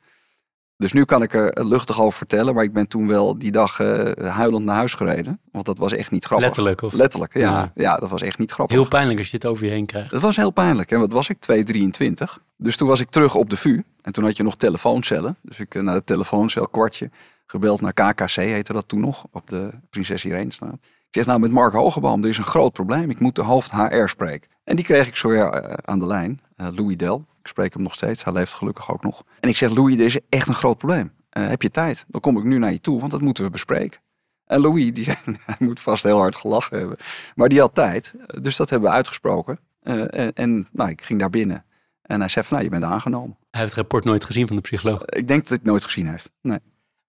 Dus 0.79 0.93
nu 0.93 1.05
kan 1.05 1.23
ik 1.23 1.35
er 1.35 1.67
luchtig 1.67 2.01
over 2.01 2.19
vertellen, 2.19 2.55
maar 2.55 2.65
ik 2.65 2.73
ben 2.73 2.89
toen 2.89 3.09
wel 3.09 3.39
die 3.39 3.51
dag 3.51 3.79
uh, 3.79 4.11
huilend 4.17 4.65
naar 4.65 4.77
huis 4.77 4.95
gereden. 4.95 5.41
Want 5.53 5.67
dat 5.67 5.79
was 5.79 5.93
echt 5.93 6.11
niet 6.11 6.25
grappig. 6.25 6.47
Letterlijk? 6.47 6.83
Of? 6.83 6.93
Letterlijk, 6.93 7.35
ja, 7.35 7.41
ja. 7.41 7.73
ja. 7.75 7.97
dat 7.97 8.11
was 8.11 8.23
echt 8.23 8.39
niet 8.39 8.51
grappig. 8.51 8.77
Heel 8.77 8.89
pijnlijk 8.89 9.19
als 9.19 9.31
je 9.31 9.37
het 9.37 9.47
over 9.47 9.65
je 9.65 9.71
heen 9.71 9.87
krijgt. 9.87 10.11
Dat 10.11 10.23
was 10.23 10.37
heel 10.37 10.51
pijnlijk. 10.51 10.91
En 10.91 10.99
wat 10.99 11.13
was 11.13 11.29
ik? 11.29 11.41
223. 11.41 12.41
Dus 12.57 12.77
toen 12.77 12.89
was 12.89 13.01
ik 13.01 13.11
terug 13.11 13.35
op 13.35 13.51
de 13.51 13.57
VU. 13.57 13.83
En 14.03 14.13
toen 14.13 14.25
had 14.25 14.37
je 14.37 14.43
nog 14.43 14.57
telefooncellen. 14.57 15.37
Dus 15.43 15.59
ik 15.59 15.83
naar 15.83 15.95
de 15.95 16.05
telefooncel, 16.05 16.69
kwartje, 16.69 17.11
gebeld 17.47 17.81
naar 17.81 17.93
KKC, 17.93 18.35
heette 18.35 18.73
dat 18.73 18.89
toen 18.89 19.01
nog, 19.01 19.27
op 19.31 19.49
de 19.49 19.71
Prinses 19.91 20.25
Irenestraat. 20.25 20.75
Ik 20.75 20.81
zeg 21.17 21.27
nou 21.27 21.41
met 21.41 21.51
Mark 21.51 21.73
Hogeboom, 21.73 22.23
er 22.23 22.29
is 22.29 22.39
een 22.39 22.45
groot 22.45 22.73
probleem. 22.73 23.11
Ik 23.11 23.21
moet 23.21 23.35
de 23.35 23.43
hoofd 23.43 23.71
HR 23.71 24.07
spreken. 24.07 24.51
En 24.65 24.77
die 24.77 24.85
kreeg 24.85 25.07
ik 25.07 25.17
zo 25.17 25.35
ja, 25.35 25.79
aan 25.85 25.99
de 25.99 26.07
lijn, 26.07 26.41
uh, 26.57 26.69
Louis 26.75 26.97
Del. 26.97 27.27
Ik 27.41 27.47
spreek 27.47 27.73
hem 27.73 27.83
nog 27.83 27.95
steeds. 27.95 28.25
Hij 28.25 28.33
leeft 28.33 28.55
gelukkig 28.55 28.93
ook 28.93 29.03
nog. 29.03 29.23
En 29.41 29.49
ik 29.49 29.57
zeg, 29.57 29.75
Louis, 29.75 29.99
er 29.99 30.05
is 30.05 30.19
echt 30.29 30.49
een 30.49 30.55
groot 30.55 30.79
probleem. 30.79 31.13
Uh, 31.39 31.49
heb 31.49 31.63
je 31.63 31.71
tijd? 31.71 32.05
Dan 32.09 32.21
kom 32.21 32.39
ik 32.39 32.45
nu 32.45 32.59
naar 32.59 32.73
je 32.73 32.81
toe, 32.81 33.01
want 33.01 33.11
dat 33.11 33.21
moeten 33.21 33.45
we 33.45 33.51
bespreken. 33.51 34.01
En 34.45 34.61
Louis, 34.61 34.93
die 34.93 35.05
zei, 35.11 35.17
hij 35.25 35.57
moet 35.59 35.81
vast 35.81 36.03
heel 36.03 36.19
hard 36.19 36.37
gelachen 36.37 36.79
hebben. 36.79 36.97
Maar 37.35 37.49
die 37.49 37.61
had 37.61 37.75
tijd. 37.75 38.15
Dus 38.41 38.57
dat 38.57 38.71
hebben 38.71 38.89
we 38.89 38.95
uitgesproken. 38.95 39.59
Uh, 39.83 40.15
en, 40.15 40.33
en 40.33 40.69
nou, 40.73 40.91
ik 40.91 41.03
ging 41.03 41.21
daar 41.21 41.31
binnen. 41.31 41.65
En 42.03 42.21
hij 42.21 42.29
zei 42.29 42.45
van, 42.45 42.57
nou, 42.57 42.71
je 42.71 42.79
bent 42.79 42.93
aangenomen. 42.93 43.37
Hij 43.51 43.61
heeft 43.61 43.73
het 43.73 43.81
rapport 43.81 44.05
nooit 44.05 44.25
gezien 44.25 44.47
van 44.47 44.57
de 44.57 44.63
psycholoog. 44.63 45.05
Ik 45.05 45.29
denk 45.29 45.41
dat 45.41 45.49
hij 45.49 45.57
het 45.57 45.67
nooit 45.67 45.85
gezien 45.85 46.07
heeft. 46.07 46.31
Nee. 46.43 46.59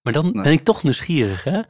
Maar 0.01 0.13
dan 0.13 0.25
nee. 0.25 0.43
ben 0.43 0.51
ik 0.51 0.63
toch 0.63 0.83
nieuwsgierig, 0.83 1.43
hè? 1.43 1.61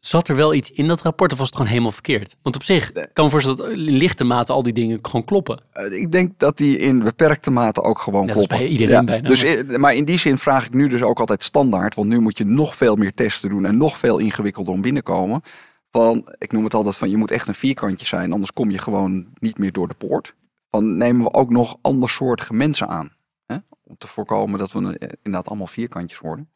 Zat 0.00 0.28
er 0.28 0.36
wel 0.36 0.54
iets 0.54 0.70
in 0.70 0.88
dat 0.88 1.02
rapport 1.02 1.32
of 1.32 1.38
was 1.38 1.46
het 1.46 1.56
gewoon 1.56 1.70
helemaal 1.70 1.92
verkeerd? 1.92 2.36
Want 2.42 2.56
op 2.56 2.62
zich 2.62 2.92
kan 3.12 3.24
me 3.24 3.30
voorstellen 3.30 3.58
dat 3.58 3.70
in 3.70 3.78
lichte 3.78 4.24
mate 4.24 4.52
al 4.52 4.62
die 4.62 4.72
dingen 4.72 4.98
gewoon 5.02 5.24
kloppen. 5.24 5.62
Ik 5.90 6.12
denk 6.12 6.38
dat 6.38 6.56
die 6.56 6.78
in 6.78 6.98
beperkte 6.98 7.50
mate 7.50 7.82
ook 7.82 7.98
gewoon 7.98 8.26
ja, 8.26 8.32
kloppen. 8.32 8.56
Dat 8.56 8.60
is 8.60 8.66
bij 8.66 8.78
iedereen 8.78 8.94
ja. 8.94 9.04
bijna. 9.04 9.28
Dus, 9.28 9.76
maar 9.78 9.94
in 9.94 10.04
die 10.04 10.18
zin 10.18 10.38
vraag 10.38 10.66
ik 10.66 10.74
nu 10.74 10.88
dus 10.88 11.02
ook 11.02 11.20
altijd 11.20 11.42
standaard. 11.42 11.94
Want 11.94 12.08
nu 12.08 12.18
moet 12.18 12.38
je 12.38 12.44
nog 12.44 12.76
veel 12.76 12.96
meer 12.96 13.14
testen 13.14 13.50
doen 13.50 13.64
en 13.64 13.76
nog 13.76 13.98
veel 13.98 14.18
ingewikkelder 14.18 14.74
om 14.74 14.80
binnenkomen. 14.80 15.42
Van, 15.90 16.28
ik 16.38 16.52
noem 16.52 16.64
het 16.64 16.74
altijd 16.74 16.96
van 16.96 17.10
je 17.10 17.16
moet 17.16 17.30
echt 17.30 17.48
een 17.48 17.54
vierkantje 17.54 18.06
zijn, 18.06 18.32
anders 18.32 18.52
kom 18.52 18.70
je 18.70 18.78
gewoon 18.78 19.26
niet 19.38 19.58
meer 19.58 19.72
door 19.72 19.88
de 19.88 19.94
poort. 19.94 20.34
Dan 20.70 20.96
nemen 20.96 21.22
we 21.22 21.32
ook 21.32 21.50
nog 21.50 21.76
andersoortige 21.80 22.54
mensen 22.54 22.88
aan. 22.88 23.10
Hè? 23.46 23.56
Om 23.82 23.96
te 23.98 24.06
voorkomen 24.06 24.58
dat 24.58 24.72
we 24.72 24.78
inderdaad 25.22 25.48
allemaal 25.48 25.66
vierkantjes 25.66 26.18
worden. 26.18 26.50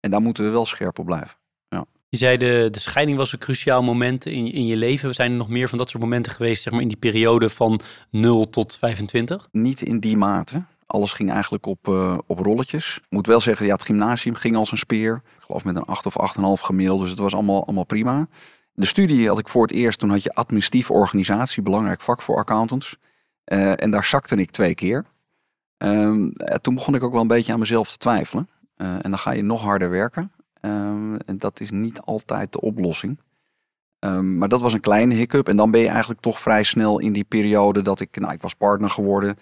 En 0.00 0.10
daar 0.10 0.20
moeten 0.20 0.44
we 0.44 0.50
wel 0.50 0.66
scherp 0.66 0.98
op 0.98 1.04
blijven. 1.04 1.39
Je 2.10 2.16
zei 2.16 2.36
de, 2.36 2.68
de 2.70 2.78
scheiding 2.78 3.18
was 3.18 3.32
een 3.32 3.38
cruciaal 3.38 3.82
moment 3.82 4.26
in, 4.26 4.52
in 4.52 4.66
je 4.66 4.76
leven. 4.76 5.14
Zijn 5.14 5.30
er 5.30 5.36
nog 5.36 5.48
meer 5.48 5.68
van 5.68 5.78
dat 5.78 5.90
soort 5.90 6.02
momenten 6.02 6.32
geweest, 6.32 6.62
zeg 6.62 6.72
maar 6.72 6.82
in 6.82 6.88
die 6.88 6.96
periode 6.96 7.48
van 7.48 7.80
0 8.10 8.50
tot 8.50 8.76
25? 8.76 9.48
Niet 9.52 9.82
in 9.82 10.00
die 10.00 10.16
mate. 10.16 10.64
Alles 10.86 11.12
ging 11.12 11.30
eigenlijk 11.30 11.66
op, 11.66 11.88
uh, 11.88 12.18
op 12.26 12.38
rolletjes. 12.38 12.96
Ik 12.96 13.10
moet 13.10 13.26
wel 13.26 13.40
zeggen, 13.40 13.66
ja, 13.66 13.72
het 13.72 13.82
gymnasium 13.82 14.34
ging 14.34 14.56
als 14.56 14.72
een 14.72 14.78
speer. 14.78 15.22
Ik 15.36 15.42
geloof 15.46 15.64
met 15.64 15.76
een 15.76 15.84
8 15.84 16.06
of 16.06 16.36
8,5 16.36 16.42
gemiddeld. 16.62 17.00
Dus 17.00 17.10
het 17.10 17.18
was 17.18 17.34
allemaal, 17.34 17.64
allemaal 17.64 17.84
prima. 17.84 18.28
De 18.72 18.86
studie 18.86 19.28
had 19.28 19.38
ik 19.38 19.48
voor 19.48 19.62
het 19.62 19.72
eerst. 19.72 19.98
Toen 19.98 20.10
had 20.10 20.22
je 20.22 20.34
administratieve 20.34 20.92
organisatie, 20.92 21.62
belangrijk 21.62 22.00
vak 22.00 22.22
voor 22.22 22.36
accountants. 22.36 22.96
Uh, 23.52 23.82
en 23.82 23.90
daar 23.90 24.04
zakte 24.04 24.36
ik 24.36 24.50
twee 24.50 24.74
keer. 24.74 25.04
Uh, 25.84 26.26
toen 26.60 26.74
begon 26.74 26.94
ik 26.94 27.02
ook 27.02 27.12
wel 27.12 27.20
een 27.20 27.26
beetje 27.26 27.52
aan 27.52 27.58
mezelf 27.58 27.90
te 27.90 27.96
twijfelen. 27.96 28.48
En 28.76 29.10
dan 29.10 29.18
ga 29.18 29.30
je 29.30 29.42
nog 29.42 29.62
harder 29.62 29.90
werken. 29.90 30.32
Um, 30.60 31.16
en 31.16 31.38
dat 31.38 31.60
is 31.60 31.70
niet 31.70 32.00
altijd 32.00 32.52
de 32.52 32.60
oplossing. 32.60 33.20
Um, 34.04 34.38
maar 34.38 34.48
dat 34.48 34.60
was 34.60 34.72
een 34.72 34.80
kleine 34.80 35.14
hiccup. 35.14 35.48
En 35.48 35.56
dan 35.56 35.70
ben 35.70 35.80
je 35.80 35.88
eigenlijk 35.88 36.20
toch 36.20 36.40
vrij 36.40 36.62
snel 36.62 36.98
in 36.98 37.12
die 37.12 37.24
periode 37.24 37.82
dat 37.82 38.00
ik, 38.00 38.20
nou, 38.20 38.32
ik 38.32 38.42
was 38.42 38.54
partner 38.54 38.90
geworden. 38.90 39.36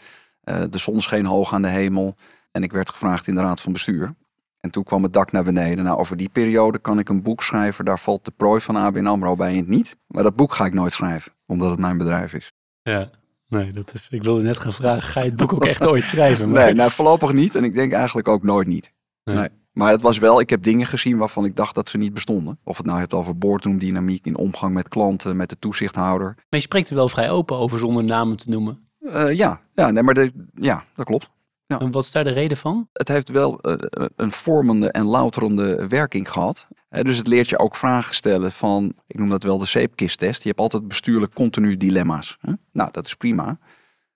Uh, 0.44 0.62
de 0.70 0.78
zon 0.78 1.00
scheen 1.00 1.26
hoog 1.26 1.52
aan 1.52 1.62
de 1.62 1.68
hemel. 1.68 2.16
En 2.50 2.62
ik 2.62 2.72
werd 2.72 2.88
gevraagd 2.88 3.26
in 3.26 3.34
de 3.34 3.40
raad 3.40 3.60
van 3.60 3.72
bestuur. 3.72 4.14
En 4.60 4.70
toen 4.70 4.84
kwam 4.84 5.02
het 5.02 5.12
dak 5.12 5.32
naar 5.32 5.44
beneden. 5.44 5.84
Nou, 5.84 5.98
over 5.98 6.16
die 6.16 6.28
periode 6.28 6.78
kan 6.78 6.98
ik 6.98 7.08
een 7.08 7.22
boek 7.22 7.42
schrijven. 7.42 7.84
Daar 7.84 7.98
valt 7.98 8.24
de 8.24 8.30
prooi 8.30 8.60
van 8.60 8.76
ABN 8.76 9.06
AMRO 9.06 9.36
bij 9.36 9.52
in 9.52 9.58
het 9.58 9.68
niet. 9.68 9.96
Maar 10.06 10.22
dat 10.22 10.36
boek 10.36 10.52
ga 10.54 10.64
ik 10.64 10.74
nooit 10.74 10.92
schrijven, 10.92 11.32
omdat 11.46 11.70
het 11.70 11.78
mijn 11.78 11.98
bedrijf 11.98 12.34
is. 12.34 12.52
Ja, 12.82 13.10
nee, 13.48 13.72
dat 13.72 13.94
is, 13.94 14.08
ik 14.10 14.22
wilde 14.22 14.42
net 14.42 14.56
gaan 14.56 14.72
vragen, 14.72 15.02
ga 15.02 15.20
je 15.20 15.26
het 15.26 15.36
boek 15.36 15.52
ook 15.52 15.66
echt 15.66 15.86
ooit 15.86 16.04
schrijven? 16.04 16.50
Maar... 16.50 16.64
Nee, 16.64 16.74
nou 16.74 16.90
voorlopig 16.90 17.32
niet. 17.32 17.54
En 17.54 17.64
ik 17.64 17.74
denk 17.74 17.92
eigenlijk 17.92 18.28
ook 18.28 18.42
nooit 18.42 18.66
niet. 18.66 18.92
Nee. 19.24 19.36
nee. 19.36 19.48
Maar 19.78 19.90
het 19.92 20.02
was 20.02 20.18
wel, 20.18 20.40
ik 20.40 20.50
heb 20.50 20.62
dingen 20.62 20.86
gezien 20.86 21.18
waarvan 21.18 21.44
ik 21.44 21.56
dacht 21.56 21.74
dat 21.74 21.88
ze 21.88 21.96
niet 21.96 22.14
bestonden. 22.14 22.58
Of 22.64 22.76
het 22.76 22.86
nou 22.86 22.98
hebt 22.98 23.14
over 23.14 23.38
boardroomdynamiek 23.38 24.26
in 24.26 24.36
omgang 24.36 24.74
met 24.74 24.88
klanten, 24.88 25.36
met 25.36 25.48
de 25.48 25.58
toezichthouder. 25.58 26.26
Maar 26.34 26.44
je 26.48 26.60
spreekt 26.60 26.90
er 26.90 26.94
wel 26.94 27.08
vrij 27.08 27.30
open 27.30 27.56
over 27.56 27.78
zonder 27.78 28.04
namen 28.04 28.36
te 28.36 28.50
noemen. 28.50 28.88
Uh, 29.00 29.32
ja, 29.32 29.60
ja, 29.74 29.90
nee, 29.90 30.02
maar 30.02 30.14
de, 30.14 30.32
ja, 30.54 30.84
dat 30.94 31.06
klopt. 31.06 31.30
Ja. 31.66 31.78
En 31.78 31.90
wat 31.90 32.02
is 32.02 32.10
daar 32.10 32.24
de 32.24 32.30
reden 32.30 32.56
van? 32.56 32.88
Het 32.92 33.08
heeft 33.08 33.28
wel 33.28 33.58
uh, 33.62 33.74
een 34.16 34.32
vormende 34.32 34.90
en 34.90 35.04
louterende 35.04 35.86
werking 35.88 36.30
gehad. 36.30 36.66
Uh, 36.90 37.02
dus 37.02 37.16
het 37.16 37.26
leert 37.26 37.48
je 37.48 37.58
ook 37.58 37.76
vragen 37.76 38.14
stellen 38.14 38.52
van, 38.52 38.92
ik 39.06 39.18
noem 39.18 39.30
dat 39.30 39.42
wel 39.42 39.58
de 39.58 39.66
zeepkisttest. 39.66 40.42
Je 40.42 40.48
hebt 40.48 40.60
altijd 40.60 40.88
bestuurlijk 40.88 41.34
continu 41.34 41.76
dilemma's. 41.76 42.38
Nou, 42.72 42.90
dat 42.92 43.06
is 43.06 43.14
prima. 43.14 43.58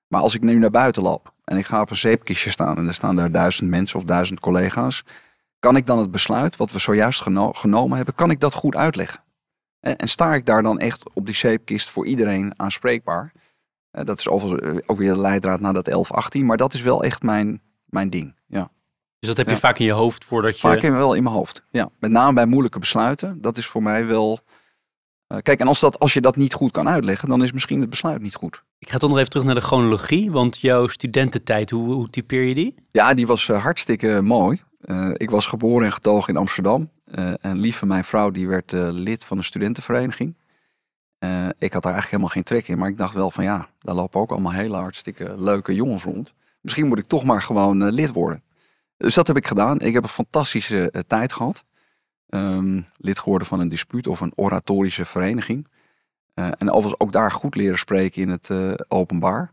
Maar 0.07 0.21
als 0.21 0.35
ik 0.35 0.43
nu 0.43 0.59
naar 0.59 0.71
buiten 0.71 1.03
loop 1.03 1.35
en 1.45 1.57
ik 1.57 1.67
ga 1.67 1.81
op 1.81 1.91
een 1.91 1.97
zeepkistje 1.97 2.51
staan 2.51 2.77
en 2.77 2.87
er 2.87 2.95
staan 2.95 3.17
daar 3.17 3.33
duizend 3.33 3.71
mensen 3.71 3.99
of 3.99 4.05
duizend 4.05 4.41
collega's 4.41 5.05
kan 5.63 5.77
ik 5.77 5.87
dan 5.87 5.99
het 5.99 6.11
besluit 6.11 6.57
wat 6.57 6.73
we 6.73 6.79
zojuist 6.79 7.21
geno 7.21 7.53
genomen 7.53 7.97
hebben, 7.97 8.15
kan 8.15 8.31
ik 8.31 8.41
dat 8.41 8.55
goed 8.55 8.77
uitleggen? 8.77 9.23
En, 9.81 9.97
en 9.97 10.09
sta 10.09 10.35
ik 10.35 10.47
daar 10.47 10.63
dan 10.63 10.79
echt 10.79 11.13
op 11.15 11.27
die 11.27 11.35
zeepkist 11.35 11.91
voor 11.91 12.07
iedereen 12.07 12.53
aanspreekbaar? 12.57 13.33
Uh, 13.93 14.05
dat 14.05 14.19
is 14.19 14.29
overigens 14.29 14.81
ook 14.87 14.99
weer 14.99 15.13
de 15.13 15.21
leidraad 15.21 15.61
naar 15.61 15.73
dat 15.73 15.85
1118, 15.85 16.47
maar 16.47 16.57
dat 16.57 16.75
is 16.75 16.83
wel 16.83 17.03
echt 17.03 17.23
mijn, 17.23 17.63
mijn 17.85 18.11
ding. 18.11 18.35
Ja. 18.47 18.71
Dus 19.19 19.29
dat 19.29 19.37
heb 19.37 19.47
je 19.47 19.53
ja. 19.53 19.59
vaak 19.59 19.79
in 19.79 19.85
je 19.85 19.93
hoofd 19.93 20.25
voordat 20.25 20.55
je... 20.55 20.61
Vaak 20.61 20.83
in, 20.83 20.93
wel 20.93 21.15
in 21.15 21.23
mijn 21.23 21.35
hoofd, 21.35 21.65
ja. 21.71 21.89
Met 21.99 22.11
name 22.11 22.35
bij 22.35 22.47
moeilijke 22.47 22.79
besluiten. 22.79 23.41
Dat 23.41 23.57
is 23.57 23.67
voor 23.67 23.83
mij 23.83 24.07
wel... 24.07 24.41
Uh, 25.33 25.39
kijk, 25.39 25.61
en 25.61 25.67
als, 25.67 25.81
dat, 25.81 25.99
als 25.99 26.13
je 26.13 26.21
dat 26.21 26.37
niet 26.37 26.55
goed 26.55 26.71
kan 26.71 26.89
uitleggen, 26.89 27.29
dan 27.29 27.43
is 27.43 27.53
misschien 27.53 27.81
het 27.81 27.91
besluit 27.91 28.23
niet 28.23 28.35
goed. 28.35 28.63
Ik 28.79 28.91
ga 28.91 28.99
toch 28.99 29.11
nog 29.11 29.19
even 29.19 29.31
terug 29.31 29.47
naar 29.47 29.55
de 29.55 29.61
chronologie, 29.61 30.31
want 30.31 30.59
jouw 30.59 30.87
studententijd, 30.87 31.71
hoe, 31.71 31.93
hoe 31.93 32.11
typeer 32.11 32.43
je 32.43 32.55
die? 32.55 32.75
Ja, 32.91 33.15
die 33.15 33.27
was 33.27 33.49
uh, 33.49 33.63
hartstikke 33.63 34.23
mooi. 34.23 34.63
Uh, 34.85 35.11
ik 35.13 35.31
was 35.31 35.47
geboren 35.47 35.87
en 35.87 35.93
getogen 35.93 36.35
in 36.35 36.41
Amsterdam. 36.41 36.91
Uh, 37.05 37.45
en 37.45 37.59
lieve 37.59 37.87
mijn 37.87 38.05
vrouw 38.05 38.31
die 38.31 38.49
werd 38.49 38.73
uh, 38.73 38.89
lid 38.91 39.25
van 39.25 39.39
een 39.39 39.45
studentenvereniging. 39.45 40.37
ik 41.59 41.73
had 41.73 41.83
daar 41.83 41.93
eigenlijk 41.93 42.05
helemaal 42.05 42.29
geen 42.29 42.43
trek 42.43 42.69
in. 42.69 42.79
Maar 42.79 42.89
ik 42.89 42.99
dacht 42.99 43.15
wel 43.15 43.31
van 43.31 43.45
ja, 43.45 43.69
daar 43.79 43.95
lopen 43.95 44.21
ook 44.21 44.31
allemaal 44.31 44.53
hele 44.53 44.77
hartstikke 44.77 45.35
leuke 45.39 45.75
jongens 45.75 46.05
rond. 46.05 46.35
Misschien 46.61 46.87
moet 46.87 46.99
ik 46.99 47.07
toch 47.07 47.25
maar 47.25 47.43
gewoon 47.43 47.91
lid 47.91 48.13
worden. 48.13 48.43
Dus 48.97 49.15
dat 49.15 49.27
heb 49.27 49.37
ik 49.37 49.47
gedaan. 49.47 49.81
Ik 49.81 49.93
heb 49.93 50.03
een 50.03 50.09
fantastische 50.09 51.05
tijd 51.07 51.33
gehad. 51.33 51.65
Um, 52.29 52.87
lid 52.97 53.19
geworden 53.19 53.47
van 53.47 53.61
een 53.61 53.69
dispuut 53.69 54.07
of 54.07 54.21
een 54.21 54.33
oratorische 54.35 55.05
vereniging. 55.05 55.69
en 56.35 56.71
overigens 56.71 57.01
ook 57.01 57.13
daar 57.13 57.33
goed 57.33 57.55
leren 57.55 57.79
spreken 57.79 58.23
in 58.23 58.29
het 58.29 58.51
openbaar. 58.89 59.53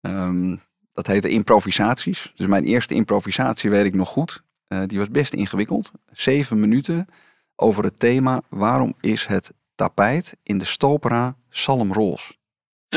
Um, 0.00 0.60
dat 0.96 1.06
heette 1.06 1.28
improvisaties. 1.28 2.32
Dus 2.34 2.46
mijn 2.46 2.64
eerste 2.64 2.94
improvisatie 2.94 3.70
weet 3.70 3.84
ik 3.84 3.94
nog 3.94 4.08
goed. 4.08 4.42
Uh, 4.68 4.82
die 4.86 4.98
was 4.98 5.10
best 5.10 5.34
ingewikkeld. 5.34 5.90
Zeven 6.12 6.60
minuten 6.60 7.06
over 7.56 7.84
het 7.84 7.98
thema 7.98 8.42
waarom 8.48 8.94
is 9.00 9.26
het 9.26 9.52
tapijt 9.74 10.36
in 10.42 10.58
de 10.58 10.64
stopera 10.64 11.36
salmroze? 11.48 12.34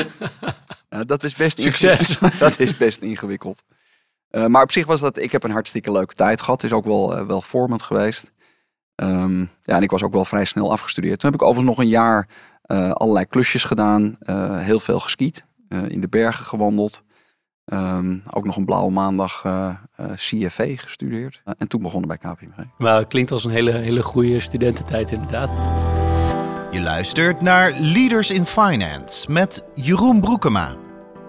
uh, 0.90 1.00
dat 1.06 1.24
is 1.24 1.34
best 1.34 1.60
Succes. 1.60 2.18
dat 2.38 2.58
is 2.58 2.76
best 2.76 3.02
ingewikkeld. 3.02 3.62
Uh, 4.30 4.46
maar 4.52 4.62
op 4.62 4.72
zich 4.72 4.86
was 4.86 5.00
dat, 5.00 5.18
ik 5.18 5.32
heb 5.32 5.44
een 5.44 5.50
hartstikke 5.50 5.92
leuke 5.92 6.14
tijd 6.14 6.40
gehad. 6.40 6.62
Het 6.62 6.70
is 6.70 6.76
ook 6.76 6.84
wel, 6.84 7.18
uh, 7.18 7.26
wel 7.26 7.42
vormend 7.42 7.82
geweest. 7.82 8.32
Um, 8.96 9.50
ja, 9.62 9.76
en 9.76 9.82
ik 9.82 9.90
was 9.90 10.02
ook 10.02 10.12
wel 10.12 10.24
vrij 10.24 10.44
snel 10.44 10.72
afgestudeerd. 10.72 11.20
Toen 11.20 11.30
heb 11.30 11.40
ik 11.40 11.46
overigens 11.46 11.76
nog 11.76 11.84
een 11.84 11.90
jaar 11.90 12.28
allerlei 12.92 13.26
klusjes 13.26 13.64
gedaan. 13.64 14.16
heel 14.60 14.80
veel 14.80 15.00
geskiet. 15.00 15.44
in 15.68 16.00
de 16.00 16.08
bergen 16.08 16.44
gewandeld. 16.44 17.02
Um, 17.72 18.22
ook 18.30 18.44
nog 18.44 18.56
een 18.56 18.64
blauwe 18.64 18.90
maandag 18.90 19.44
CFV 20.14 20.80
gestudeerd. 20.80 21.42
en 21.58 21.68
toen 21.68 21.82
begonnen 21.82 22.08
bij 22.08 22.16
KPMG. 22.18 22.64
Maar 22.78 22.98
het 22.98 23.08
klinkt 23.08 23.30
als 23.30 23.44
een 23.44 23.50
hele, 23.50 23.72
hele 23.72 24.02
goede 24.02 24.40
studententijd 24.40 25.10
inderdaad. 25.10 25.50
Je 26.70 26.80
luistert 26.80 27.40
naar 27.40 27.72
Leaders 27.80 28.30
in 28.30 28.44
Finance 28.44 29.32
met 29.32 29.64
Jeroen 29.74 30.20
Broekema. 30.20 30.76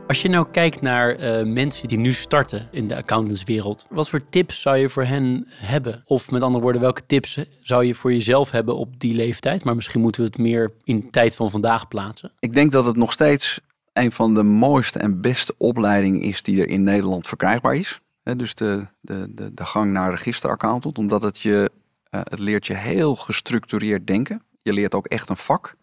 Als 0.07 0.21
je 0.21 0.29
nou 0.29 0.47
kijkt 0.51 0.81
naar 0.81 1.21
uh, 1.21 1.53
mensen 1.53 1.87
die 1.87 1.97
nu 1.97 2.13
starten 2.13 2.67
in 2.71 2.87
de 2.87 2.95
accountantswereld, 2.95 3.85
wat 3.89 4.09
voor 4.09 4.29
tips 4.29 4.61
zou 4.61 4.77
je 4.77 4.89
voor 4.89 5.03
hen 5.03 5.47
hebben? 5.49 6.03
Of 6.05 6.31
met 6.31 6.41
andere 6.41 6.63
woorden, 6.63 6.81
welke 6.81 7.01
tips 7.05 7.39
zou 7.61 7.85
je 7.85 7.95
voor 7.95 8.13
jezelf 8.13 8.51
hebben 8.51 8.75
op 8.75 8.99
die 8.99 9.15
leeftijd? 9.15 9.63
Maar 9.63 9.75
misschien 9.75 10.01
moeten 10.01 10.21
we 10.21 10.27
het 10.27 10.37
meer 10.37 10.71
in 10.83 10.95
de 10.97 11.09
tijd 11.09 11.35
van 11.35 11.51
vandaag 11.51 11.87
plaatsen. 11.87 12.31
Ik 12.39 12.53
denk 12.53 12.71
dat 12.71 12.85
het 12.85 12.95
nog 12.95 13.11
steeds 13.11 13.59
een 13.93 14.11
van 14.11 14.33
de 14.33 14.43
mooiste 14.43 14.99
en 14.99 15.21
beste 15.21 15.53
opleidingen 15.57 16.21
is 16.21 16.43
die 16.43 16.61
er 16.61 16.69
in 16.69 16.83
Nederland 16.83 17.27
verkrijgbaar 17.27 17.75
is. 17.75 18.01
Dus 18.23 18.55
de, 18.55 18.87
de, 18.99 19.27
de, 19.33 19.53
de, 19.53 19.65
gang 19.65 19.91
naar 19.91 20.11
registeraccountant, 20.11 20.97
omdat 20.97 21.21
het 21.21 21.39
je, 21.39 21.71
uh, 22.15 22.21
het 22.23 22.39
leert 22.39 22.67
je 22.67 22.75
heel 22.75 23.15
gestructureerd 23.15 24.07
denken. 24.07 24.43
Je 24.61 24.73
leert 24.73 24.95
ook 24.95 25.07
echt 25.07 25.29
een 25.29 25.37
vak. 25.37 25.75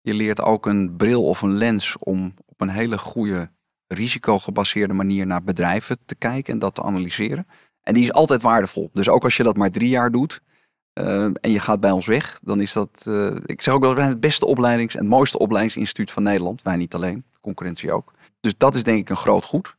Je 0.00 0.14
leert 0.14 0.40
ook 0.40 0.66
een 0.66 0.96
bril 0.96 1.24
of 1.24 1.42
een 1.42 1.54
lens 1.54 1.96
om 1.98 2.34
op 2.46 2.60
een 2.60 2.68
hele 2.68 2.98
goede 2.98 3.50
risicogebaseerde 3.86 4.94
manier 4.94 5.26
naar 5.26 5.44
bedrijven 5.44 5.98
te 6.06 6.14
kijken 6.14 6.52
en 6.52 6.58
dat 6.58 6.74
te 6.74 6.82
analyseren. 6.82 7.46
En 7.82 7.94
die 7.94 8.02
is 8.02 8.12
altijd 8.12 8.42
waardevol. 8.42 8.90
Dus 8.92 9.08
ook 9.08 9.24
als 9.24 9.36
je 9.36 9.42
dat 9.42 9.56
maar 9.56 9.70
drie 9.70 9.88
jaar 9.88 10.10
doet 10.10 10.40
uh, 10.94 11.24
en 11.24 11.50
je 11.50 11.60
gaat 11.60 11.80
bij 11.80 11.90
ons 11.90 12.06
weg, 12.06 12.40
dan 12.42 12.60
is 12.60 12.72
dat, 12.72 13.04
uh, 13.08 13.30
ik 13.46 13.62
zeg 13.62 13.74
ook 13.74 13.80
wel, 13.80 13.94
wij 13.94 14.06
het 14.06 14.20
beste 14.20 14.46
opleidings- 14.46 14.94
en 14.94 15.00
het 15.00 15.10
mooiste 15.10 15.38
opleidingsinstituut 15.38 16.10
van 16.10 16.22
Nederland. 16.22 16.62
Wij 16.62 16.76
niet 16.76 16.94
alleen, 16.94 17.24
concurrentie 17.44 17.92
ook. 17.92 18.12
Dus 18.40 18.54
dat 18.56 18.74
is 18.74 18.82
denk 18.82 18.98
ik 18.98 19.08
een 19.08 19.16
groot 19.16 19.44
goed. 19.44 19.76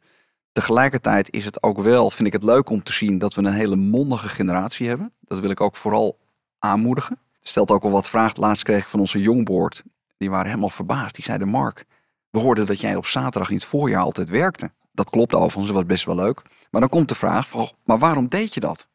Tegelijkertijd 0.52 1.32
is 1.32 1.46
het 1.46 1.64
ook 1.64 1.80
wel, 1.80 2.12
vind 2.12 2.28
ik 2.28 2.34
het 2.34 2.44
leuk 2.44 2.70
om 2.70 2.84
te 2.84 2.94
zien 2.94 3.18
dat 3.18 3.34
we 3.34 3.42
een 3.42 3.54
hele 3.54 3.76
mondige 3.76 4.30
generatie 4.30 4.88
hebben. 4.88 5.14
Dat 5.22 5.40
wil 5.40 5.50
ik 5.50 5.62
ook 5.62 5.76
vooral 5.76 6.18
aanmoedigen. 6.60 7.20
Stelt 7.42 7.72
ook 7.72 7.82
wel 7.82 7.92
wat 7.92 8.10
vragen. 8.10 8.40
Laatst 8.40 8.64
kreeg 8.64 8.82
ik 8.82 8.88
van 8.88 9.00
onze 9.00 9.22
jongboard. 9.22 9.84
Die 10.18 10.30
waren 10.30 10.48
helemaal 10.48 10.70
verbaasd. 10.70 11.16
Die 11.16 11.24
zeiden, 11.24 11.48
Mark, 11.48 11.86
we 12.30 12.40
hoorden 12.40 12.66
dat 12.66 12.80
jij 12.80 12.96
op 12.96 13.06
zaterdag 13.06 13.50
in 13.50 13.56
het 13.56 13.66
voorjaar 13.66 14.02
altijd 14.02 14.30
werkte. 14.30 14.72
Dat 14.92 15.10
klopt 15.10 15.34
overigens, 15.34 15.66
dat 15.66 15.76
was 15.76 15.86
best 15.86 16.06
wel 16.06 16.16
leuk. 16.16 16.42
Maar 16.72 16.82
dan 16.82 16.90
komt 16.90 17.10
de 17.10 17.16
vraag 17.16 17.52
maar 17.84 18.00
waarom 18.00 18.28
deed 18.28 18.54
je 18.54 18.60
dat? 18.60 18.88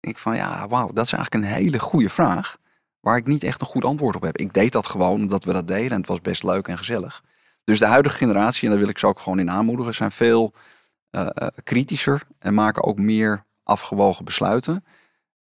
Ik 0.00 0.18
van, 0.18 0.36
ja, 0.36 0.68
wauw, 0.68 0.92
dat 0.92 1.04
is 1.04 1.12
eigenlijk 1.12 1.44
een 1.44 1.52
hele 1.52 1.78
goede 1.78 2.10
vraag. 2.10 2.56
Waar 3.00 3.16
ik 3.16 3.26
niet 3.26 3.44
echt 3.44 3.60
een 3.60 3.66
goed 3.66 3.84
antwoord 3.84 4.16
op 4.16 4.22
heb. 4.22 4.38
Ik 4.38 4.52
deed 4.52 4.72
dat 4.72 4.86
gewoon 4.86 5.20
omdat 5.20 5.44
we 5.44 5.52
dat 5.52 5.68
deden 5.68 5.90
en 5.90 5.98
het 5.98 6.08
was 6.08 6.20
best 6.20 6.42
leuk 6.42 6.68
en 6.68 6.78
gezellig. 6.78 7.22
Dus 7.68 7.78
de 7.78 7.86
huidige 7.86 8.16
generatie, 8.16 8.64
en 8.64 8.70
daar 8.70 8.78
wil 8.78 8.88
ik 8.88 8.98
ze 8.98 9.06
ook 9.06 9.18
gewoon 9.18 9.38
in 9.38 9.50
aanmoedigen, 9.50 9.94
zijn 9.94 10.10
veel 10.10 10.52
uh, 11.10 11.26
kritischer 11.64 12.22
en 12.38 12.54
maken 12.54 12.84
ook 12.84 12.98
meer 12.98 13.44
afgewogen 13.62 14.24
besluiten. 14.24 14.84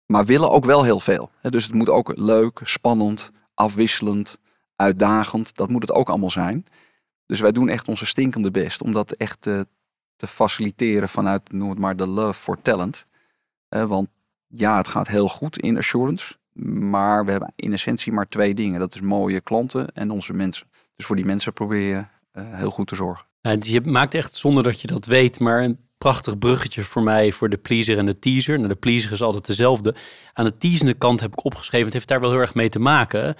Maar 0.07 0.25
willen 0.25 0.51
ook 0.51 0.65
wel 0.65 0.85
heel 0.85 1.01
veel. 1.01 1.31
Dus 1.41 1.65
het 1.65 1.75
moet 1.75 1.89
ook 1.89 2.13
leuk, 2.17 2.61
spannend, 2.63 3.31
afwisselend, 3.55 4.39
uitdagend. 4.77 5.57
Dat 5.57 5.69
moet 5.69 5.83
het 5.83 5.93
ook 5.93 6.09
allemaal 6.09 6.31
zijn. 6.31 6.67
Dus 7.27 7.41
wij 7.41 7.53
doen 7.53 7.69
echt 7.69 7.89
onze 7.89 8.07
stinkende 8.07 8.51
best 8.51 8.83
om 8.83 8.93
dat 8.93 9.13
echt 9.13 9.41
te, 9.41 9.67
te 10.17 10.27
faciliteren 10.27 11.09
vanuit, 11.09 11.53
noem 11.53 11.71
het 11.71 11.79
maar, 11.79 11.97
de 11.97 12.07
love 12.07 12.41
for 12.41 12.63
talent. 12.63 13.07
want 13.69 14.09
ja, 14.47 14.77
het 14.77 14.89
gaat 14.89 15.09
heel 15.09 15.29
goed 15.29 15.59
in 15.59 15.79
assurance. 15.79 16.37
Maar 16.91 17.25
we 17.25 17.31
hebben 17.31 17.53
in 17.57 17.73
essentie 17.73 18.13
maar 18.13 18.29
twee 18.29 18.55
dingen. 18.55 18.81
Dat 18.81 18.95
is 18.95 19.01
mooie 19.01 19.41
klanten 19.41 19.89
en 19.95 20.11
onze 20.11 20.33
mensen. 20.33 20.67
Dus 20.99 21.07
voor 21.07 21.17
die 21.17 21.25
mensen 21.25 21.53
probeer 21.53 21.89
je 21.89 22.05
uh, 22.33 22.55
heel 22.55 22.71
goed 22.71 22.87
te 22.87 22.95
zorgen. 22.95 23.27
Ja, 23.41 23.57
je 23.61 23.81
maakt 23.81 24.15
echt 24.15 24.35
zonder 24.35 24.63
dat 24.63 24.81
je 24.81 24.87
dat 24.87 25.07
weet, 25.07 25.41
maar 25.41 25.63
een 25.63 25.79
prachtig 25.99 26.39
bruggetje 26.39 26.83
voor 26.83 27.03
mij 27.03 27.33
voor 27.33 27.49
de 27.49 27.57
pleaser 27.57 27.99
en 27.99 28.07
de 28.07 28.19
teaser. 28.19 28.57
Nou, 28.57 28.69
de 28.69 28.75
pleaser 28.75 29.13
is 29.13 29.23
altijd 29.23 29.47
dezelfde. 29.47 29.95
Aan 30.33 30.45
de 30.45 30.57
teasende 30.57 30.95
kant 30.95 31.21
heb 31.21 31.33
ik 31.33 31.45
opgeschreven, 31.45 31.85
het 31.85 31.95
heeft 31.95 32.09
daar 32.09 32.21
wel 32.21 32.31
heel 32.31 32.41
erg 32.41 32.55
mee 32.55 32.69
te 32.69 32.79
maken. 32.79 33.37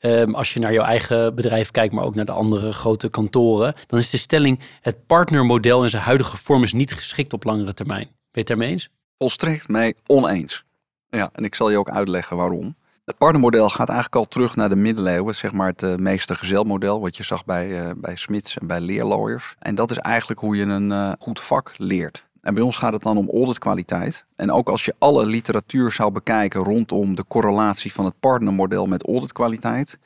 Um, 0.00 0.34
als 0.34 0.54
je 0.54 0.60
naar 0.60 0.72
jouw 0.72 0.84
eigen 0.84 1.34
bedrijf 1.34 1.70
kijkt, 1.70 1.94
maar 1.94 2.04
ook 2.04 2.14
naar 2.14 2.24
de 2.24 2.32
andere 2.32 2.72
grote 2.72 3.08
kantoren, 3.08 3.74
dan 3.86 3.98
is 3.98 4.10
de 4.10 4.16
stelling: 4.16 4.60
het 4.80 5.06
partnermodel 5.06 5.82
in 5.82 5.90
zijn 5.90 6.02
huidige 6.02 6.36
vorm 6.36 6.62
is 6.62 6.72
niet 6.72 6.92
geschikt 6.92 7.32
op 7.32 7.44
langere 7.44 7.74
termijn. 7.74 8.04
Ben 8.04 8.14
je 8.30 8.38
het 8.38 8.46
daarmee 8.46 8.68
eens? 8.68 8.88
Volstrekt 9.18 9.68
mee 9.68 9.94
oneens. 10.06 10.64
Ja, 11.08 11.30
en 11.32 11.44
ik 11.44 11.54
zal 11.54 11.70
je 11.70 11.78
ook 11.78 11.90
uitleggen 11.90 12.36
waarom. 12.36 12.76
Het 13.12 13.20
partnermodel 13.20 13.68
gaat 13.68 13.88
eigenlijk 13.88 14.16
al 14.16 14.28
terug 14.28 14.56
naar 14.56 14.68
de 14.68 14.76
middeleeuwen, 14.76 15.34
zeg 15.34 15.52
maar 15.52 15.68
het 15.68 15.82
uh, 15.82 15.94
meestergezelmodel, 15.94 17.00
wat 17.00 17.16
je 17.16 17.22
zag 17.22 17.44
bij, 17.44 17.68
uh, 17.68 17.90
bij 17.96 18.16
Smits 18.16 18.58
en 18.58 18.66
bij 18.66 18.80
leerlawyers. 18.80 19.54
En 19.58 19.74
dat 19.74 19.90
is 19.90 19.98
eigenlijk 19.98 20.40
hoe 20.40 20.56
je 20.56 20.64
een 20.64 20.90
uh, 20.90 21.12
goed 21.18 21.40
vak 21.40 21.72
leert. 21.76 22.26
En 22.40 22.54
bij 22.54 22.62
ons 22.62 22.76
gaat 22.76 22.92
het 22.92 23.02
dan 23.02 23.16
om 23.16 23.30
auditkwaliteit. 23.30 24.24
En 24.36 24.50
ook 24.50 24.68
als 24.68 24.84
je 24.84 24.94
alle 24.98 25.26
literatuur 25.26 25.92
zou 25.92 26.12
bekijken 26.12 26.62
rondom 26.62 27.14
de 27.14 27.24
correlatie 27.28 27.92
van 27.92 28.04
het 28.04 28.20
partnermodel 28.20 28.86
met 28.86 29.06
auditkwaliteit, 29.06 29.98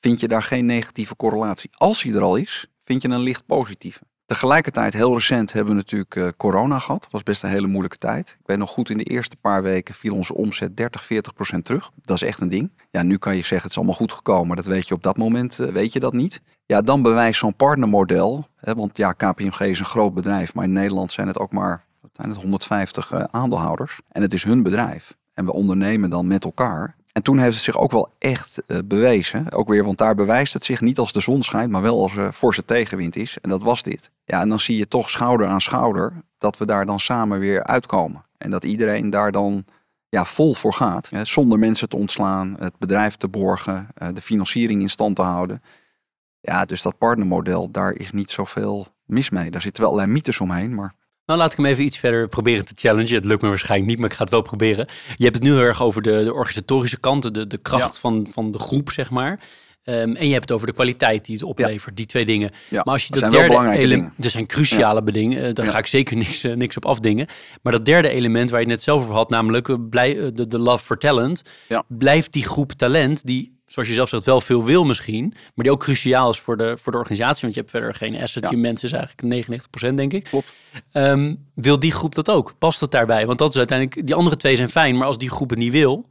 vind 0.00 0.20
je 0.20 0.28
daar 0.28 0.42
geen 0.42 0.66
negatieve 0.66 1.16
correlatie. 1.16 1.70
Als 1.74 2.02
die 2.02 2.14
er 2.14 2.22
al 2.22 2.36
is, 2.36 2.66
vind 2.84 3.02
je 3.02 3.08
een 3.08 3.20
licht 3.20 3.46
positieve. 3.46 4.00
Tegelijkertijd, 4.28 4.94
heel 4.94 5.14
recent, 5.14 5.52
hebben 5.52 5.72
we 5.72 5.78
natuurlijk 5.78 6.14
uh, 6.14 6.28
corona 6.36 6.78
gehad. 6.78 7.02
Dat 7.02 7.12
was 7.12 7.22
best 7.22 7.42
een 7.42 7.48
hele 7.48 7.66
moeilijke 7.66 7.98
tijd. 7.98 8.36
Ik 8.40 8.46
weet 8.46 8.58
nog 8.58 8.70
goed, 8.70 8.90
in 8.90 8.98
de 8.98 9.04
eerste 9.04 9.36
paar 9.36 9.62
weken 9.62 9.94
viel 9.94 10.14
onze 10.14 10.34
omzet 10.34 10.76
30, 10.76 11.04
40 11.04 11.34
procent 11.34 11.64
terug. 11.64 11.90
Dat 12.02 12.16
is 12.16 12.22
echt 12.22 12.40
een 12.40 12.48
ding. 12.48 12.70
Ja, 12.90 13.02
nu 13.02 13.16
kan 13.16 13.36
je 13.36 13.40
zeggen, 13.40 13.62
het 13.62 13.70
is 13.70 13.76
allemaal 13.76 13.94
goed 13.94 14.12
gekomen. 14.12 14.56
Dat 14.56 14.66
weet 14.66 14.88
je 14.88 14.94
op 14.94 15.02
dat 15.02 15.16
moment, 15.16 15.58
uh, 15.58 15.68
weet 15.68 15.92
je 15.92 16.00
dat 16.00 16.12
niet. 16.12 16.42
Ja, 16.66 16.80
dan 16.80 17.02
bewijst 17.02 17.38
zo'n 17.38 17.56
partnermodel. 17.56 18.48
Hè, 18.56 18.74
want 18.74 18.96
ja, 18.96 19.12
KPMG 19.12 19.60
is 19.60 19.78
een 19.78 19.84
groot 19.84 20.14
bedrijf. 20.14 20.54
Maar 20.54 20.64
in 20.64 20.72
Nederland 20.72 21.12
zijn 21.12 21.26
het 21.26 21.38
ook 21.38 21.52
maar 21.52 21.84
zijn 22.12 22.28
het 22.28 22.38
150 22.38 23.12
uh, 23.12 23.24
aandeelhouders. 23.30 24.00
En 24.08 24.22
het 24.22 24.32
is 24.32 24.44
hun 24.44 24.62
bedrijf. 24.62 25.16
En 25.34 25.44
we 25.44 25.52
ondernemen 25.52 26.10
dan 26.10 26.26
met 26.26 26.44
elkaar. 26.44 26.96
En 27.18 27.24
toen 27.24 27.38
heeft 27.38 27.54
het 27.54 27.64
zich 27.64 27.78
ook 27.78 27.90
wel 27.90 28.14
echt 28.18 28.62
uh, 28.66 28.78
bewezen. 28.84 29.52
Ook 29.52 29.68
weer, 29.68 29.84
want 29.84 29.98
daar 29.98 30.14
bewijst 30.14 30.52
het 30.52 30.64
zich 30.64 30.80
niet 30.80 30.98
als 30.98 31.12
de 31.12 31.20
zon 31.20 31.42
schijnt, 31.42 31.70
maar 31.70 31.82
wel 31.82 32.02
als 32.02 32.16
er 32.16 32.32
forse 32.32 32.64
tegenwind 32.64 33.16
is. 33.16 33.38
En 33.40 33.50
dat 33.50 33.62
was 33.62 33.82
dit. 33.82 34.10
Ja, 34.24 34.40
en 34.40 34.48
dan 34.48 34.60
zie 34.60 34.76
je 34.76 34.88
toch 34.88 35.10
schouder 35.10 35.46
aan 35.46 35.60
schouder 35.60 36.12
dat 36.38 36.58
we 36.58 36.66
daar 36.66 36.86
dan 36.86 37.00
samen 37.00 37.38
weer 37.38 37.64
uitkomen. 37.64 38.24
En 38.36 38.50
dat 38.50 38.64
iedereen 38.64 39.10
daar 39.10 39.32
dan 39.32 39.64
ja, 40.08 40.24
vol 40.24 40.54
voor 40.54 40.72
gaat. 40.72 41.10
Hè, 41.10 41.24
zonder 41.24 41.58
mensen 41.58 41.88
te 41.88 41.96
ontslaan, 41.96 42.56
het 42.58 42.78
bedrijf 42.78 43.16
te 43.16 43.28
borgen, 43.28 43.88
uh, 44.02 44.08
de 44.14 44.22
financiering 44.22 44.82
in 44.82 44.90
stand 44.90 45.16
te 45.16 45.22
houden. 45.22 45.62
Ja, 46.40 46.64
dus 46.64 46.82
dat 46.82 46.98
partnermodel, 46.98 47.70
daar 47.70 47.92
is 47.92 48.10
niet 48.10 48.30
zoveel 48.30 48.86
mis 49.04 49.30
mee. 49.30 49.50
Daar 49.50 49.62
zitten 49.62 49.82
wel 49.82 49.92
allerlei 49.92 50.14
mythes 50.14 50.40
omheen, 50.40 50.74
maar 50.74 50.94
nou, 51.28 51.40
laat 51.40 51.52
ik 51.52 51.56
hem 51.56 51.66
even 51.66 51.84
iets 51.84 51.98
verder 51.98 52.28
proberen 52.28 52.64
te 52.64 52.72
challengen. 52.76 53.14
Het 53.14 53.24
lukt 53.24 53.42
me 53.42 53.48
waarschijnlijk 53.48 53.90
niet, 53.90 53.98
maar 53.98 54.10
ik 54.10 54.16
ga 54.16 54.22
het 54.22 54.32
wel 54.32 54.42
proberen. 54.42 54.86
Je 55.16 55.24
hebt 55.24 55.36
het 55.36 55.44
nu 55.44 55.50
heel 55.50 55.60
erg 55.60 55.82
over 55.82 56.02
de, 56.02 56.24
de 56.24 56.32
organisatorische 56.32 56.98
kant, 56.98 57.34
de, 57.34 57.46
de 57.46 57.58
kracht 57.58 57.94
ja. 57.94 58.00
van, 58.00 58.26
van 58.30 58.52
de 58.52 58.58
groep, 58.58 58.90
zeg 58.90 59.10
maar. 59.10 59.40
Um, 59.84 60.16
en 60.16 60.26
je 60.26 60.32
hebt 60.32 60.48
het 60.48 60.52
over 60.52 60.66
de 60.66 60.72
kwaliteit 60.72 61.24
die 61.24 61.34
het 61.34 61.44
oplevert, 61.44 61.84
ja. 61.84 61.94
die 61.94 62.06
twee 62.06 62.24
dingen. 62.24 62.50
Ja, 62.68 62.82
maar 62.84 62.94
als 62.94 63.06
je 63.06 63.12
dat, 63.12 63.20
dat 63.20 63.30
derde 63.30 63.70
element, 63.70 64.24
er 64.24 64.30
zijn 64.30 64.46
cruciale 64.46 65.02
ja. 65.04 65.12
dingen, 65.12 65.44
uh, 65.44 65.52
daar 65.52 65.66
ga 65.66 65.78
ik 65.78 65.86
zeker 65.86 66.16
niks, 66.26 66.44
uh, 66.44 66.54
niks 66.54 66.76
op 66.76 66.86
afdingen. 66.86 67.26
Maar 67.62 67.72
dat 67.72 67.84
derde 67.84 68.08
element 68.08 68.50
waar 68.50 68.60
je 68.60 68.66
het 68.66 68.74
net 68.74 68.84
zelf 68.84 69.02
over 69.02 69.14
had, 69.14 69.30
namelijk 69.30 69.68
uh, 69.68 69.76
blij, 69.90 70.32
de, 70.32 70.46
de 70.46 70.58
love 70.58 70.84
for 70.84 70.98
talent, 70.98 71.42
blijft 71.88 72.32
die 72.32 72.44
groep 72.44 72.72
talent 72.72 73.26
die 73.26 73.57
zoals 73.68 73.88
je 73.88 73.94
zelf 73.94 74.08
zegt, 74.08 74.24
wel 74.24 74.40
veel 74.40 74.64
wil 74.64 74.84
misschien. 74.84 75.28
Maar 75.54 75.64
die 75.64 75.70
ook 75.70 75.80
cruciaal 75.80 76.30
is 76.30 76.40
voor 76.40 76.56
de, 76.56 76.76
voor 76.76 76.92
de 76.92 76.98
organisatie. 76.98 77.42
Want 77.42 77.54
je 77.54 77.60
hebt 77.60 77.72
verder 77.72 77.94
geen 77.94 78.22
asset. 78.22 78.42
Ja. 78.42 78.50
Je 78.50 78.56
mensen 78.56 78.88
is 78.88 78.94
eigenlijk 78.94 79.60
99% 79.90 79.94
denk 79.94 80.12
ik. 80.12 80.24
Klopt. 80.24 80.52
Um, 80.92 81.48
wil 81.54 81.78
die 81.78 81.92
groep 81.92 82.14
dat 82.14 82.30
ook? 82.30 82.54
Past 82.58 82.80
het 82.80 82.90
daarbij? 82.90 83.26
Want 83.26 83.38
dat 83.38 83.48
is 83.48 83.56
uiteindelijk... 83.56 84.06
Die 84.06 84.14
andere 84.14 84.36
twee 84.36 84.56
zijn 84.56 84.70
fijn. 84.70 84.96
Maar 84.96 85.06
als 85.06 85.18
die 85.18 85.30
groep 85.30 85.50
het 85.50 85.58
niet 85.58 85.72
wil... 85.72 86.08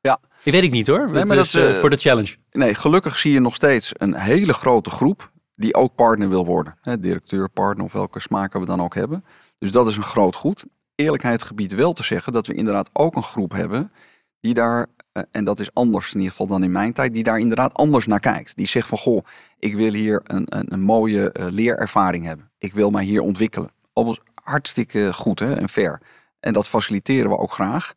Ja. 0.00 0.20
Ik 0.42 0.52
weet 0.52 0.62
ik 0.62 0.70
niet 0.70 0.86
hoor. 0.86 1.10
Nee, 1.10 1.24
maar 1.24 1.36
dat 1.36 1.44
is 1.44 1.54
uh, 1.54 1.74
voor 1.74 1.90
de 1.90 1.96
challenge. 1.96 2.36
Nee, 2.50 2.74
gelukkig 2.74 3.18
zie 3.18 3.32
je 3.32 3.40
nog 3.40 3.54
steeds 3.54 3.90
een 3.92 4.14
hele 4.14 4.52
grote 4.52 4.90
groep... 4.90 5.30
die 5.54 5.74
ook 5.74 5.94
partner 5.94 6.28
wil 6.28 6.44
worden. 6.44 6.78
Directeur, 7.00 7.50
partner 7.50 7.84
of 7.84 7.92
welke 7.92 8.20
smaken 8.20 8.60
we 8.60 8.66
dan 8.66 8.82
ook 8.82 8.94
hebben. 8.94 9.24
Dus 9.58 9.70
dat 9.70 9.86
is 9.86 9.96
een 9.96 10.02
groot 10.02 10.36
goed. 10.36 10.64
Eerlijkheid 10.94 11.42
gebied 11.42 11.74
wel 11.74 11.92
te 11.92 12.04
zeggen 12.04 12.32
dat 12.32 12.46
we 12.46 12.54
inderdaad 12.54 12.90
ook 12.92 13.16
een 13.16 13.22
groep 13.22 13.52
hebben... 13.52 13.92
die 14.40 14.54
daar 14.54 14.86
en 15.30 15.44
dat 15.44 15.60
is 15.60 15.74
anders 15.74 16.08
in 16.08 16.16
ieder 16.16 16.30
geval 16.30 16.46
dan 16.46 16.62
in 16.62 16.72
mijn 16.72 16.92
tijd, 16.92 17.14
die 17.14 17.22
daar 17.22 17.38
inderdaad 17.38 17.74
anders 17.74 18.06
naar 18.06 18.20
kijkt. 18.20 18.56
Die 18.56 18.66
zegt 18.66 18.88
van, 18.88 18.98
goh, 18.98 19.24
ik 19.58 19.74
wil 19.74 19.92
hier 19.92 20.20
een, 20.24 20.46
een, 20.48 20.72
een 20.72 20.80
mooie 20.80 21.34
uh, 21.40 21.46
leerervaring 21.50 22.24
hebben. 22.24 22.50
Ik 22.58 22.74
wil 22.74 22.90
mij 22.90 23.04
hier 23.04 23.20
ontwikkelen. 23.20 23.70
Alles 23.92 24.20
hartstikke 24.34 25.12
goed 25.12 25.38
hè, 25.38 25.54
en 25.54 25.68
fair. 25.68 26.00
En 26.40 26.52
dat 26.52 26.68
faciliteren 26.68 27.30
we 27.30 27.38
ook 27.38 27.52
graag. 27.52 27.94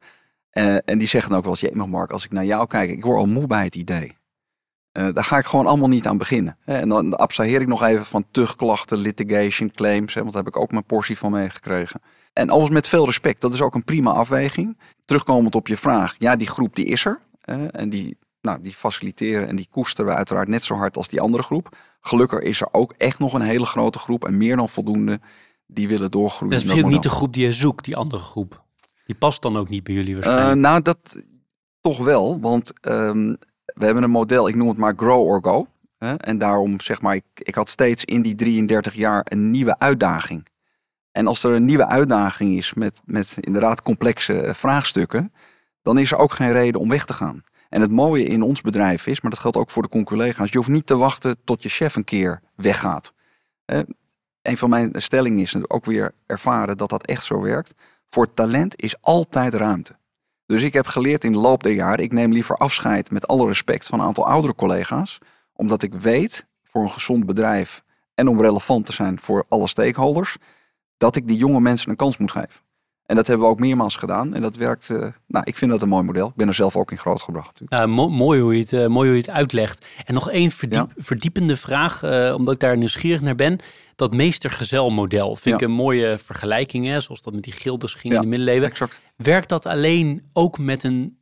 Eh, 0.49 0.76
en 0.86 0.97
die 0.97 1.07
zeggen 1.07 1.36
ook 1.36 1.43
wel 1.43 1.57
eens, 1.62 1.88
Mark, 1.88 2.12
als 2.12 2.26
ik 2.26 2.32
naar 2.32 2.45
jou 2.45 2.68
kijk, 2.68 2.89
ik 2.89 3.03
word 3.03 3.18
al 3.18 3.26
moe 3.26 3.47
bij 3.47 3.64
het 3.64 3.76
idee. 3.76 4.20
Daar 4.91 5.24
ga 5.24 5.38
ik 5.38 5.45
gewoon 5.45 5.66
allemaal 5.66 5.88
niet 5.88 6.07
aan 6.07 6.18
beginnen. 6.18 6.57
En 6.66 6.89
dan 6.89 7.16
abstraheer 7.16 7.62
ik 7.62 7.68
nog 7.68 7.84
even 7.84 8.05
van 8.05 8.26
tuchtklachten, 8.32 8.97
litigation, 8.97 9.72
claims. 9.72 10.14
Hè, 10.14 10.22
want 10.22 10.34
daar 10.34 10.43
heb 10.43 10.53
ik 10.53 10.62
ook 10.62 10.72
mijn 10.72 10.86
portie 10.86 11.18
van 11.18 11.32
meegekregen. 11.32 12.01
En 12.34 12.50
alles 12.50 12.70
met 12.70 12.88
veel 12.88 13.06
respect. 13.06 13.42
Dat 13.42 13.54
is 13.54 13.62
ook 13.62 13.76
een 13.76 13.84
prima 13.84 14.12
afweging. 14.12 14.78
Terugkomend 15.06 15.56
op 15.56 15.68
je 15.68 15.78
vraag. 15.78 16.16
Ja, 16.18 16.36
die 16.36 16.48
groep 16.48 16.76
die 16.76 16.86
is 16.86 17.06
er. 17.06 17.22
en 17.72 17.90
die, 17.90 18.18
nou, 18.42 18.62
die 18.62 18.74
faciliteren 18.74 19.48
en 19.48 19.56
die 19.56 19.68
koesteren 19.72 20.12
we 20.12 20.18
uiteraard 20.18 20.48
net 20.48 20.64
zo 20.64 20.76
hard 20.76 20.98
als 20.98 21.08
die 21.08 21.22
andere 21.22 21.44
groep. 21.44 21.78
Gelukkig 22.02 22.40
is 22.40 22.62
er 22.62 22.68
ook 22.72 22.94
echt 22.98 23.20
nog 23.20 23.34
een 23.34 23.42
hele 23.42 23.66
grote 23.66 24.00
groep. 24.00 24.26
En 24.26 24.38
meer 24.38 24.56
dan 24.56 24.70
voldoende 24.70 25.20
die 25.68 25.88
willen 25.88 26.12
doorgroeien. 26.12 26.68
Dat 26.68 26.78
is 26.78 26.84
niet 26.84 27.04
de 27.04 27.10
groep 27.10 27.34
die 27.34 27.46
je 27.46 27.52
zoekt, 27.52 27.86
die 27.86 27.96
andere 27.96 28.22
groep. 28.22 28.64
Die 29.06 29.16
past 29.16 29.42
dan 29.42 29.58
ook 29.58 29.70
niet 29.70 29.84
bij 29.84 29.94
jullie 29.94 30.14
waarschijnlijk. 30.14 30.56
Uh, 30.56 30.62
nou, 30.62 30.82
dat 30.82 31.24
toch 31.82 31.98
wel. 31.98 32.40
Want 32.40 32.74
um, 32.82 33.38
we 33.66 33.86
hebben 33.86 34.04
een 34.04 34.10
model, 34.10 34.48
ik 34.48 34.56
noem 34.56 34.68
het 34.68 34.78
maar 34.78 34.94
grow 34.96 35.28
or 35.28 35.44
go. 35.44 35.68
Hè? 35.98 36.16
En 36.16 36.38
daarom 36.38 36.80
zeg 36.80 37.02
maar, 37.02 37.16
ik, 37.16 37.26
ik 37.34 37.56
had 37.56 37.70
steeds 37.70 38.06
in 38.06 38.22
die 38.22 38.36
33 38.36 38.94
jaar 38.94 39.26
een 39.30 39.52
nieuwe 39.52 39.80
uitdaging. 39.80 40.48
En 41.12 41.28
als 41.28 41.43
er 41.43 41.51
een 41.51 41.66
nieuwe 41.66 41.88
uitdaging 41.88 42.57
is 42.57 42.74
met, 42.74 43.01
met 43.05 43.36
inderdaad 43.39 43.82
complexe 43.82 44.51
vraagstukken, 44.55 45.34
dan 45.82 45.97
is 45.97 46.12
er 46.12 46.18
ook 46.18 46.32
geen 46.32 46.51
reden 46.51 46.82
om 46.82 46.89
weg 46.89 47.05
te 47.05 47.14
gaan. 47.14 47.43
En 47.70 47.82
het 47.82 47.91
mooie 47.91 48.24
in 48.24 48.41
ons 48.41 48.62
bedrijf 48.62 49.07
is, 49.07 49.22
maar 49.22 49.32
dat 49.32 49.39
geldt 49.39 49.57
ook 49.57 49.70
voor 49.70 49.82
de 49.82 49.89
conculega's, 49.89 50.51
je 50.51 50.57
hoeft 50.57 50.70
niet 50.70 50.86
te 50.86 50.97
wachten 50.97 51.38
tot 51.43 51.64
je 51.64 51.70
chef 51.70 51.95
een 51.95 52.03
keer 52.03 52.41
weggaat. 52.55 53.14
een 54.41 54.57
van 54.57 54.70
mijn 54.70 54.91
stellingen 54.93 55.39
is 55.39 55.70
ook 55.70 55.86
weer 55.86 56.14
ervaren 56.26 56.78
dat 56.78 56.89
dat 56.89 57.05
echt 57.05 57.26
zo 57.26 57.41
werkt. 57.41 57.74
Voor 58.09 58.34
talent 58.34 58.82
is 58.82 59.01
altijd 59.01 59.53
ruimte. 59.53 59.95
Dus 60.45 60.64
ik 60.64 60.74
heb 60.74 60.86
geleerd 60.86 61.24
in 61.24 61.32
de 61.32 61.38
loop 61.38 61.64
der 61.64 61.72
jaren, 61.72 62.03
ik 62.03 62.12
neem 62.12 62.32
liever 62.32 62.55
afscheid 62.55 63.12
met 63.12 63.28
alle 63.28 63.47
respect 63.47 63.88
van 63.88 63.99
een 63.99 64.05
aantal 64.05 64.26
oudere 64.28 64.55
collega's, 64.55 65.18
omdat 65.53 65.82
ik 65.82 65.93
weet 65.93 66.45
voor 66.64 66.84
een 66.84 66.91
gezond 66.91 67.26
bedrijf 67.26 67.84
en 68.16 68.28
om 68.28 68.41
relevant 68.41 68.86
te 68.86 68.93
zijn 68.93 69.20
voor 69.22 69.45
alle 69.49 69.68
stakeholders, 69.68 70.38
dat 71.02 71.16
ik 71.16 71.28
die 71.28 71.38
jonge 71.38 71.60
mensen 71.60 71.89
een 71.89 71.95
kans 71.95 72.18
moet 72.18 72.32
geven. 72.32 72.62
En 73.06 73.16
dat 73.16 73.28
hebben 73.28 73.45
we 73.45 73.52
ook 73.52 73.60
meermaals 73.60 73.95
gedaan. 73.95 74.34
En 74.34 74.41
dat 74.41 74.56
werkt, 74.56 74.89
uh, 74.89 75.08
nou, 75.28 75.45
ik 75.47 75.58
vind 75.58 75.72
dat 75.72 75.82
een 75.82 75.89
mooi 75.89 76.04
model. 76.04 76.28
Ik 76.28 76.36
ben 76.36 76.47
er 76.47 76.54
zelf 76.54 76.76
ook 76.76 76.91
in 76.91 76.97
grootgebracht. 76.97 77.62
Ja, 77.68 77.86
mooi, 77.86 78.41
hoe 78.41 78.54
je 78.54 78.60
het, 78.60 78.72
uh, 78.72 78.88
mooi 78.88 79.08
hoe 79.08 79.18
je 79.18 79.24
het 79.24 79.32
uitlegt. 79.32 79.86
En 80.06 80.14
nog 80.14 80.30
één 80.30 80.52
verdiep, 80.52 80.91
verdiepende 80.97 81.58
vraag, 81.58 82.04
uh, 82.04 82.34
omdat 82.38 82.54
ik 82.54 82.60
daar 82.60 82.78
nieuwsgierig 82.78 83.22
naar 83.22 83.36
ben. 83.36 83.60
Dat 83.95 84.14
meestergezelmodel 84.14 85.36
vind 85.36 85.56
ik 85.56 85.68
een 85.68 85.76
mooie 85.76 86.18
vergelijking. 86.18 86.86
Hè, 86.86 86.99
zoals 86.99 87.22
dat 87.22 87.34
met 87.34 87.43
die 87.43 87.54
gildes 87.54 87.93
ging 87.93 88.14
in 88.14 88.22
de 88.22 88.28
middeleeuwen. 88.28 88.70
Exact. 88.70 89.02
Werkt 89.16 89.49
dat 89.49 89.66
alleen 89.66 90.30
ook 90.34 90.58
met, 90.58 90.84
een, 90.84 91.18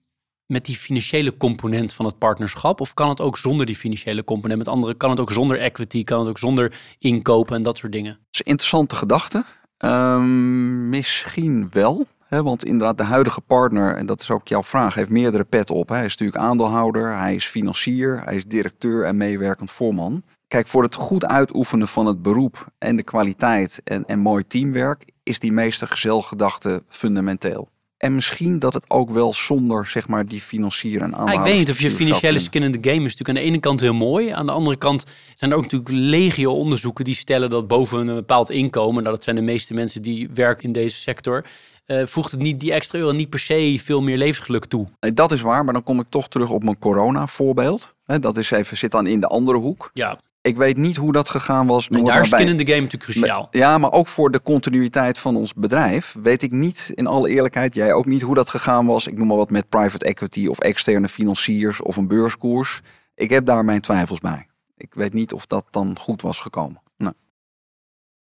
met 0.46 0.66
die 0.66 0.76
financiële 0.76 1.38
component 1.38 1.94
van 1.94 2.06
het 2.06 2.18
partnerschap? 2.18 2.82
Of 2.82 2.94
kan 2.94 3.10
het 3.10 3.22
ook 3.22 3.38
zonder 3.38 3.66
die 3.66 3.76
financiële 3.76 4.24
component? 4.24 4.58
Met 4.58 4.68
andere, 4.68 4.94
kan 4.94 5.10
het 5.10 5.20
ook 5.20 5.32
zonder 5.32 5.60
equity? 5.60 6.04
Kan 6.04 6.20
het 6.20 6.30
ook 6.30 6.40
zonder 6.40 6.80
inkopen 7.00 7.56
en 7.56 7.64
dat 7.64 7.78
soort 7.78 7.92
dingen? 7.92 8.12
Dat 8.12 8.28
is 8.32 8.40
een 8.40 8.52
interessante 8.52 8.96
gedachte. 8.96 9.46
Um, 9.86 10.90
misschien 10.90 11.68
wel. 11.72 12.06
Want 12.30 12.66
inderdaad, 12.66 12.98
de 12.98 13.04
huidige 13.04 13.42
partner, 13.42 13.96
en 13.96 14.06
dat 14.06 14.22
is 14.22 14.32
ook 14.32 14.48
jouw 14.48 14.64
vraag, 14.64 14.94
heeft 14.94 15.10
meerdere 15.10 15.44
petten 15.44 15.76
op. 15.76 15.90
Hij 15.90 16.06
is 16.06 16.18
natuurlijk 16.18 16.44
aandeelhouder, 16.44 17.18
hij 17.18 17.36
is 17.36 17.46
financier, 17.46 18.22
hij 18.24 18.36
is 18.36 18.46
directeur 18.46 19.06
en 19.06 19.18
meewerkend 19.18 19.72
voorman. 19.72 20.24
Kijk, 20.48 20.68
voor 20.68 20.84
het 20.84 20.96
goed 20.96 21.26
uitoefenen 21.26 21.88
van 21.88 22.06
het 22.06 22.22
beroep 22.22 22.68
en 22.78 22.96
de 22.96 23.04
kwaliteit 23.04 23.82
en, 23.84 24.06
en 24.06 24.20
mooi 24.20 24.48
teamwerk 24.48 25.12
is 25.24 25.40
die 25.40 25.52
meeste 25.52 25.88
gezelgedachte 25.88 26.84
fundamenteel. 26.88 27.70
En 28.00 28.16
misschien 28.16 28.60
dat 28.60 28.74
het 28.74 28.84
ook 28.88 29.10
wel 29.10 29.34
zonder 29.34 29.88
zeg 29.88 30.08
maar, 30.08 30.26
die 30.26 30.42
financier 30.42 31.02
en 31.02 31.16
aandeelhouders... 31.16 31.38
ik 31.38 31.52
weet 31.52 31.58
niet 31.58 31.70
of 31.70 31.80
je 31.80 31.92
financiële 31.92 32.40
skin 32.40 32.64
in 32.64 32.78
game 32.82 32.96
is 32.96 33.02
natuurlijk 33.02 33.30
aan 33.30 33.36
de 33.36 33.42
ene 33.42 33.60
kant 33.60 33.82
heel 33.82 33.94
mooi. 33.94 34.30
Aan 34.30 34.46
de 34.46 34.52
andere 34.52 34.76
kant 34.76 35.06
zijn 35.36 35.52
er 35.52 35.58
ook 35.58 35.64
natuurlijk 35.64 35.92
legio 35.92 36.54
onderzoeken 36.54 37.06
die 37.06 37.16
stellen 37.16 37.50
dat 37.50 37.68
boven 37.68 38.08
een 38.08 38.16
bepaald 38.16 38.50
inkomen... 38.50 39.04
nou 39.04 39.16
dat 39.16 39.24
zijn 39.24 39.36
de 39.36 39.42
meeste 39.42 39.74
mensen 39.74 40.02
die 40.02 40.30
werken 40.34 40.64
in 40.64 40.72
deze 40.72 40.98
sector... 40.98 41.46
Uh, 41.86 42.06
voegt 42.06 42.32
het 42.32 42.42
niet 42.42 42.60
die 42.60 42.74
extra 42.74 43.00
euro 43.00 43.12
niet 43.12 43.30
per 43.30 43.40
se 43.40 43.80
veel 43.84 44.02
meer 44.02 44.18
levensgeluk 44.18 44.66
toe. 44.66 44.88
Nee, 45.00 45.14
dat 45.14 45.32
is 45.32 45.42
waar, 45.42 45.64
maar 45.64 45.74
dan 45.74 45.84
kom 45.84 46.00
ik 46.00 46.06
toch 46.10 46.28
terug 46.28 46.50
op 46.50 46.64
mijn 46.64 46.80
corona 46.80 47.28
voorbeeld. 47.28 47.96
Dat 48.06 48.38
is 48.38 48.52
even, 48.52 48.78
zit 48.78 48.92
dan 48.92 49.08
in 49.08 49.20
de 49.20 49.28
andere 49.28 49.58
hoek. 49.58 49.92
Ja. 49.94 50.20
Ik 50.42 50.58
weet 50.58 50.78
niet 50.78 50.96
hoe 50.96 51.12
dat 51.12 51.30
gegaan 51.30 51.68
was. 51.68 51.88
En 51.88 52.04
daar 52.04 52.22
is 52.22 52.28
skin 52.28 52.48
in 52.48 52.58
the 52.58 52.66
game 52.66 52.82
natuurlijk 52.82 53.12
cruciaal. 53.12 53.48
Ja, 53.52 53.78
maar 53.78 53.92
ook 53.92 54.08
voor 54.08 54.32
de 54.32 54.42
continuïteit 54.42 55.20
van 55.20 55.36
ons 55.36 55.54
bedrijf 55.54 56.16
weet 56.22 56.42
ik 56.44 56.52
niet, 56.52 56.92
in 56.94 57.08
alle 57.08 57.30
eerlijkheid, 57.30 57.74
jij 57.74 57.94
ook 57.94 58.06
niet 58.06 58.22
hoe 58.22 58.36
dat 58.36 58.50
gegaan 58.50 58.86
was. 58.86 59.08
Ik 59.08 59.18
noem 59.18 59.28
maar 59.28 59.38
wat 59.38 59.50
met 59.50 59.70
private 59.70 60.06
equity 60.06 60.48
of 60.48 60.60
externe 60.60 61.08
financiers 61.08 61.82
of 61.82 61.98
een 61.98 62.08
beurskoers. 62.08 62.82
Ik 63.16 63.30
heb 63.30 63.46
daar 63.46 63.66
mijn 63.66 63.82
twijfels 63.82 64.20
bij. 64.20 64.48
Ik 64.78 64.94
weet 64.94 65.14
niet 65.14 65.34
of 65.34 65.46
dat 65.46 65.66
dan 65.70 66.00
goed 66.00 66.22
was 66.22 66.40
gekomen. 66.40 66.82
Nee. 66.98 67.14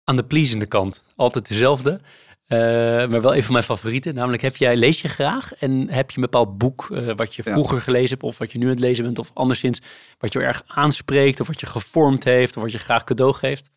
Aan 0.05 0.17
de 0.17 0.25
pleasende 0.25 0.67
kant, 0.67 1.05
altijd 1.17 1.49
dezelfde. 1.49 2.01
Uh, 2.49 2.59
maar 3.09 3.21
wel 3.21 3.37
een 3.37 3.43
van 3.43 3.53
mijn 3.53 3.65
favorieten. 3.65 4.15
Namelijk, 4.15 4.43
heb 4.43 4.57
jij, 4.57 4.77
lees 4.77 5.01
je 5.01 5.09
graag 5.09 5.55
en 5.55 5.91
heb 5.91 6.11
je 6.11 6.17
een 6.17 6.23
bepaald 6.23 6.59
boek 6.59 6.89
uh, 6.93 7.13
wat 7.17 7.35
je 7.35 7.43
vroeger 7.43 7.81
gelezen 7.81 8.09
hebt 8.09 8.23
of 8.23 8.39
wat 8.39 8.53
je 8.53 8.59
nu 8.59 8.65
aan 8.65 8.71
het 8.71 8.81
lezen 8.81 9.05
bent 9.05 9.19
of 9.19 9.31
anderszins 9.35 9.81
wat 10.19 10.33
je 10.33 10.41
erg 10.41 10.63
aanspreekt 10.67 11.41
of 11.41 11.47
wat 11.47 11.61
je 11.61 11.67
gevormd 11.67 12.25
heeft 12.25 12.57
of 12.57 12.63
wat 12.63 12.73
je 12.73 12.79
graag 12.79 13.05
cadeau 13.05 13.33
geeft? 13.33 13.71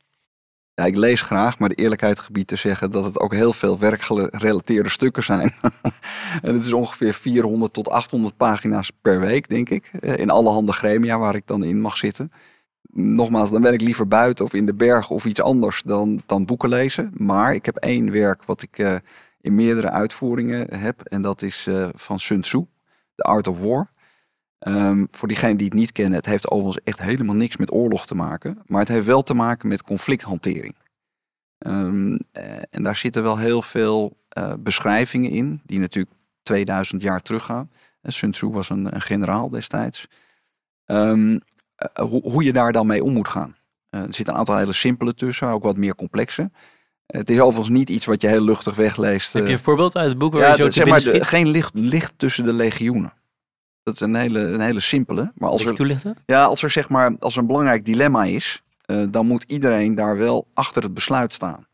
Ja, 0.74 0.86
ik 0.86 0.98
lees 0.98 1.22
graag, 1.22 1.60
maar 1.60 1.70
de 1.70 1.76
eerlijkheid 1.76 2.20
gebied 2.20 2.48
te 2.48 2.56
zeggen 2.56 2.92
dat 2.92 3.04
het 3.04 3.20
ook 3.20 3.34
heel 3.34 3.54
veel 3.54 3.80
werkgerelateerde 3.80 4.90
stukken 4.90 5.24
zijn. 5.24 5.54
en 6.42 6.54
het 6.54 6.66
is 6.66 6.74
ongeveer 6.74 7.14
400 7.14 7.74
tot 7.74 7.90
800 7.90 8.38
pagina's 8.38 8.92
per 9.02 9.20
week, 9.20 9.50
denk 9.50 9.70
ik. 9.70 9.92
Eh, 10.00 10.18
in 10.18 10.30
alle 10.30 10.50
handen 10.50 10.74
gremia 10.74 11.20
waar 11.20 11.36
ik 11.36 11.48
dan 11.48 11.64
in 11.64 11.82
mag 11.82 11.98
zitten 11.98 12.32
nogmaals, 12.94 13.52
dan 13.52 13.62
ben 13.62 13.74
ik 13.74 13.82
liever 13.82 14.08
buiten 14.08 14.46
of 14.46 14.54
in 14.54 14.66
de 14.66 14.74
berg 14.74 15.10
of 15.10 15.26
iets 15.26 15.42
anders 15.42 15.82
dan, 15.84 16.22
dan 16.26 16.46
boeken 16.46 16.70
lezen. 16.70 17.12
Maar 17.14 17.54
ik 17.54 17.66
heb 17.66 17.76
één 17.76 18.12
werk 18.12 18.44
wat 18.44 18.62
ik 18.62 18.78
uh, 18.78 18.96
in 19.42 19.56
meerdere 19.56 19.90
uitvoeringen 19.90 20.80
heb. 20.80 21.02
En 21.02 21.22
dat 21.22 21.42
is 21.42 21.66
uh, 21.68 21.90
van 21.94 22.20
Sun 22.20 22.42
Tzu, 22.42 22.66
The 23.16 23.24
Art 23.24 23.48
of 23.48 23.60
War. 23.60 23.92
Um, 24.68 25.08
voor 25.12 25.28
diegenen 25.28 25.58
die 25.58 25.66
het 25.66 25.76
niet 25.76 25.92
kennen, 25.92 26.14
het 26.14 26.26
heeft 26.26 26.50
overigens 26.50 26.84
echt 26.84 27.00
helemaal 27.00 27.36
niks 27.36 27.58
met 27.58 27.74
oorlog 27.74 28.06
te 28.06 28.16
maken. 28.16 28.62
Maar 28.66 28.80
het 28.80 28.90
heeft 28.90 29.06
wel 29.06 29.22
te 29.22 29.34
maken 29.34 29.68
met 29.68 29.84
conflicthantering. 29.84 30.76
Um, 31.58 32.20
en 32.70 32.84
daar 32.84 32.96
zitten 32.96 33.24
wel 33.24 33.38
heel 33.38 33.62
veel 33.62 34.18
beschrijvingen 34.60 35.32
in, 35.32 35.62
die 35.66 35.80
natuurlijk 35.80 36.16
2000 36.44 37.02
jaar 37.02 37.22
teruggaan. 37.22 37.70
Sun 38.04 38.32
Tzu 38.32 38.48
was 38.48 38.70
een, 38.70 38.96
een 38.96 39.02
generaal 39.02 39.50
destijds. 39.50 40.08
Um, 40.86 41.34
eh, 41.34 41.42
hoe, 42.02 42.22
hoe 42.22 42.44
je 42.44 42.54
daar 42.54 42.72
dan 42.72 42.88
mee 42.88 43.04
om 43.04 43.14
moet 43.14 43.28
gaan. 43.28 43.56
Eh, 43.90 44.00
er 44.00 44.14
zitten 44.14 44.34
een 44.34 44.40
aantal 44.40 44.58
hele 44.58 44.74
simpele 44.74 45.14
tussen, 45.14 45.48
ook 45.48 45.64
wat 45.64 45.78
meer 45.78 45.96
complexe. 45.96 46.52
Het 47.06 47.30
is 47.30 47.40
overigens 47.40 47.78
niet 47.78 47.90
iets 47.90 48.06
wat 48.06 48.22
je 48.22 48.28
heel 48.28 48.44
luchtig 48.44 48.76
wegleest. 48.76 49.34
Heb 49.34 49.44
je 49.44 49.52
een 49.52 49.58
eh. 49.58 49.64
voorbeeld 49.64 49.96
uit 49.96 50.10
het 50.10 50.18
boek 50.18 50.34
waar 50.34 50.42
ja, 50.42 50.50
je 50.50 50.64
zo 50.64 50.70
zeg 50.70 50.86
maar, 50.86 51.02
Geen 51.26 51.48
licht, 51.48 51.72
licht 51.74 52.14
tussen 52.18 52.44
de 52.44 52.54
legioenen. 52.54 53.14
Dat 53.84 53.94
is 53.94 54.00
een 54.00 54.16
hele, 54.16 54.40
een 54.40 54.60
hele 54.60 54.80
simpele. 54.80 55.32
Maar 55.36 55.50
als 55.50 55.66
er, 55.66 55.74
toelichten? 55.74 56.16
Ja, 56.26 56.44
als 56.44 56.64
er 56.64 56.70
zeg 56.70 56.90
maar 56.90 57.16
als 57.20 57.34
er 57.34 57.40
een 57.40 57.48
belangrijk 57.48 57.86
dilemma 57.86 58.24
is, 58.24 58.64
dan 59.10 59.28
moet 59.28 59.44
iedereen 59.48 59.96
daar 59.96 60.18
wel 60.18 60.48
achter 60.54 60.84
het 60.84 60.94
besluit 60.94 61.34
staan. 61.34 61.68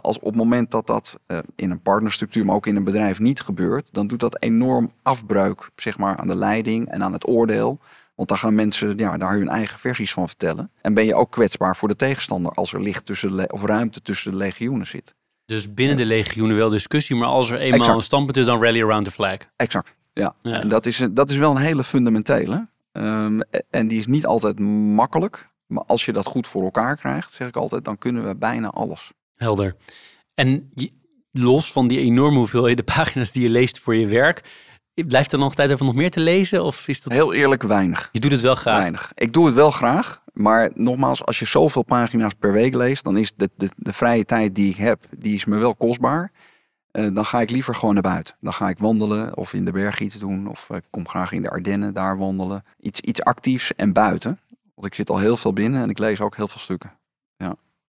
als 0.00 0.18
op 0.18 0.24
het 0.24 0.34
moment 0.34 0.70
dat 0.70 0.86
dat 0.86 1.18
in 1.54 1.70
een 1.70 1.82
partnerstructuur, 1.82 2.44
maar 2.44 2.54
ook 2.54 2.66
in 2.66 2.76
een 2.76 2.84
bedrijf 2.84 3.18
niet 3.18 3.40
gebeurt, 3.40 3.88
dan 3.92 4.06
doet 4.06 4.20
dat 4.20 4.42
enorm 4.42 4.92
afbreuk 5.02 5.70
zeg 5.76 5.98
maar, 5.98 6.16
aan 6.16 6.28
de 6.28 6.36
leiding 6.36 6.88
en 6.88 7.02
aan 7.02 7.12
het 7.12 7.28
oordeel. 7.28 7.80
Want 8.16 8.28
dan 8.28 8.38
gaan 8.38 8.54
mensen 8.54 8.98
ja, 8.98 9.16
daar 9.16 9.32
hun 9.32 9.48
eigen 9.48 9.78
versies 9.78 10.12
van 10.12 10.28
vertellen. 10.28 10.70
En 10.80 10.94
ben 10.94 11.04
je 11.04 11.14
ook 11.14 11.30
kwetsbaar 11.30 11.76
voor 11.76 11.88
de 11.88 11.96
tegenstander 11.96 12.52
als 12.52 12.72
er 12.72 12.82
licht 12.82 13.06
tussen 13.06 13.52
of 13.52 13.64
ruimte 13.64 14.02
tussen 14.02 14.30
de 14.30 14.36
legioenen 14.36 14.86
zit. 14.86 15.14
Dus 15.44 15.74
binnen 15.74 15.96
de 15.96 16.06
legioenen 16.06 16.56
wel 16.56 16.68
discussie, 16.68 17.16
maar 17.16 17.28
als 17.28 17.50
er 17.50 17.58
eenmaal 17.58 17.96
een 17.96 18.02
standpunt 18.02 18.36
is, 18.36 18.46
dan 18.46 18.62
rally 18.62 18.82
around 18.82 19.04
the 19.04 19.10
flag. 19.10 19.38
Exact, 19.56 19.94
ja. 20.12 20.34
En 20.42 20.68
dat 20.68 20.86
is, 20.86 21.06
dat 21.10 21.30
is 21.30 21.36
wel 21.36 21.50
een 21.50 21.56
hele 21.56 21.84
fundamentele. 21.84 22.68
Um, 22.92 23.40
en 23.70 23.88
die 23.88 23.98
is 23.98 24.06
niet 24.06 24.26
altijd 24.26 24.58
makkelijk. 24.60 25.48
Maar 25.66 25.84
als 25.86 26.04
je 26.04 26.12
dat 26.12 26.26
goed 26.26 26.46
voor 26.46 26.62
elkaar 26.62 26.96
krijgt, 26.96 27.32
zeg 27.32 27.48
ik 27.48 27.56
altijd, 27.56 27.84
dan 27.84 27.98
kunnen 27.98 28.24
we 28.24 28.36
bijna 28.36 28.70
alles. 28.70 29.12
Helder. 29.34 29.76
En 30.34 30.72
los 31.30 31.72
van 31.72 31.88
die 31.88 31.98
enorme 31.98 32.38
hoeveelheden 32.38 32.84
pagina's 32.94 33.32
die 33.32 33.42
je 33.42 33.50
leest 33.50 33.78
voor 33.78 33.96
je 33.96 34.06
werk, 34.06 34.42
Blijft 35.04 35.32
er 35.32 35.38
nog 35.38 35.54
tijd 35.54 35.70
even 35.70 35.86
nog 35.86 35.94
meer 35.94 36.10
te 36.10 36.20
lezen? 36.20 36.64
Of 36.64 36.88
is 36.88 37.02
dat... 37.02 37.12
Heel 37.12 37.34
eerlijk, 37.34 37.62
weinig. 37.62 38.08
Je 38.12 38.20
doet 38.20 38.32
het 38.32 38.40
wel 38.40 38.54
graag? 38.54 38.78
Weinig. 38.78 39.12
Ik 39.14 39.32
doe 39.32 39.46
het 39.46 39.54
wel 39.54 39.70
graag. 39.70 40.22
Maar 40.32 40.70
nogmaals, 40.74 41.24
als 41.24 41.38
je 41.38 41.44
zoveel 41.44 41.82
pagina's 41.82 42.32
per 42.38 42.52
week 42.52 42.74
leest, 42.74 43.04
dan 43.04 43.16
is 43.16 43.32
de, 43.36 43.50
de, 43.56 43.68
de 43.76 43.92
vrije 43.92 44.24
tijd 44.24 44.54
die 44.54 44.70
ik 44.70 44.76
heb, 44.76 45.02
die 45.18 45.34
is 45.34 45.44
me 45.44 45.56
wel 45.56 45.74
kostbaar. 45.74 46.32
Uh, 46.92 47.14
dan 47.14 47.24
ga 47.24 47.40
ik 47.40 47.50
liever 47.50 47.74
gewoon 47.74 47.94
naar 47.94 48.02
buiten. 48.02 48.34
Dan 48.40 48.52
ga 48.52 48.68
ik 48.68 48.78
wandelen 48.78 49.36
of 49.36 49.52
in 49.52 49.64
de 49.64 49.72
berg 49.72 50.00
iets 50.00 50.18
doen. 50.18 50.46
Of 50.48 50.70
ik 50.70 50.84
kom 50.90 51.08
graag 51.08 51.32
in 51.32 51.42
de 51.42 51.50
Ardennen 51.50 51.94
daar 51.94 52.18
wandelen. 52.18 52.64
Iets, 52.80 53.00
iets 53.00 53.22
actiefs 53.22 53.74
en 53.74 53.92
buiten. 53.92 54.40
Want 54.74 54.86
ik 54.86 54.94
zit 54.94 55.10
al 55.10 55.18
heel 55.18 55.36
veel 55.36 55.52
binnen 55.52 55.82
en 55.82 55.90
ik 55.90 55.98
lees 55.98 56.20
ook 56.20 56.36
heel 56.36 56.48
veel 56.48 56.60
stukken. 56.60 56.92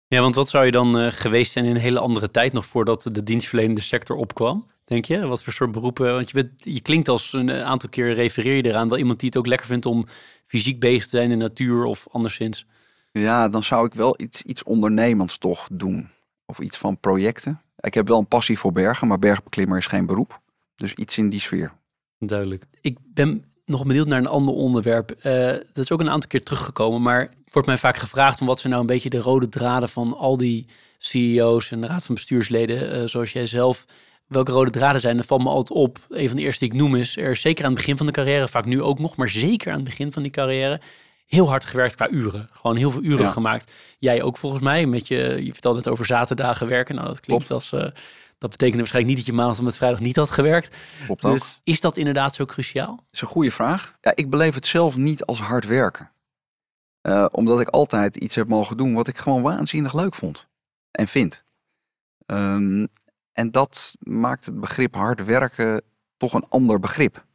Ja, 0.10 0.22
want 0.22 0.36
wat 0.36 0.50
zou 0.50 0.66
je 0.66 0.72
dan 0.72 1.02
uh, 1.02 1.12
geweest 1.12 1.52
zijn 1.52 1.66
in 1.66 1.76
een 1.76 1.82
hele 1.82 2.00
andere 2.00 2.32
tijd 2.32 2.54
nog 2.54 2.66
voordat 2.66 3.10
de 3.12 3.24
dienstverlenende 3.24 3.82
sector 3.82 4.16
opkwam? 4.16 4.66
Denk 4.88 5.06
je? 5.06 5.26
Wat 5.26 5.44
voor 5.44 5.54
soort 5.54 5.72
beroepen? 5.72 6.14
Want 6.14 6.28
je, 6.30 6.34
bent, 6.34 6.52
je 6.64 6.82
klinkt 6.82 7.10
als 7.10 7.34
een 7.34 7.52
aantal 7.52 7.90
keer 7.90 8.14
refereer 8.14 8.56
je 8.56 8.66
eraan 8.66 8.90
wel 8.90 8.98
iemand 8.98 9.20
die 9.20 9.30
het 9.30 9.38
ook 9.38 9.48
lekker 9.48 9.68
vindt 9.68 9.86
om 9.86 10.06
fysiek 10.46 10.80
bezig 10.80 11.04
te 11.04 11.10
zijn 11.10 11.32
in 11.32 11.40
de 11.40 11.46
natuur 11.46 11.84
of 11.84 12.08
anderszins. 12.12 12.66
Ja, 13.12 13.50
dan 13.50 13.64
zou 13.64 13.86
ik 13.86 13.94
wel 13.94 14.22
iets, 14.22 14.42
iets 14.42 14.64
ondernemends 14.64 15.38
toch 15.38 15.68
doen. 15.72 16.10
Of 16.46 16.60
iets 16.60 16.78
van 16.78 17.00
projecten. 17.00 17.62
Ik 17.80 17.94
heb 17.94 18.08
wel 18.08 18.18
een 18.18 18.28
passie 18.28 18.60
voor 18.60 18.72
bergen, 18.72 19.08
maar 19.08 19.20
bergbeklimmer 19.20 19.78
is 19.78 19.86
geen 19.86 20.06
beroep. 20.06 20.42
Dus 20.76 20.94
iets 20.94 21.18
in 21.18 21.30
die 21.30 21.40
sfeer. 21.40 21.74
Duidelijk. 22.20 22.66
Ik 22.82 22.98
ben 23.02 23.46
nog 23.66 23.86
benieuwd 23.86 24.08
naar 24.08 24.20
een 24.20 24.28
ander 24.28 24.54
onderwerp. 24.54 25.16
Uh, 25.18 25.24
dat 25.52 25.78
is 25.78 25.92
ook 25.92 26.00
een 26.00 26.10
aantal 26.10 26.30
keer 26.30 26.44
teruggekomen, 26.44 27.02
maar 27.02 27.34
wordt 27.52 27.68
mij 27.68 27.78
vaak 27.78 27.98
gevraagd 27.98 28.42
om 28.42 28.48
wat 28.48 28.60
zijn 28.60 28.72
nou 28.72 28.86
een 28.86 28.94
beetje 28.94 29.10
de 29.10 29.18
rode 29.18 29.50
draden 29.50 29.90
van 29.90 30.18
al 30.18 30.38
die 30.38 30.66
CEO's 30.98 31.72
en 31.72 31.82
de 31.82 31.88
raad 31.88 32.06
van 32.06 32.16
bestuursleden, 32.16 32.98
uh, 32.98 33.06
zoals 33.06 33.32
jij 33.32 33.46
zelf. 33.46 33.86
Welke 34.28 34.52
rode 34.52 34.72
draden 34.72 35.02
zijn? 35.02 35.18
Dat 35.18 35.26
valt 35.26 35.44
me 35.44 35.50
altijd 35.50 35.78
op. 35.78 36.00
Een 36.10 36.28
van 36.28 36.38
de 36.38 36.44
eerste 36.44 36.66
die 36.66 36.74
ik 36.74 36.80
noem 36.80 36.96
is 36.96 37.18
er 37.18 37.36
zeker 37.36 37.64
aan 37.64 37.70
het 37.70 37.80
begin 37.80 37.98
van 37.98 38.06
de 38.06 38.12
carrière, 38.12 38.48
vaak 38.48 38.66
nu 38.66 38.82
ook 38.82 39.00
nog, 39.00 39.16
maar 39.16 39.30
zeker 39.30 39.70
aan 39.70 39.76
het 39.76 39.84
begin 39.84 40.12
van 40.12 40.24
die 40.24 40.32
carrière, 40.32 40.82
heel 41.26 41.50
hard 41.50 41.66
gewerkt 41.66 41.96
qua 41.96 42.10
uren. 42.10 42.50
Gewoon 42.52 42.76
heel 42.76 42.92
veel 42.92 43.04
uren 43.04 43.28
gemaakt. 43.28 43.72
Jij 44.00 44.22
ook 44.22 44.38
volgens 44.38 44.62
mij, 44.62 44.86
met 44.86 45.08
je, 45.08 45.46
je 45.46 45.54
vertelde 45.54 45.78
het 45.78 45.88
over 45.88 46.06
zaterdagen 46.06 46.68
werken. 46.68 46.96
Nou, 46.96 47.08
dat 47.08 47.20
klinkt 47.20 47.52
als, 47.52 47.72
uh, 47.72 47.88
dat 48.38 48.50
betekent 48.50 48.78
waarschijnlijk 48.78 49.16
niet 49.16 49.26
dat 49.26 49.26
je 49.26 49.40
maandag 49.40 49.56
tot 49.56 49.66
met 49.66 49.78
vrijdag 49.78 50.00
niet 50.00 50.16
had 50.16 50.32
gewerkt. 50.32 50.76
Klopt 51.06 51.22
dus 51.22 51.32
ook. 51.32 51.62
is 51.64 51.82
dat 51.82 51.98
inderdaad 51.98 52.36
zo 52.36 52.46
cruciaal? 52.46 52.96
Dat 52.96 53.06
is 53.12 53.22
een 53.22 53.28
goede 53.28 53.52
vraag. 53.52 53.98
Ja, 54.02 54.12
ik 54.16 54.30
beleef 54.30 54.54
het 54.54 54.68
zelf 54.68 54.98
niet 54.98 55.26
als 55.26 55.40
hard 55.40 55.66
werken. 55.66 56.12
Uh, 57.02 57.26
omdat 57.32 57.60
ik 57.60 57.68
altijd 57.68 58.16
iets 58.16 58.36
heb 58.36 58.48
mogen 58.48 58.78
doen 58.78 58.94
wat 58.94 59.08
ik 59.08 59.18
gewoon 59.18 59.42
waanzinnig 59.42 59.94
leuk 59.94 60.16
vond. 60.16 60.48
En 60.92 61.08
vind. 61.08 61.44
Um, 62.26 62.88
en 63.38 63.52
dat 63.52 63.96
maakt 64.00 64.46
het 64.46 64.60
begrip 64.60 64.96
hard 64.96 65.26
werken 65.26 65.82
toch 66.18 66.34
een 66.34 66.46
ander 66.50 66.80
begrip 66.80 67.26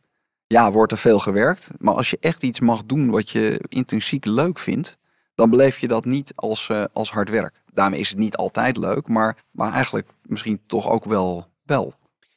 ja, 0.53 0.73
wordt 0.73 0.93
er 0.93 0.99
veel 0.99 1.19
gewerkt. 1.19 1.71
Maar 1.79 1.95
als 1.95 2.11
je 2.11 2.19
echt 2.21 2.43
iets 2.43 2.61
mag 2.61 2.85
doen 2.85 3.11
wat 3.11 3.31
je 3.31 3.65
intrinsiek 3.69 4.25
leuk 4.25 4.59
vindt, 4.59 4.97
dan 5.35 5.51
beleef 5.51 5.79
je 5.79 5.89
dat 5.89 6.05
niet 6.05 6.33
als, 6.35 6.69
uh, 6.69 6.85
als 6.93 7.11
hard 7.11 7.31
werk. 7.31 7.63
Daarmee 7.73 8.01
is 8.01 8.09
het 8.09 8.19
niet 8.19 8.37
altijd 8.37 8.77
leuk, 8.77 9.09
maar, 9.09 9.37
maar 9.51 9.73
eigenlijk 9.73 10.09
misschien 10.23 10.61
toch 10.67 10.91
ook 10.91 11.05
wel 11.05 11.47
wel. 11.65 11.95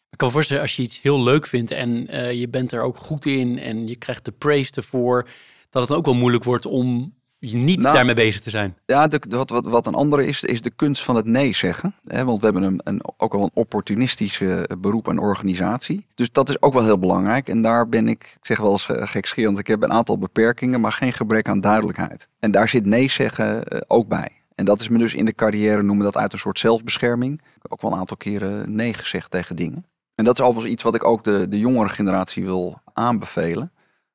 Ik 0.09 0.18
kan 0.18 0.28
me 0.28 0.34
voorstellen, 0.34 0.61
als 0.61 0.76
je 0.76 0.82
iets 0.82 1.01
heel 1.01 1.24
leuk 1.24 1.47
vindt 1.47 1.72
en 1.72 2.16
uh, 2.16 2.32
je 2.32 2.49
bent 2.49 2.72
er 2.72 2.82
ook 2.82 2.97
goed 2.97 3.26
in 3.26 3.59
en 3.59 3.88
je 3.88 3.95
krijgt 3.95 4.26
de 4.26 4.32
praise 4.32 4.72
ervoor, 4.74 5.30
dat 5.70 5.82
het 5.82 5.97
ook 5.97 6.05
wel 6.05 6.13
moeilijk 6.13 6.43
wordt 6.43 6.66
om 6.66 7.13
niet 7.54 7.80
nou, 7.80 7.96
daarmee 7.96 8.16
bezig 8.16 8.41
te 8.41 8.50
zijn. 8.50 8.78
Ja, 8.86 9.08
de, 9.08 9.22
wat, 9.30 9.50
wat, 9.50 9.66
wat 9.66 9.86
een 9.86 9.93
andere 9.93 10.28
is, 10.28 10.43
is 10.43 10.62
de 10.62 10.70
kunst 10.70 11.04
van 11.04 11.16
het 11.16 11.26
nee 11.26 11.56
zeggen. 11.56 11.96
want 12.04 12.39
we 12.39 12.46
hebben 12.46 12.64
een, 12.64 12.82
een, 12.84 13.02
ook 13.18 13.34
wel 13.34 13.43
een 13.43 13.52
opportunistische 13.54 14.70
beroep 14.80 15.08
en 15.08 15.20
organisatie. 15.20 16.06
Dus 16.16 16.32
dat 16.32 16.50
is 16.50 16.62
ook 16.62 16.74
wel 16.74 16.84
heel 16.84 17.00
belangrijk. 17.00 17.50
En 17.50 17.62
daar 17.62 17.89
ben 17.89 18.08
ik, 18.08 18.24
ik 18.24 18.46
zeg 18.46 18.58
wel 18.58 18.72
eens 18.72 18.88
uh, 18.88 19.08
gekscherend, 19.08 19.60
ik 19.60 19.68
heb 19.68 19.84
een 19.84 19.91
aantal 19.91 20.18
beperkingen, 20.18 20.82
maar 20.82 20.91
geen 20.91 21.14
gebrek 21.14 21.50
aan 21.50 21.60
duidelijkheid. 21.60 22.28
En 22.39 22.52
daar 22.52 22.70
zit 22.70 22.86
nee 22.86 23.10
zeggen 23.10 23.74
uh, 23.74 23.80
ook 23.88 24.08
bij. 24.08 24.32
En 24.56 24.66
dat 24.66 24.82
is 24.82 24.89
me 24.89 24.98
dus 24.98 25.14
in 25.14 25.26
de 25.26 25.36
carrière, 25.36 25.84
noemen 25.84 26.06
dat 26.06 26.18
uit 26.18 26.34
een 26.34 26.39
soort 26.39 26.60
zelfbescherming. 26.60 27.41
Ook 27.68 27.82
wel 27.82 27.91
een 27.91 27.98
aantal 27.98 28.18
keren 28.18 28.76
nee 28.76 28.93
gezegd 28.93 29.32
tegen 29.32 29.56
dingen. 29.56 29.86
En 30.16 30.26
dat 30.26 30.39
is 30.39 30.46
overigens 30.46 30.74
iets 30.74 30.84
wat 30.84 30.96
ik 30.96 31.04
ook 31.04 31.24
de, 31.24 31.48
de 31.50 31.60
jongere 31.60 31.89
generatie 31.89 32.43
wil 32.43 32.82
aanbevelen. 32.93 33.72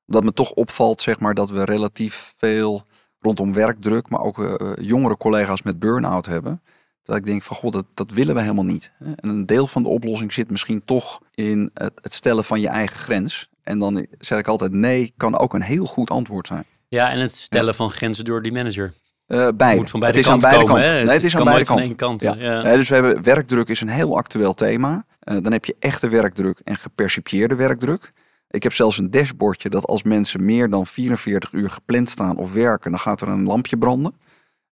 Dat 0.07 0.24
me 0.24 0.33
toch 0.33 0.53
opvalt, 0.53 1.01
zeg 1.01 1.20
maar, 1.20 1.35
dat 1.35 1.51
we 1.51 1.64
relatief 1.64 2.35
veel 2.39 2.85
rondom 3.20 3.52
werkdruk, 3.52 4.08
maar 4.08 4.20
ook 4.20 4.38
uh, 4.38 4.54
jongere 4.80 5.16
collega's 5.16 5.62
met 5.62 5.78
burn-out 5.78 6.26
hebben. 6.26 6.62
Dat 7.02 7.16
ik 7.16 7.24
denk 7.24 7.42
van 7.42 7.56
god, 7.56 7.72
dat, 7.72 7.84
dat 7.94 8.10
willen 8.10 8.34
we 8.34 8.40
helemaal 8.40 8.64
niet. 8.64 8.90
En 8.98 9.28
een 9.28 9.46
deel 9.46 9.66
van 9.66 9.82
de 9.82 9.88
oplossing 9.88 10.32
zit 10.32 10.50
misschien 10.50 10.84
toch 10.84 11.20
in 11.34 11.70
het, 11.74 11.92
het 12.02 12.14
stellen 12.14 12.44
van 12.44 12.60
je 12.60 12.68
eigen 12.68 12.96
grens. 12.96 13.48
En 13.62 13.78
dan 13.78 14.06
zeg 14.18 14.38
ik 14.38 14.48
altijd 14.48 14.72
nee, 14.72 15.12
kan 15.16 15.38
ook 15.38 15.54
een 15.54 15.62
heel 15.62 15.84
goed 15.84 16.10
antwoord 16.10 16.46
zijn. 16.46 16.64
Ja, 16.88 17.10
en 17.10 17.18
het 17.18 17.34
stellen 17.34 17.74
van 17.74 17.90
grenzen 17.90 18.24
door 18.24 18.42
die 18.42 18.52
manager. 18.52 18.92
Uh, 19.26 19.48
beide. 19.54 19.76
Moet 19.76 19.90
van 19.90 20.00
beide 20.00 20.18
het 20.18 20.26
is 20.26 20.32
aan 20.32 20.38
beide 20.38 20.64
komen, 20.64 20.74
kanten. 20.74 21.04
Nee, 21.04 21.14
het 21.14 21.24
is 21.24 21.36
aan 21.36 21.44
beide 21.44 21.64
kanten. 21.64 21.96
Kant, 21.96 22.20
ja. 22.20 22.34
ja. 22.34 22.62
dus 22.62 22.88
we 22.88 22.94
hebben 22.94 23.22
werkdruk 23.22 23.68
is 23.68 23.80
een 23.80 23.88
heel 23.88 24.16
actueel 24.16 24.54
thema. 24.54 25.04
Uh, 25.24 25.36
dan 25.42 25.52
heb 25.52 25.64
je 25.64 25.76
echte 25.78 26.08
werkdruk 26.08 26.60
en 26.64 26.76
gepercipieerde 26.76 27.54
werkdruk. 27.54 28.12
Ik 28.51 28.62
heb 28.62 28.72
zelfs 28.72 28.98
een 28.98 29.11
dashboardje 29.11 29.68
dat 29.68 29.86
als 29.86 30.03
mensen 30.03 30.44
meer 30.44 30.70
dan 30.70 30.86
44 30.86 31.53
uur 31.53 31.70
gepland 31.70 32.11
staan 32.11 32.36
of 32.36 32.53
werken, 32.53 32.90
dan 32.90 33.01
gaat 33.01 33.20
er 33.20 33.28
een 33.28 33.44
lampje 33.44 33.78
branden. 33.78 34.14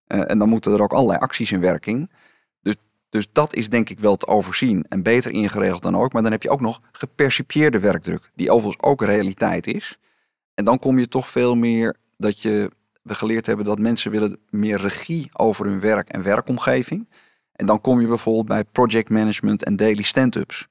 Uh, 0.09 0.31
en 0.31 0.39
dan 0.39 0.49
moeten 0.49 0.73
er 0.73 0.83
ook 0.83 0.93
allerlei 0.93 1.19
acties 1.19 1.53
in 1.53 1.61
werking. 1.61 2.11
Dus, 2.63 2.75
dus 3.09 3.29
dat 3.33 3.55
is 3.55 3.69
denk 3.69 3.91
ik 3.91 3.99
wel 3.99 4.17
te 4.17 4.27
overzien 4.27 4.85
en 4.89 5.03
beter 5.03 5.31
ingeregeld 5.31 5.83
dan 5.83 5.97
ook. 5.97 6.13
Maar 6.13 6.23
dan 6.23 6.31
heb 6.31 6.43
je 6.43 6.51
ook 6.51 6.61
nog 6.61 6.81
gepercipieerde 6.93 7.79
werkdruk, 7.79 8.31
die 8.35 8.51
overigens 8.51 8.83
ook 8.83 9.03
realiteit 9.03 9.67
is. 9.67 9.99
En 10.55 10.65
dan 10.65 10.79
kom 10.79 10.99
je 10.99 11.09
toch 11.09 11.29
veel 11.29 11.55
meer 11.55 11.97
dat 12.17 12.41
je, 12.41 12.71
we 13.03 13.15
geleerd 13.15 13.47
hebben 13.47 13.65
dat 13.65 13.79
mensen 13.79 14.11
willen 14.11 14.39
meer 14.51 14.81
regie 14.81 15.29
over 15.33 15.67
hun 15.67 15.81
werk 15.81 16.09
en 16.09 16.23
werkomgeving. 16.23 17.09
En 17.53 17.67
dan 17.67 17.81
kom 17.81 18.01
je 18.01 18.07
bijvoorbeeld 18.07 18.47
bij 18.47 18.65
project 18.65 19.11
management 19.11 19.65
en 19.65 19.77
daily 19.77 20.03
stand-ups. 20.03 20.69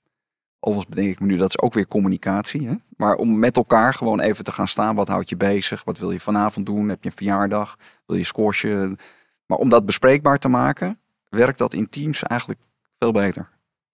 Overigens 0.60 0.95
bedenk 0.95 1.14
ik 1.14 1.20
me 1.20 1.26
nu, 1.26 1.38
dat 1.38 1.49
is 1.49 1.60
ook 1.60 1.74
weer 1.74 1.88
communicatie. 1.88 2.68
Hè? 2.68 2.74
Maar 2.97 3.16
om 3.16 3.39
met 3.39 3.58
elkaar 3.58 3.93
gewoon 3.93 4.20
even 4.20 4.43
te 4.43 4.51
gaan 4.51 4.68
staan. 4.68 4.95
Wat 4.95 5.08
houdt 5.08 5.30
je 5.30 5.38
bezig? 5.38 5.84
Wat 5.84 5.97
wil 5.97 6.12
je 6.12 6.20
vanavond 6.20 6.66
doen? 6.66 6.89
Heb 6.89 7.03
je 7.03 7.10
een 7.10 7.16
verjaardag? 7.16 7.78
Wil 8.05 8.18
je 8.18 8.24
squashen? 8.24 8.97
Maar 9.45 9.58
om 9.58 9.70
dat 9.70 9.86
bespreekbaar 9.86 10.39
te 10.39 10.49
maken, 10.49 10.99
werkt 11.30 11.58
dat 11.58 11.74
in 11.74 11.89
teams 11.89 12.24
eigenlijk 12.24 12.60
veel 12.99 13.12
beter. 13.12 13.49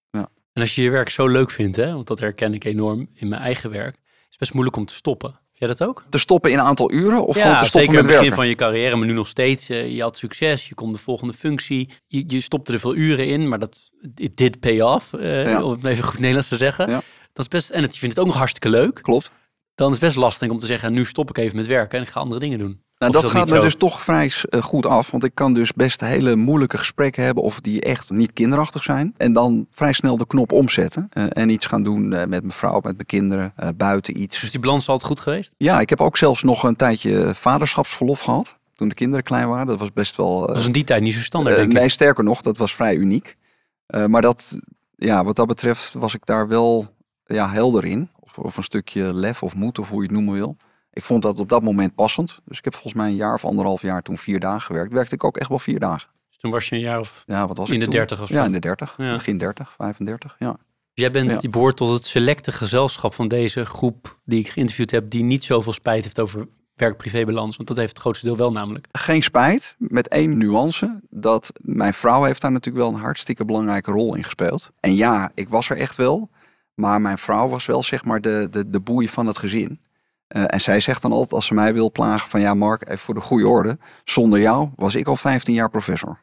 Ja. 0.09 0.29
En 0.53 0.61
als 0.61 0.75
je 0.75 0.81
je 0.81 0.89
werk 0.89 1.09
zo 1.09 1.27
leuk 1.27 1.51
vindt, 1.51 1.75
hè, 1.75 1.93
want 1.93 2.07
dat 2.07 2.19
herken 2.19 2.53
ik 2.53 2.63
enorm 2.63 3.09
in 3.13 3.27
mijn 3.27 3.41
eigen 3.41 3.69
werk, 3.69 3.95
is 4.03 4.29
het 4.29 4.39
best 4.39 4.53
moeilijk 4.53 4.77
om 4.77 4.85
te 4.85 4.93
stoppen. 4.93 5.39
Jij 5.55 5.67
dat 5.67 5.83
ook? 5.83 6.05
Te 6.09 6.17
stoppen 6.17 6.51
in 6.51 6.57
een 6.57 6.65
aantal 6.65 6.91
uren 6.91 7.25
of 7.25 7.35
ja, 7.35 7.41
gewoon 7.41 7.59
te 7.59 7.65
stoppen 7.65 7.91
zeker 7.91 7.93
met 7.93 7.95
het 7.95 8.05
begin 8.05 8.19
werken? 8.19 8.35
van 8.35 8.47
je 8.47 8.55
carrière, 8.55 8.95
maar 8.95 9.07
nu 9.07 9.13
nog 9.13 9.27
steeds. 9.27 9.67
Je 9.67 10.01
had 10.01 10.17
succes, 10.17 10.67
je 10.67 10.75
komt 10.75 10.95
de 10.95 11.01
volgende 11.01 11.33
functie. 11.33 11.89
Je, 12.07 12.23
je 12.27 12.39
stopte 12.39 12.73
er 12.73 12.79
veel 12.79 12.95
uren 12.95 13.27
in, 13.27 13.47
maar 13.47 13.59
dat 13.59 13.89
it 14.15 14.37
did 14.37 14.59
pay 14.59 14.81
off, 14.81 15.09
Ja. 15.19 15.63
om 15.63 15.71
het 15.71 15.85
even 15.85 16.03
goed 16.03 16.19
Nederlands 16.19 16.47
te 16.47 16.57
zeggen. 16.57 16.89
Ja. 16.89 17.01
Dat 17.33 17.45
is 17.45 17.47
best, 17.47 17.69
en 17.69 17.81
het, 17.81 17.93
je 17.93 17.99
vindt 17.99 18.15
het 18.15 18.23
ook 18.23 18.29
nog 18.31 18.37
hartstikke 18.39 18.69
leuk. 18.69 18.99
Klopt. 19.01 19.31
Dan 19.75 19.87
is 19.87 19.93
het 19.93 20.03
best 20.05 20.15
lastig 20.17 20.49
om 20.49 20.59
te 20.59 20.65
zeggen, 20.65 20.93
nu 20.93 21.05
stop 21.05 21.29
ik 21.29 21.37
even 21.37 21.55
met 21.55 21.67
werken 21.67 21.97
en 21.97 22.03
ik 22.03 22.09
ga 22.11 22.19
andere 22.19 22.39
dingen 22.39 22.59
doen. 22.59 22.81
Nou, 22.97 23.15
Of 23.15 23.21
dat 23.21 23.31
is 23.31 23.37
gaat 23.37 23.49
me 23.49 23.55
zo? 23.55 23.61
dus 23.61 23.75
toch 23.75 24.01
vrij 24.01 24.31
eh, 24.49 24.61
goed 24.61 24.85
af. 24.85 25.11
Want 25.11 25.23
ik 25.23 25.35
kan 25.35 25.53
dus 25.53 25.73
best 25.73 26.01
hele 26.01 26.35
moeilijke 26.35 26.77
gesprekken 26.77 27.23
hebben. 27.23 27.43
Of 27.43 27.59
die 27.59 27.81
echt 27.81 28.09
niet 28.09 28.33
kinderachtig 28.33 28.83
zijn. 28.83 29.13
En 29.17 29.33
dan 29.33 29.67
vrij 29.71 29.93
snel 29.93 30.17
de 30.17 30.27
knop 30.27 30.51
omzetten. 30.51 31.07
eh, 31.09 31.23
en 31.29 31.49
iets 31.49 31.65
gaan 31.65 31.83
doen 31.83 32.13
eh, 32.13 32.19
met 32.19 32.29
mijn 32.41 32.51
vrouw, 32.51 32.73
met 32.73 32.83
mijn 32.83 33.05
kinderen. 33.05 33.53
eh, 33.55 33.69
buiten 33.75 34.21
iets. 34.21 34.41
Dus 34.41 34.51
die 34.51 34.59
balans 34.59 34.81
is 34.81 34.89
altijd 34.89 35.07
goed 35.11 35.19
geweest? 35.19 35.53
Ja, 35.57 35.79
ik 35.79 35.89
heb 35.89 36.01
ook 36.01 36.17
zelfs 36.17 36.43
nog 36.43 36.63
een 36.63 36.75
tijdje 36.75 37.35
vaderschapsverlof 37.35 38.19
gehad. 38.19 38.57
Toen 38.75 38.87
de 38.89 38.95
kinderen 38.95 39.23
klein 39.23 39.47
waren. 39.47 39.67
Dat 39.67 39.79
was 39.79 39.93
best 39.93 40.15
wel... 40.15 40.39
Dat 40.39 40.55
was 40.55 40.65
in 40.65 40.71
die 40.71 40.83
tijd 40.83 41.01
niet 41.01 41.13
zo 41.13 41.19
standaard, 41.19 41.55
denk 41.55 41.71
ik. 41.71 41.77
nee, 41.77 41.89
sterker 41.89 42.23
nog, 42.23 42.41
dat 42.41 42.57
was 42.57 42.75
vrij 42.75 42.95
uniek. 42.95 43.37
Eh, 43.85 44.05
maar 44.05 44.21
dat, 44.21 44.57
ja, 44.95 45.23
wat 45.23 45.35
dat 45.35 45.47
betreft 45.47 45.93
was 45.93 46.13
ik 46.15 46.25
daar 46.25 46.47
wel 46.47 46.87
ja, 47.25 47.49
helder 47.49 47.85
in. 47.85 48.09
Of, 48.37 48.57
een 48.57 48.63
stukje 48.63 49.13
lef 49.13 49.43
of 49.43 49.55
moed, 49.55 49.79
of 49.79 49.89
hoe 49.89 49.97
je 50.01 50.03
het 50.07 50.11
noemen 50.15 50.33
wil. 50.33 50.57
Ik 50.93 51.03
vond 51.03 51.21
dat 51.21 51.39
op 51.39 51.49
dat 51.49 51.61
moment 51.63 51.95
passend. 51.95 52.39
Dus 52.45 52.57
ik 52.57 52.63
heb 52.63 52.73
volgens 52.73 52.93
mij 52.93 53.07
een 53.07 53.15
jaar 53.15 53.33
of 53.33 53.45
anderhalf 53.45 53.81
jaar 53.81 54.01
toen 54.01 54.17
vier 54.17 54.39
dagen 54.39 54.61
gewerkt. 54.61 54.93
Werkte 54.93 55.15
ik 55.15 55.23
ook 55.23 55.37
echt 55.37 55.49
wel 55.49 55.59
vier 55.59 55.79
dagen. 55.79 56.09
Dus 56.27 56.37
toen 56.37 56.51
was 56.51 56.69
je 56.69 56.75
een 56.75 56.81
jaar 56.81 56.99
of... 56.99 57.23
Ja, 57.25 57.47
wat 57.47 57.57
was 57.57 57.67
In 57.69 57.73
ik 57.73 57.79
de 57.79 57.85
toen? 57.85 57.95
30 57.95 58.21
of 58.21 58.27
zo? 58.27 58.33
Ja, 58.33 58.45
in 58.45 58.51
de 58.51 58.59
30. 58.59 58.93
Ja. 58.97 59.13
Begin 59.13 59.37
30, 59.37 59.73
35. 59.77 60.35
Ja. 60.39 60.57
Jij 60.93 61.11
bent, 61.11 61.29
Ja. 61.29 61.37
je 61.41 61.49
behoort 61.49 61.77
tot 61.77 61.89
het 61.89 62.05
selecte 62.05 62.51
gezelschap 62.51 63.13
van 63.13 63.27
deze 63.27 63.65
groep 63.65 64.19
die 64.25 64.39
ik 64.39 64.47
geïnterviewd 64.49 64.91
heb, 64.91 65.09
die 65.09 65.23
niet 65.23 65.43
zoveel 65.43 65.73
spijt 65.73 66.03
heeft 66.03 66.19
over 66.19 66.47
werk-privébalans. 66.75 67.55
Want 67.55 67.67
dat 67.67 67.77
heeft 67.77 67.89
het 67.89 67.99
grootste 67.99 68.25
deel 68.25 68.37
wel 68.37 68.51
namelijk. 68.51 68.87
Geen 68.91 69.23
spijt, 69.23 69.75
met 69.77 70.07
één 70.07 70.37
nuance. 70.37 71.01
Dat 71.09 71.51
mijn 71.61 71.93
vrouw 71.93 72.23
heeft 72.23 72.41
daar 72.41 72.51
natuurlijk 72.51 72.85
wel 72.85 72.93
een 72.93 72.99
hartstikke 73.01 73.45
belangrijke 73.45 73.91
rol 73.91 74.15
in 74.15 74.23
gespeeld. 74.23 74.71
En 74.79 74.95
ja, 74.95 75.31
ik 75.33 75.49
was 75.49 75.69
er 75.69 75.77
echt 75.77 75.95
wel. 75.95 76.29
Maar 76.75 77.01
mijn 77.01 77.17
vrouw 77.17 77.49
was 77.49 77.65
wel 77.65 77.83
zeg 77.83 78.05
maar 78.05 78.21
de, 78.21 78.47
de, 78.51 78.69
de 78.69 78.79
boei 78.79 79.09
van 79.09 79.27
het 79.27 79.37
gezin. 79.37 79.79
Eh, 80.27 80.43
en 80.47 80.61
zij 80.61 80.79
zegt 80.79 81.01
dan 81.01 81.11
altijd 81.11 81.33
als 81.33 81.45
ze 81.45 81.53
mij 81.53 81.73
wil 81.73 81.91
plagen 81.91 82.29
van 82.29 82.41
ja 82.41 82.53
Mark, 82.53 82.87
even 82.87 82.99
voor 82.99 83.13
de 83.13 83.21
goede 83.21 83.47
orde. 83.47 83.77
Zonder 84.03 84.39
jou 84.39 84.69
was 84.75 84.95
ik 84.95 85.07
al 85.07 85.15
15 85.15 85.53
jaar 85.53 85.69
professor. 85.69 86.19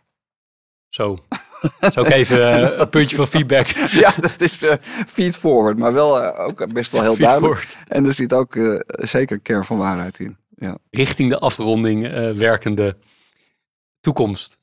Zo. 0.89 1.19
Zou 1.93 2.07
ik 2.07 2.13
even 2.13 2.53
eh, 2.53 2.79
een 2.79 2.89
puntje 2.97 3.17
van 3.17 3.27
feedback. 3.27 3.67
ja, 4.05 4.13
dat 4.21 4.41
is 4.41 4.63
eh 4.63 4.77
feed 5.07 5.37
forward, 5.37 5.79
maar 5.79 5.93
wel 5.93 6.37
ook 6.37 6.73
best 6.73 6.93
wel 6.93 7.03
heel 7.03 7.17
duidelijk. 7.17 7.55
forward. 7.55 7.77
En 7.89 8.07
er 8.07 8.13
zit 8.13 8.33
ook 8.33 8.59
zeker 8.87 9.37
een 9.37 9.43
kern 9.43 9.65
van 9.65 9.77
waarheid 9.79 10.19
in. 10.19 10.37
Ja. 10.57 10.79
Richting 10.91 11.31
de 11.31 11.39
afronding 11.39 12.03
werkende 12.37 12.97
toekomst. 14.01 14.61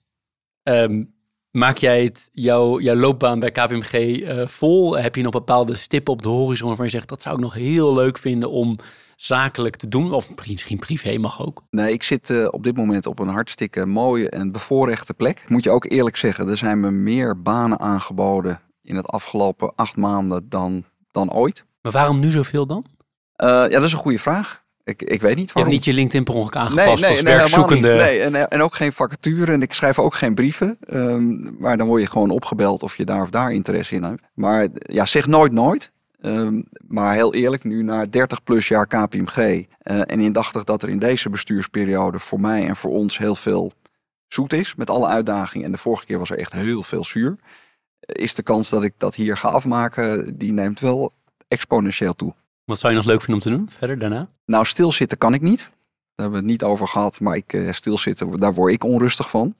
Ehm, 0.63 1.03
maak 1.51 1.77
jij 1.77 2.03
het, 2.03 2.29
jouw, 2.31 2.79
jouw 2.79 2.95
loopbaan 2.95 3.39
bij 3.39 3.51
KPMG 3.51 4.21
eh, 4.21 4.47
vol? 4.47 4.97
Heb 4.97 5.15
je 5.15 5.21
nog 5.21 5.31
bepaalde 5.31 5.75
stippen 5.75 6.13
op 6.13 6.21
de 6.21 6.29
horizon 6.29 6.67
waarvan 6.67 6.85
je 6.85 6.91
zegt 6.91 7.09
dat 7.09 7.21
zou 7.21 7.35
ik 7.35 7.41
nog 7.41 7.53
heel 7.53 7.93
leuk 7.93 8.17
vinden 8.17 8.51
om 8.51 8.77
zakelijk 9.15 9.75
te 9.75 9.87
doen? 9.87 10.13
Of 10.13 10.29
misschien 10.45 10.79
privé 10.79 11.17
mag 11.17 11.45
ook. 11.45 11.63
Nee, 11.69 11.93
ik 11.93 12.03
zit 12.03 12.29
eh, 12.29 12.47
op 12.51 12.63
dit 12.63 12.77
moment 12.77 13.05
op 13.05 13.19
een 13.19 13.27
hartstikke 13.27 13.85
mooie 13.85 14.29
en 14.29 14.51
bevoorrechte 14.51 15.13
plek. 15.13 15.45
Moet 15.47 15.63
je 15.63 15.69
ook 15.69 15.85
eerlijk 15.85 16.17
zeggen, 16.17 16.49
er 16.49 16.57
zijn 16.57 16.79
me 16.79 16.91
meer 16.91 17.41
banen 17.41 17.79
aangeboden 17.79 18.61
in 18.81 18.95
het 18.95 19.07
afgelopen 19.07 19.75
acht 19.75 19.95
maanden 19.95 20.49
dan, 20.49 20.83
dan 21.11 21.33
ooit. 21.33 21.65
Maar 21.81 21.91
waarom 21.91 22.19
nu 22.19 22.31
zoveel 22.31 22.65
dan? 22.65 22.85
Uh, 23.37 23.47
ja, 23.47 23.67
dat 23.67 23.83
is 23.83 23.93
een 23.93 23.97
goede 23.97 24.19
vraag. 24.19 24.65
Ik, 24.88 25.01
ik 25.01 25.21
weet 25.21 25.35
niet 25.35 25.51
waarom. 25.51 25.71
Je 25.71 25.77
hebt 25.77 25.85
niet 25.85 25.85
je 25.85 25.93
LinkedIn 25.93 26.23
per 26.23 26.33
ongeluk 26.33 26.55
aangepast 26.55 27.01
nee, 27.01 27.09
nee, 27.09 27.09
als 27.09 27.21
nee, 27.23 27.35
werkzoekende. 27.35 27.93
Nee, 27.93 28.21
en, 28.21 28.49
en 28.49 28.61
ook 28.61 28.75
geen 28.75 28.93
vacature. 28.93 29.51
En 29.51 29.61
ik 29.61 29.73
schrijf 29.73 29.99
ook 29.99 30.13
geen 30.13 30.35
brieven. 30.35 30.77
Um, 30.93 31.55
maar 31.59 31.77
dan 31.77 31.88
word 31.88 32.01
je 32.01 32.07
gewoon 32.07 32.29
opgebeld 32.29 32.83
of 32.83 32.95
je 32.95 33.05
daar 33.05 33.21
of 33.21 33.29
daar 33.29 33.51
interesse 33.51 33.95
in 33.95 34.03
hebt. 34.03 34.21
Maar 34.33 34.67
ja, 34.71 35.05
zeg 35.05 35.27
nooit 35.27 35.51
nooit. 35.51 35.91
Um, 36.21 36.65
maar 36.88 37.13
heel 37.13 37.33
eerlijk, 37.33 37.63
nu 37.63 37.83
na 37.83 38.05
30 38.05 38.43
plus 38.43 38.67
jaar 38.67 38.88
KPMG 38.88 39.38
uh, 39.38 39.65
en 39.83 40.19
indachtig 40.19 40.63
dat 40.63 40.81
er 40.81 40.89
in 40.89 40.99
deze 40.99 41.29
bestuursperiode 41.29 42.19
voor 42.19 42.39
mij 42.39 42.67
en 42.67 42.75
voor 42.75 42.91
ons 42.91 43.17
heel 43.17 43.35
veel 43.35 43.71
zoet 44.27 44.53
is 44.53 44.75
met 44.75 44.89
alle 44.89 45.07
uitdagingen. 45.07 45.65
En 45.65 45.71
de 45.71 45.77
vorige 45.77 46.05
keer 46.05 46.19
was 46.19 46.29
er 46.29 46.38
echt 46.38 46.51
heel 46.51 46.83
veel 46.83 47.03
zuur. 47.03 47.38
Is 47.99 48.35
de 48.35 48.43
kans 48.43 48.69
dat 48.69 48.83
ik 48.83 48.93
dat 48.97 49.15
hier 49.15 49.38
ga 49.38 49.47
afmaken, 49.47 50.38
die 50.38 50.53
neemt 50.53 50.79
wel 50.79 51.13
exponentieel 51.47 52.13
toe. 52.13 52.33
Wat 52.65 52.79
zou 52.79 52.93
je 52.93 52.99
nog 52.99 53.07
leuk 53.07 53.21
vinden 53.21 53.35
om 53.35 53.51
te 53.51 53.57
doen 53.57 53.69
verder 53.77 53.99
daarna? 53.99 54.29
Nou, 54.47 54.65
stilzitten 54.65 55.17
kan 55.17 55.33
ik 55.33 55.41
niet. 55.41 55.59
Daar 55.59 55.69
hebben 56.15 56.31
we 56.31 56.37
het 56.37 56.45
niet 56.45 56.63
over 56.63 56.87
gehad, 56.87 57.19
maar 57.19 57.35
ik 57.35 57.53
uh, 57.53 57.71
stilzitten, 57.71 58.39
daar 58.39 58.53
word 58.53 58.73
ik 58.73 58.83
onrustig 58.83 59.29
van. 59.29 59.55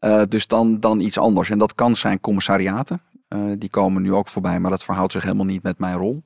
Uh, 0.00 0.22
dus 0.28 0.46
dan, 0.46 0.80
dan 0.80 1.00
iets 1.00 1.18
anders. 1.18 1.50
En 1.50 1.58
dat 1.58 1.74
kan 1.74 1.96
zijn 1.96 2.20
commissariaten. 2.20 3.00
Uh, 3.28 3.52
die 3.58 3.70
komen 3.70 4.02
nu 4.02 4.12
ook 4.12 4.28
voorbij, 4.28 4.60
maar 4.60 4.70
dat 4.70 4.84
verhoudt 4.84 5.12
zich 5.12 5.22
helemaal 5.22 5.44
niet 5.44 5.62
met 5.62 5.78
mijn 5.78 5.96
rol. 5.96 6.22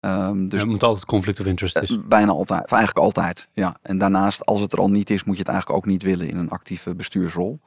Um, 0.00 0.42
dus, 0.42 0.52
ja, 0.52 0.58
het 0.58 0.66
moet 0.66 0.82
altijd 0.82 1.04
conflict 1.04 1.40
of 1.40 1.46
interest 1.46 1.78
is. 1.78 1.98
Bijna 2.08 2.30
altijd, 2.30 2.64
of 2.64 2.72
eigenlijk 2.72 3.06
altijd. 3.06 3.48
Ja. 3.52 3.76
En 3.82 3.98
daarnaast, 3.98 4.44
als 4.44 4.60
het 4.60 4.72
er 4.72 4.78
al 4.78 4.90
niet 4.90 5.10
is, 5.10 5.24
moet 5.24 5.34
je 5.34 5.42
het 5.42 5.50
eigenlijk 5.50 5.78
ook 5.78 5.86
niet 5.86 6.02
willen 6.02 6.28
in 6.28 6.36
een 6.36 6.50
actieve 6.50 6.94
bestuursrol. 6.94 7.60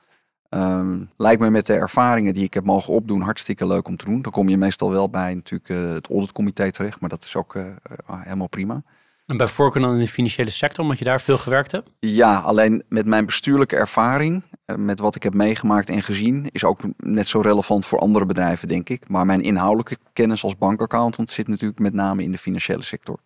Um, 0.49 1.09
lijkt 1.17 1.41
me 1.41 1.49
met 1.49 1.65
de 1.65 1.73
ervaringen 1.73 2.33
die 2.33 2.43
ik 2.43 2.53
heb 2.53 2.63
mogen 2.63 2.93
opdoen 2.93 3.21
hartstikke 3.21 3.67
leuk 3.67 3.87
om 3.87 3.97
te 3.97 4.05
doen. 4.05 4.21
Dan 4.21 4.31
kom 4.31 4.49
je 4.49 4.57
meestal 4.57 4.89
wel 4.89 5.09
bij 5.09 5.33
natuurlijk 5.33 5.69
uh, 5.69 5.93
het 5.93 6.09
auditcomité 6.09 6.71
terecht, 6.71 6.99
maar 6.99 7.09
dat 7.09 7.23
is 7.23 7.35
ook 7.35 7.55
uh, 7.55 7.65
helemaal 8.07 8.47
prima. 8.47 8.83
En 9.29 9.37
bij 9.37 9.47
voorkeur 9.47 9.81
dan 9.81 9.93
in 9.93 9.99
de 9.99 10.07
financiële 10.07 10.49
sector, 10.49 10.83
omdat 10.83 10.97
je 10.97 11.05
daar 11.05 11.21
veel 11.21 11.37
gewerkt 11.37 11.71
hebt? 11.71 11.89
Ja, 11.99 12.39
alleen 12.39 12.83
met 12.87 13.05
mijn 13.05 13.25
bestuurlijke 13.25 13.75
ervaring, 13.75 14.43
uh, 14.65 14.75
met 14.75 14.99
wat 14.99 15.15
ik 15.15 15.23
heb 15.23 15.33
meegemaakt 15.33 15.89
en 15.89 16.03
gezien, 16.03 16.49
is 16.51 16.63
ook 16.63 16.79
net 16.97 17.27
zo 17.27 17.39
relevant 17.39 17.85
voor 17.85 17.99
andere 17.99 18.25
bedrijven, 18.25 18.67
denk 18.67 18.89
ik. 18.89 19.09
Maar 19.09 19.25
mijn 19.25 19.41
inhoudelijke 19.41 19.97
kennis 20.13 20.43
als 20.43 20.57
bankaccountant 20.57 21.29
zit 21.29 21.47
natuurlijk 21.47 21.79
met 21.79 21.93
name 21.93 22.23
in 22.23 22.31
de 22.31 22.37
financiële 22.37 22.83
sector. 22.83 23.19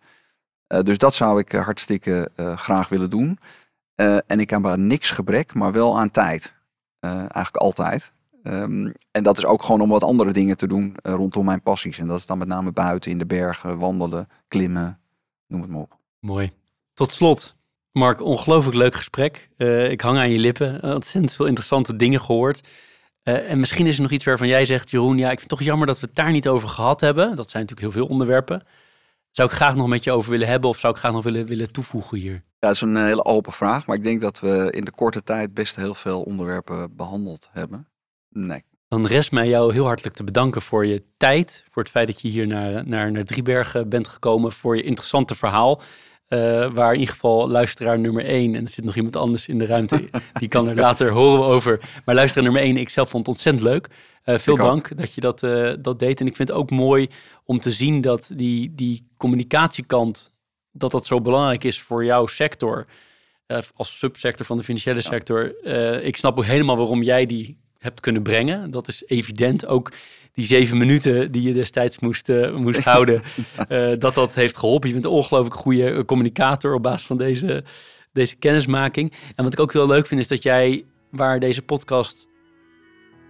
dus 0.66 0.98
dat 0.98 1.14
zou 1.14 1.38
ik 1.38 1.52
hartstikke 1.52 2.30
graag 2.56 2.88
willen 2.88 3.10
doen. 3.10 3.38
en 4.26 4.40
ik 4.40 4.50
heb 4.50 4.66
aan 4.66 4.86
niks 4.86 5.10
gebrek, 5.10 5.54
maar 5.54 5.72
wel 5.72 5.98
aan 5.98 6.10
tijd. 6.10 6.54
Eh, 7.04 7.18
eigenlijk 7.18 7.56
altijd. 7.56 8.12
Um, 8.42 8.92
en 9.10 9.22
dat 9.22 9.38
is 9.38 9.44
ook 9.44 9.62
gewoon 9.62 9.80
om 9.80 9.88
wat 9.88 10.02
andere 10.02 10.32
dingen 10.32 10.56
te 10.56 10.66
doen 10.66 10.94
rondom 11.02 11.44
mijn 11.44 11.62
passies. 11.62 11.98
En 11.98 12.06
dat 12.06 12.18
is 12.18 12.26
dan 12.26 12.38
met 12.38 12.48
name 12.48 12.72
buiten 12.72 13.10
in 13.10 13.18
de 13.18 13.26
bergen, 13.26 13.78
wandelen, 13.78 14.28
klimmen, 14.48 14.98
noem 15.46 15.60
het 15.60 15.70
maar 15.70 15.80
op. 15.80 15.93
Mooi. 16.24 16.52
Tot 16.94 17.12
slot, 17.12 17.56
Mark, 17.92 18.20
ongelooflijk 18.20 18.76
leuk 18.76 18.94
gesprek. 18.94 19.50
Uh, 19.56 19.90
ik 19.90 20.00
hang 20.00 20.18
aan 20.18 20.30
je 20.30 20.38
lippen. 20.38 20.82
Ontzettend 20.82 21.34
veel 21.34 21.46
interessante 21.46 21.96
dingen 21.96 22.20
gehoord. 22.20 22.68
en 23.22 23.58
misschien 23.58 23.86
is 23.86 23.96
er 23.96 24.02
nog 24.02 24.10
iets 24.10 24.24
waarvan 24.24 24.48
jij 24.48 24.64
zegt, 24.64 24.90
Jeroen, 24.90 25.18
ja, 25.18 25.30
ik 25.30 25.38
vind 25.38 25.50
het 25.50 25.58
toch 25.58 25.68
jammer 25.68 25.86
dat 25.86 26.00
we 26.00 26.06
het 26.06 26.14
daar 26.14 26.30
niet 26.30 26.48
over 26.48 26.68
gehad 26.68 27.00
hebben. 27.00 27.36
Dat 27.36 27.50
zijn 27.50 27.62
natuurlijk 27.62 27.94
heel 27.94 28.02
veel 28.02 28.12
onderwerpen. 28.12 28.62
Zou 29.30 29.48
ik 29.48 29.54
graag 29.54 29.74
nog 29.74 29.88
met 29.88 30.04
je 30.04 30.12
over 30.12 30.30
willen 30.30 30.48
hebben 30.48 30.70
of 30.70 30.78
zou 30.78 30.92
ik 30.92 30.98
graag 30.98 31.12
nog 31.12 31.24
willen, 31.24 31.46
willen 31.46 31.72
toevoegen 31.72 32.18
hier? 32.18 32.32
Ja, 32.32 32.42
dat 32.58 32.70
is 32.70 32.80
een 32.80 32.96
hele 32.96 33.24
open 33.24 33.52
vraag. 33.52 33.86
Maar 33.86 33.96
ik 33.96 34.02
denk 34.02 34.20
dat 34.20 34.40
we 34.40 34.68
in 34.70 34.84
de 34.84 34.92
korte 34.92 35.22
tijd 35.22 35.54
best 35.54 35.76
heel 35.76 35.94
veel 35.94 36.22
onderwerpen 36.22 36.96
behandeld 36.96 37.48
hebben. 37.52 37.88
Nee. 38.28 38.62
Dan 38.88 39.06
rest 39.06 39.32
mij 39.32 39.48
jou 39.48 39.72
heel 39.72 39.86
hartelijk 39.86 40.16
te 40.16 40.24
bedanken 40.24 40.62
voor 40.62 40.86
je 40.86 41.02
tijd. 41.16 41.64
Voor 41.70 41.82
het 41.82 41.90
feit 41.90 42.06
dat 42.06 42.20
je 42.20 42.28
hier 42.28 42.46
naar, 42.46 42.86
naar, 42.86 43.12
naar 43.12 43.24
Driebergen 43.24 43.88
bent 43.88 44.08
gekomen. 44.08 44.52
Voor 44.52 44.76
je 44.76 44.82
interessante 44.82 45.34
verhaal. 45.34 45.80
Uh, 46.34 46.72
waar 46.72 46.92
in 46.92 46.98
ieder 46.98 47.14
geval 47.14 47.48
luisteraar 47.48 47.98
nummer 47.98 48.24
1, 48.24 48.54
en 48.54 48.62
er 48.62 48.68
zit 48.68 48.84
nog 48.84 48.96
iemand 48.96 49.16
anders 49.16 49.48
in 49.48 49.58
de 49.58 49.66
ruimte, 49.66 50.08
die 50.40 50.48
kan 50.48 50.68
er 50.68 50.74
later 50.74 51.10
horen 51.10 51.44
over. 51.44 51.80
Maar 52.04 52.14
luisteraar 52.14 52.44
nummer 52.44 52.62
1, 52.62 52.76
ik 52.76 52.88
zelf 52.88 53.08
vond 53.08 53.26
het 53.26 53.34
ontzettend 53.34 53.64
leuk. 53.64 53.88
Uh, 54.24 54.38
veel 54.38 54.56
dank 54.56 54.96
dat 54.96 55.14
je 55.14 55.20
dat, 55.20 55.42
uh, 55.42 55.72
dat 55.78 55.98
deed. 55.98 56.20
En 56.20 56.26
ik 56.26 56.36
vind 56.36 56.48
het 56.48 56.56
ook 56.56 56.70
mooi 56.70 57.08
om 57.44 57.60
te 57.60 57.70
zien 57.70 58.00
dat 58.00 58.30
die, 58.34 58.74
die 58.74 59.06
communicatiekant 59.16 60.32
dat 60.72 60.90
dat 60.90 61.06
zo 61.06 61.20
belangrijk 61.20 61.64
is 61.64 61.80
voor 61.80 62.04
jouw 62.04 62.26
sector. 62.26 62.86
Als 63.74 63.98
subsector 63.98 64.46
van 64.46 64.56
de 64.56 64.62
financiële 64.62 65.00
sector. 65.00 65.64
Ik 66.02 66.16
snap 66.16 66.38
ook 66.38 66.44
helemaal 66.44 66.76
waarom 66.76 67.02
jij 67.02 67.26
die 67.26 67.58
hebt 67.78 68.00
kunnen 68.00 68.22
brengen. 68.22 68.70
Dat 68.70 68.88
is 68.88 69.02
evident. 69.06 69.66
Ook 69.66 69.92
die 70.34 70.46
zeven 70.46 70.76
minuten 70.76 71.32
die 71.32 71.42
je 71.42 71.54
destijds 71.54 71.98
moest, 71.98 72.28
uh, 72.28 72.56
moest 72.56 72.84
houden. 72.94 73.22
dat 73.98 74.14
dat 74.14 74.34
heeft 74.34 74.56
geholpen. 74.56 74.88
Je 74.88 74.94
bent 74.94 75.06
een 75.06 75.10
ongelooflijk 75.10 75.54
goede 75.54 76.04
communicator 76.04 76.74
op 76.74 76.82
basis 76.82 77.06
van 77.06 77.18
deze, 77.18 77.64
deze 78.12 78.36
kennismaking. 78.36 79.12
En 79.34 79.44
wat 79.44 79.52
ik 79.52 79.60
ook 79.60 79.72
heel 79.72 79.86
leuk 79.86 80.06
vind 80.06 80.20
is 80.20 80.28
dat 80.28 80.42
jij, 80.42 80.84
waar 81.10 81.40
deze 81.40 81.62
podcast 81.62 82.28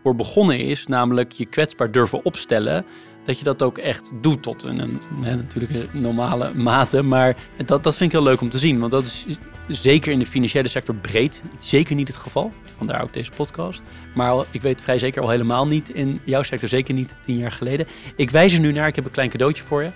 voor 0.03 0.17
begonnen 0.17 0.59
is, 0.59 0.87
namelijk 0.87 1.33
je 1.33 1.47
kwetsbaar 1.47 1.91
durven 1.91 2.25
opstellen 2.25 2.85
dat 3.25 3.39
je 3.39 3.45
dat 3.45 3.62
ook 3.62 3.79
echt 3.79 4.11
doet 4.20 4.43
tot 4.43 4.62
een, 4.62 4.79
een, 4.79 5.01
natuurlijk 5.22 5.72
een 5.72 6.01
normale 6.01 6.55
mate. 6.55 7.03
Maar 7.03 7.37
dat, 7.64 7.83
dat 7.83 7.97
vind 7.97 8.12
ik 8.12 8.18
heel 8.18 8.27
leuk 8.27 8.41
om 8.41 8.51
te 8.51 8.59
zien. 8.59 8.79
Want 8.79 8.93
dat 8.93 9.05
is 9.05 9.27
zeker 9.68 10.12
in 10.12 10.18
de 10.18 10.27
financiële 10.27 10.68
sector 10.68 10.95
breed 10.95 11.45
zeker 11.59 11.95
niet 11.95 12.09
het 12.09 12.16
geval. 12.16 12.53
Vandaar 12.77 13.03
ook 13.03 13.12
deze 13.12 13.31
podcast. 13.31 13.83
Maar 14.14 14.35
ik 14.51 14.62
weet 14.62 14.83
vrij 14.83 14.99
zeker 14.99 15.22
al 15.22 15.29
helemaal 15.29 15.66
niet 15.66 15.89
in 15.89 16.20
jouw 16.25 16.43
sector. 16.43 16.68
Zeker 16.68 16.95
niet 16.95 17.16
tien 17.20 17.37
jaar 17.37 17.53
geleden. 17.53 17.87
Ik 18.16 18.31
wijs 18.31 18.55
er 18.55 18.61
nu 18.61 18.72
naar. 18.72 18.89
Ik 18.89 18.95
heb 18.97 19.05
een 19.05 19.11
klein 19.11 19.31
cadeautje 19.31 19.62
voor 19.62 19.83
je. 19.83 19.91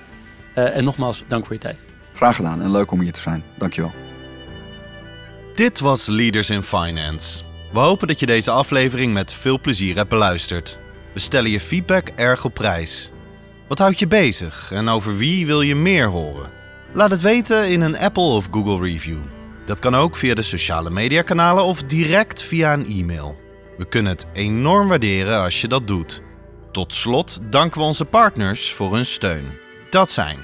Uh, 0.54 0.76
en 0.76 0.84
nogmaals, 0.84 1.24
dank 1.28 1.44
voor 1.44 1.54
je 1.54 1.60
tijd. 1.60 1.84
Graag 2.14 2.36
gedaan 2.36 2.62
en 2.62 2.70
leuk 2.70 2.90
om 2.90 3.00
hier 3.00 3.12
te 3.12 3.20
zijn. 3.20 3.44
Dankjewel. 3.58 3.92
Dit 5.54 5.80
was 5.80 6.06
Leaders 6.06 6.50
in 6.50 6.62
Finance. 6.62 7.42
We 7.72 7.78
hopen 7.78 8.08
dat 8.08 8.20
je 8.20 8.26
deze 8.26 8.50
aflevering 8.50 9.12
met 9.12 9.32
veel 9.32 9.60
plezier 9.60 9.96
hebt 9.96 10.08
beluisterd. 10.08 10.80
We 11.14 11.20
stellen 11.20 11.50
je 11.50 11.60
feedback 11.60 12.08
erg 12.08 12.44
op 12.44 12.54
prijs. 12.54 13.12
Wat 13.68 13.78
houdt 13.78 13.98
je 13.98 14.06
bezig 14.06 14.70
en 14.72 14.88
over 14.88 15.16
wie 15.16 15.46
wil 15.46 15.60
je 15.60 15.74
meer 15.74 16.06
horen? 16.06 16.50
Laat 16.92 17.10
het 17.10 17.20
weten 17.20 17.68
in 17.68 17.80
een 17.80 17.98
Apple 17.98 18.22
of 18.22 18.48
Google 18.50 18.86
review. 18.86 19.18
Dat 19.64 19.78
kan 19.78 19.94
ook 19.94 20.16
via 20.16 20.34
de 20.34 20.42
sociale 20.42 20.90
mediakanalen 20.90 21.64
of 21.64 21.82
direct 21.82 22.42
via 22.42 22.72
een 22.72 22.86
e-mail. 22.86 23.40
We 23.76 23.84
kunnen 23.84 24.12
het 24.12 24.26
enorm 24.32 24.88
waarderen 24.88 25.40
als 25.40 25.60
je 25.60 25.68
dat 25.68 25.86
doet. 25.86 26.22
Tot 26.72 26.94
slot 26.94 27.40
danken 27.52 27.80
we 27.80 27.86
onze 27.86 28.04
partners 28.04 28.72
voor 28.72 28.94
hun 28.94 29.06
steun. 29.06 29.58
Dat 29.90 30.10
zijn 30.10 30.38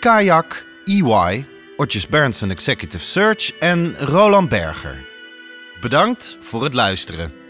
Kayak, 0.00 0.66
EY, 0.84 1.46
Otjes 1.76 2.06
Berndsen 2.06 2.50
Executive 2.50 3.04
Search 3.04 3.52
en 3.58 3.96
Roland 3.98 4.48
Berger. 4.48 5.04
Bedankt 5.80 6.38
voor 6.40 6.64
het 6.64 6.74
luisteren. 6.74 7.45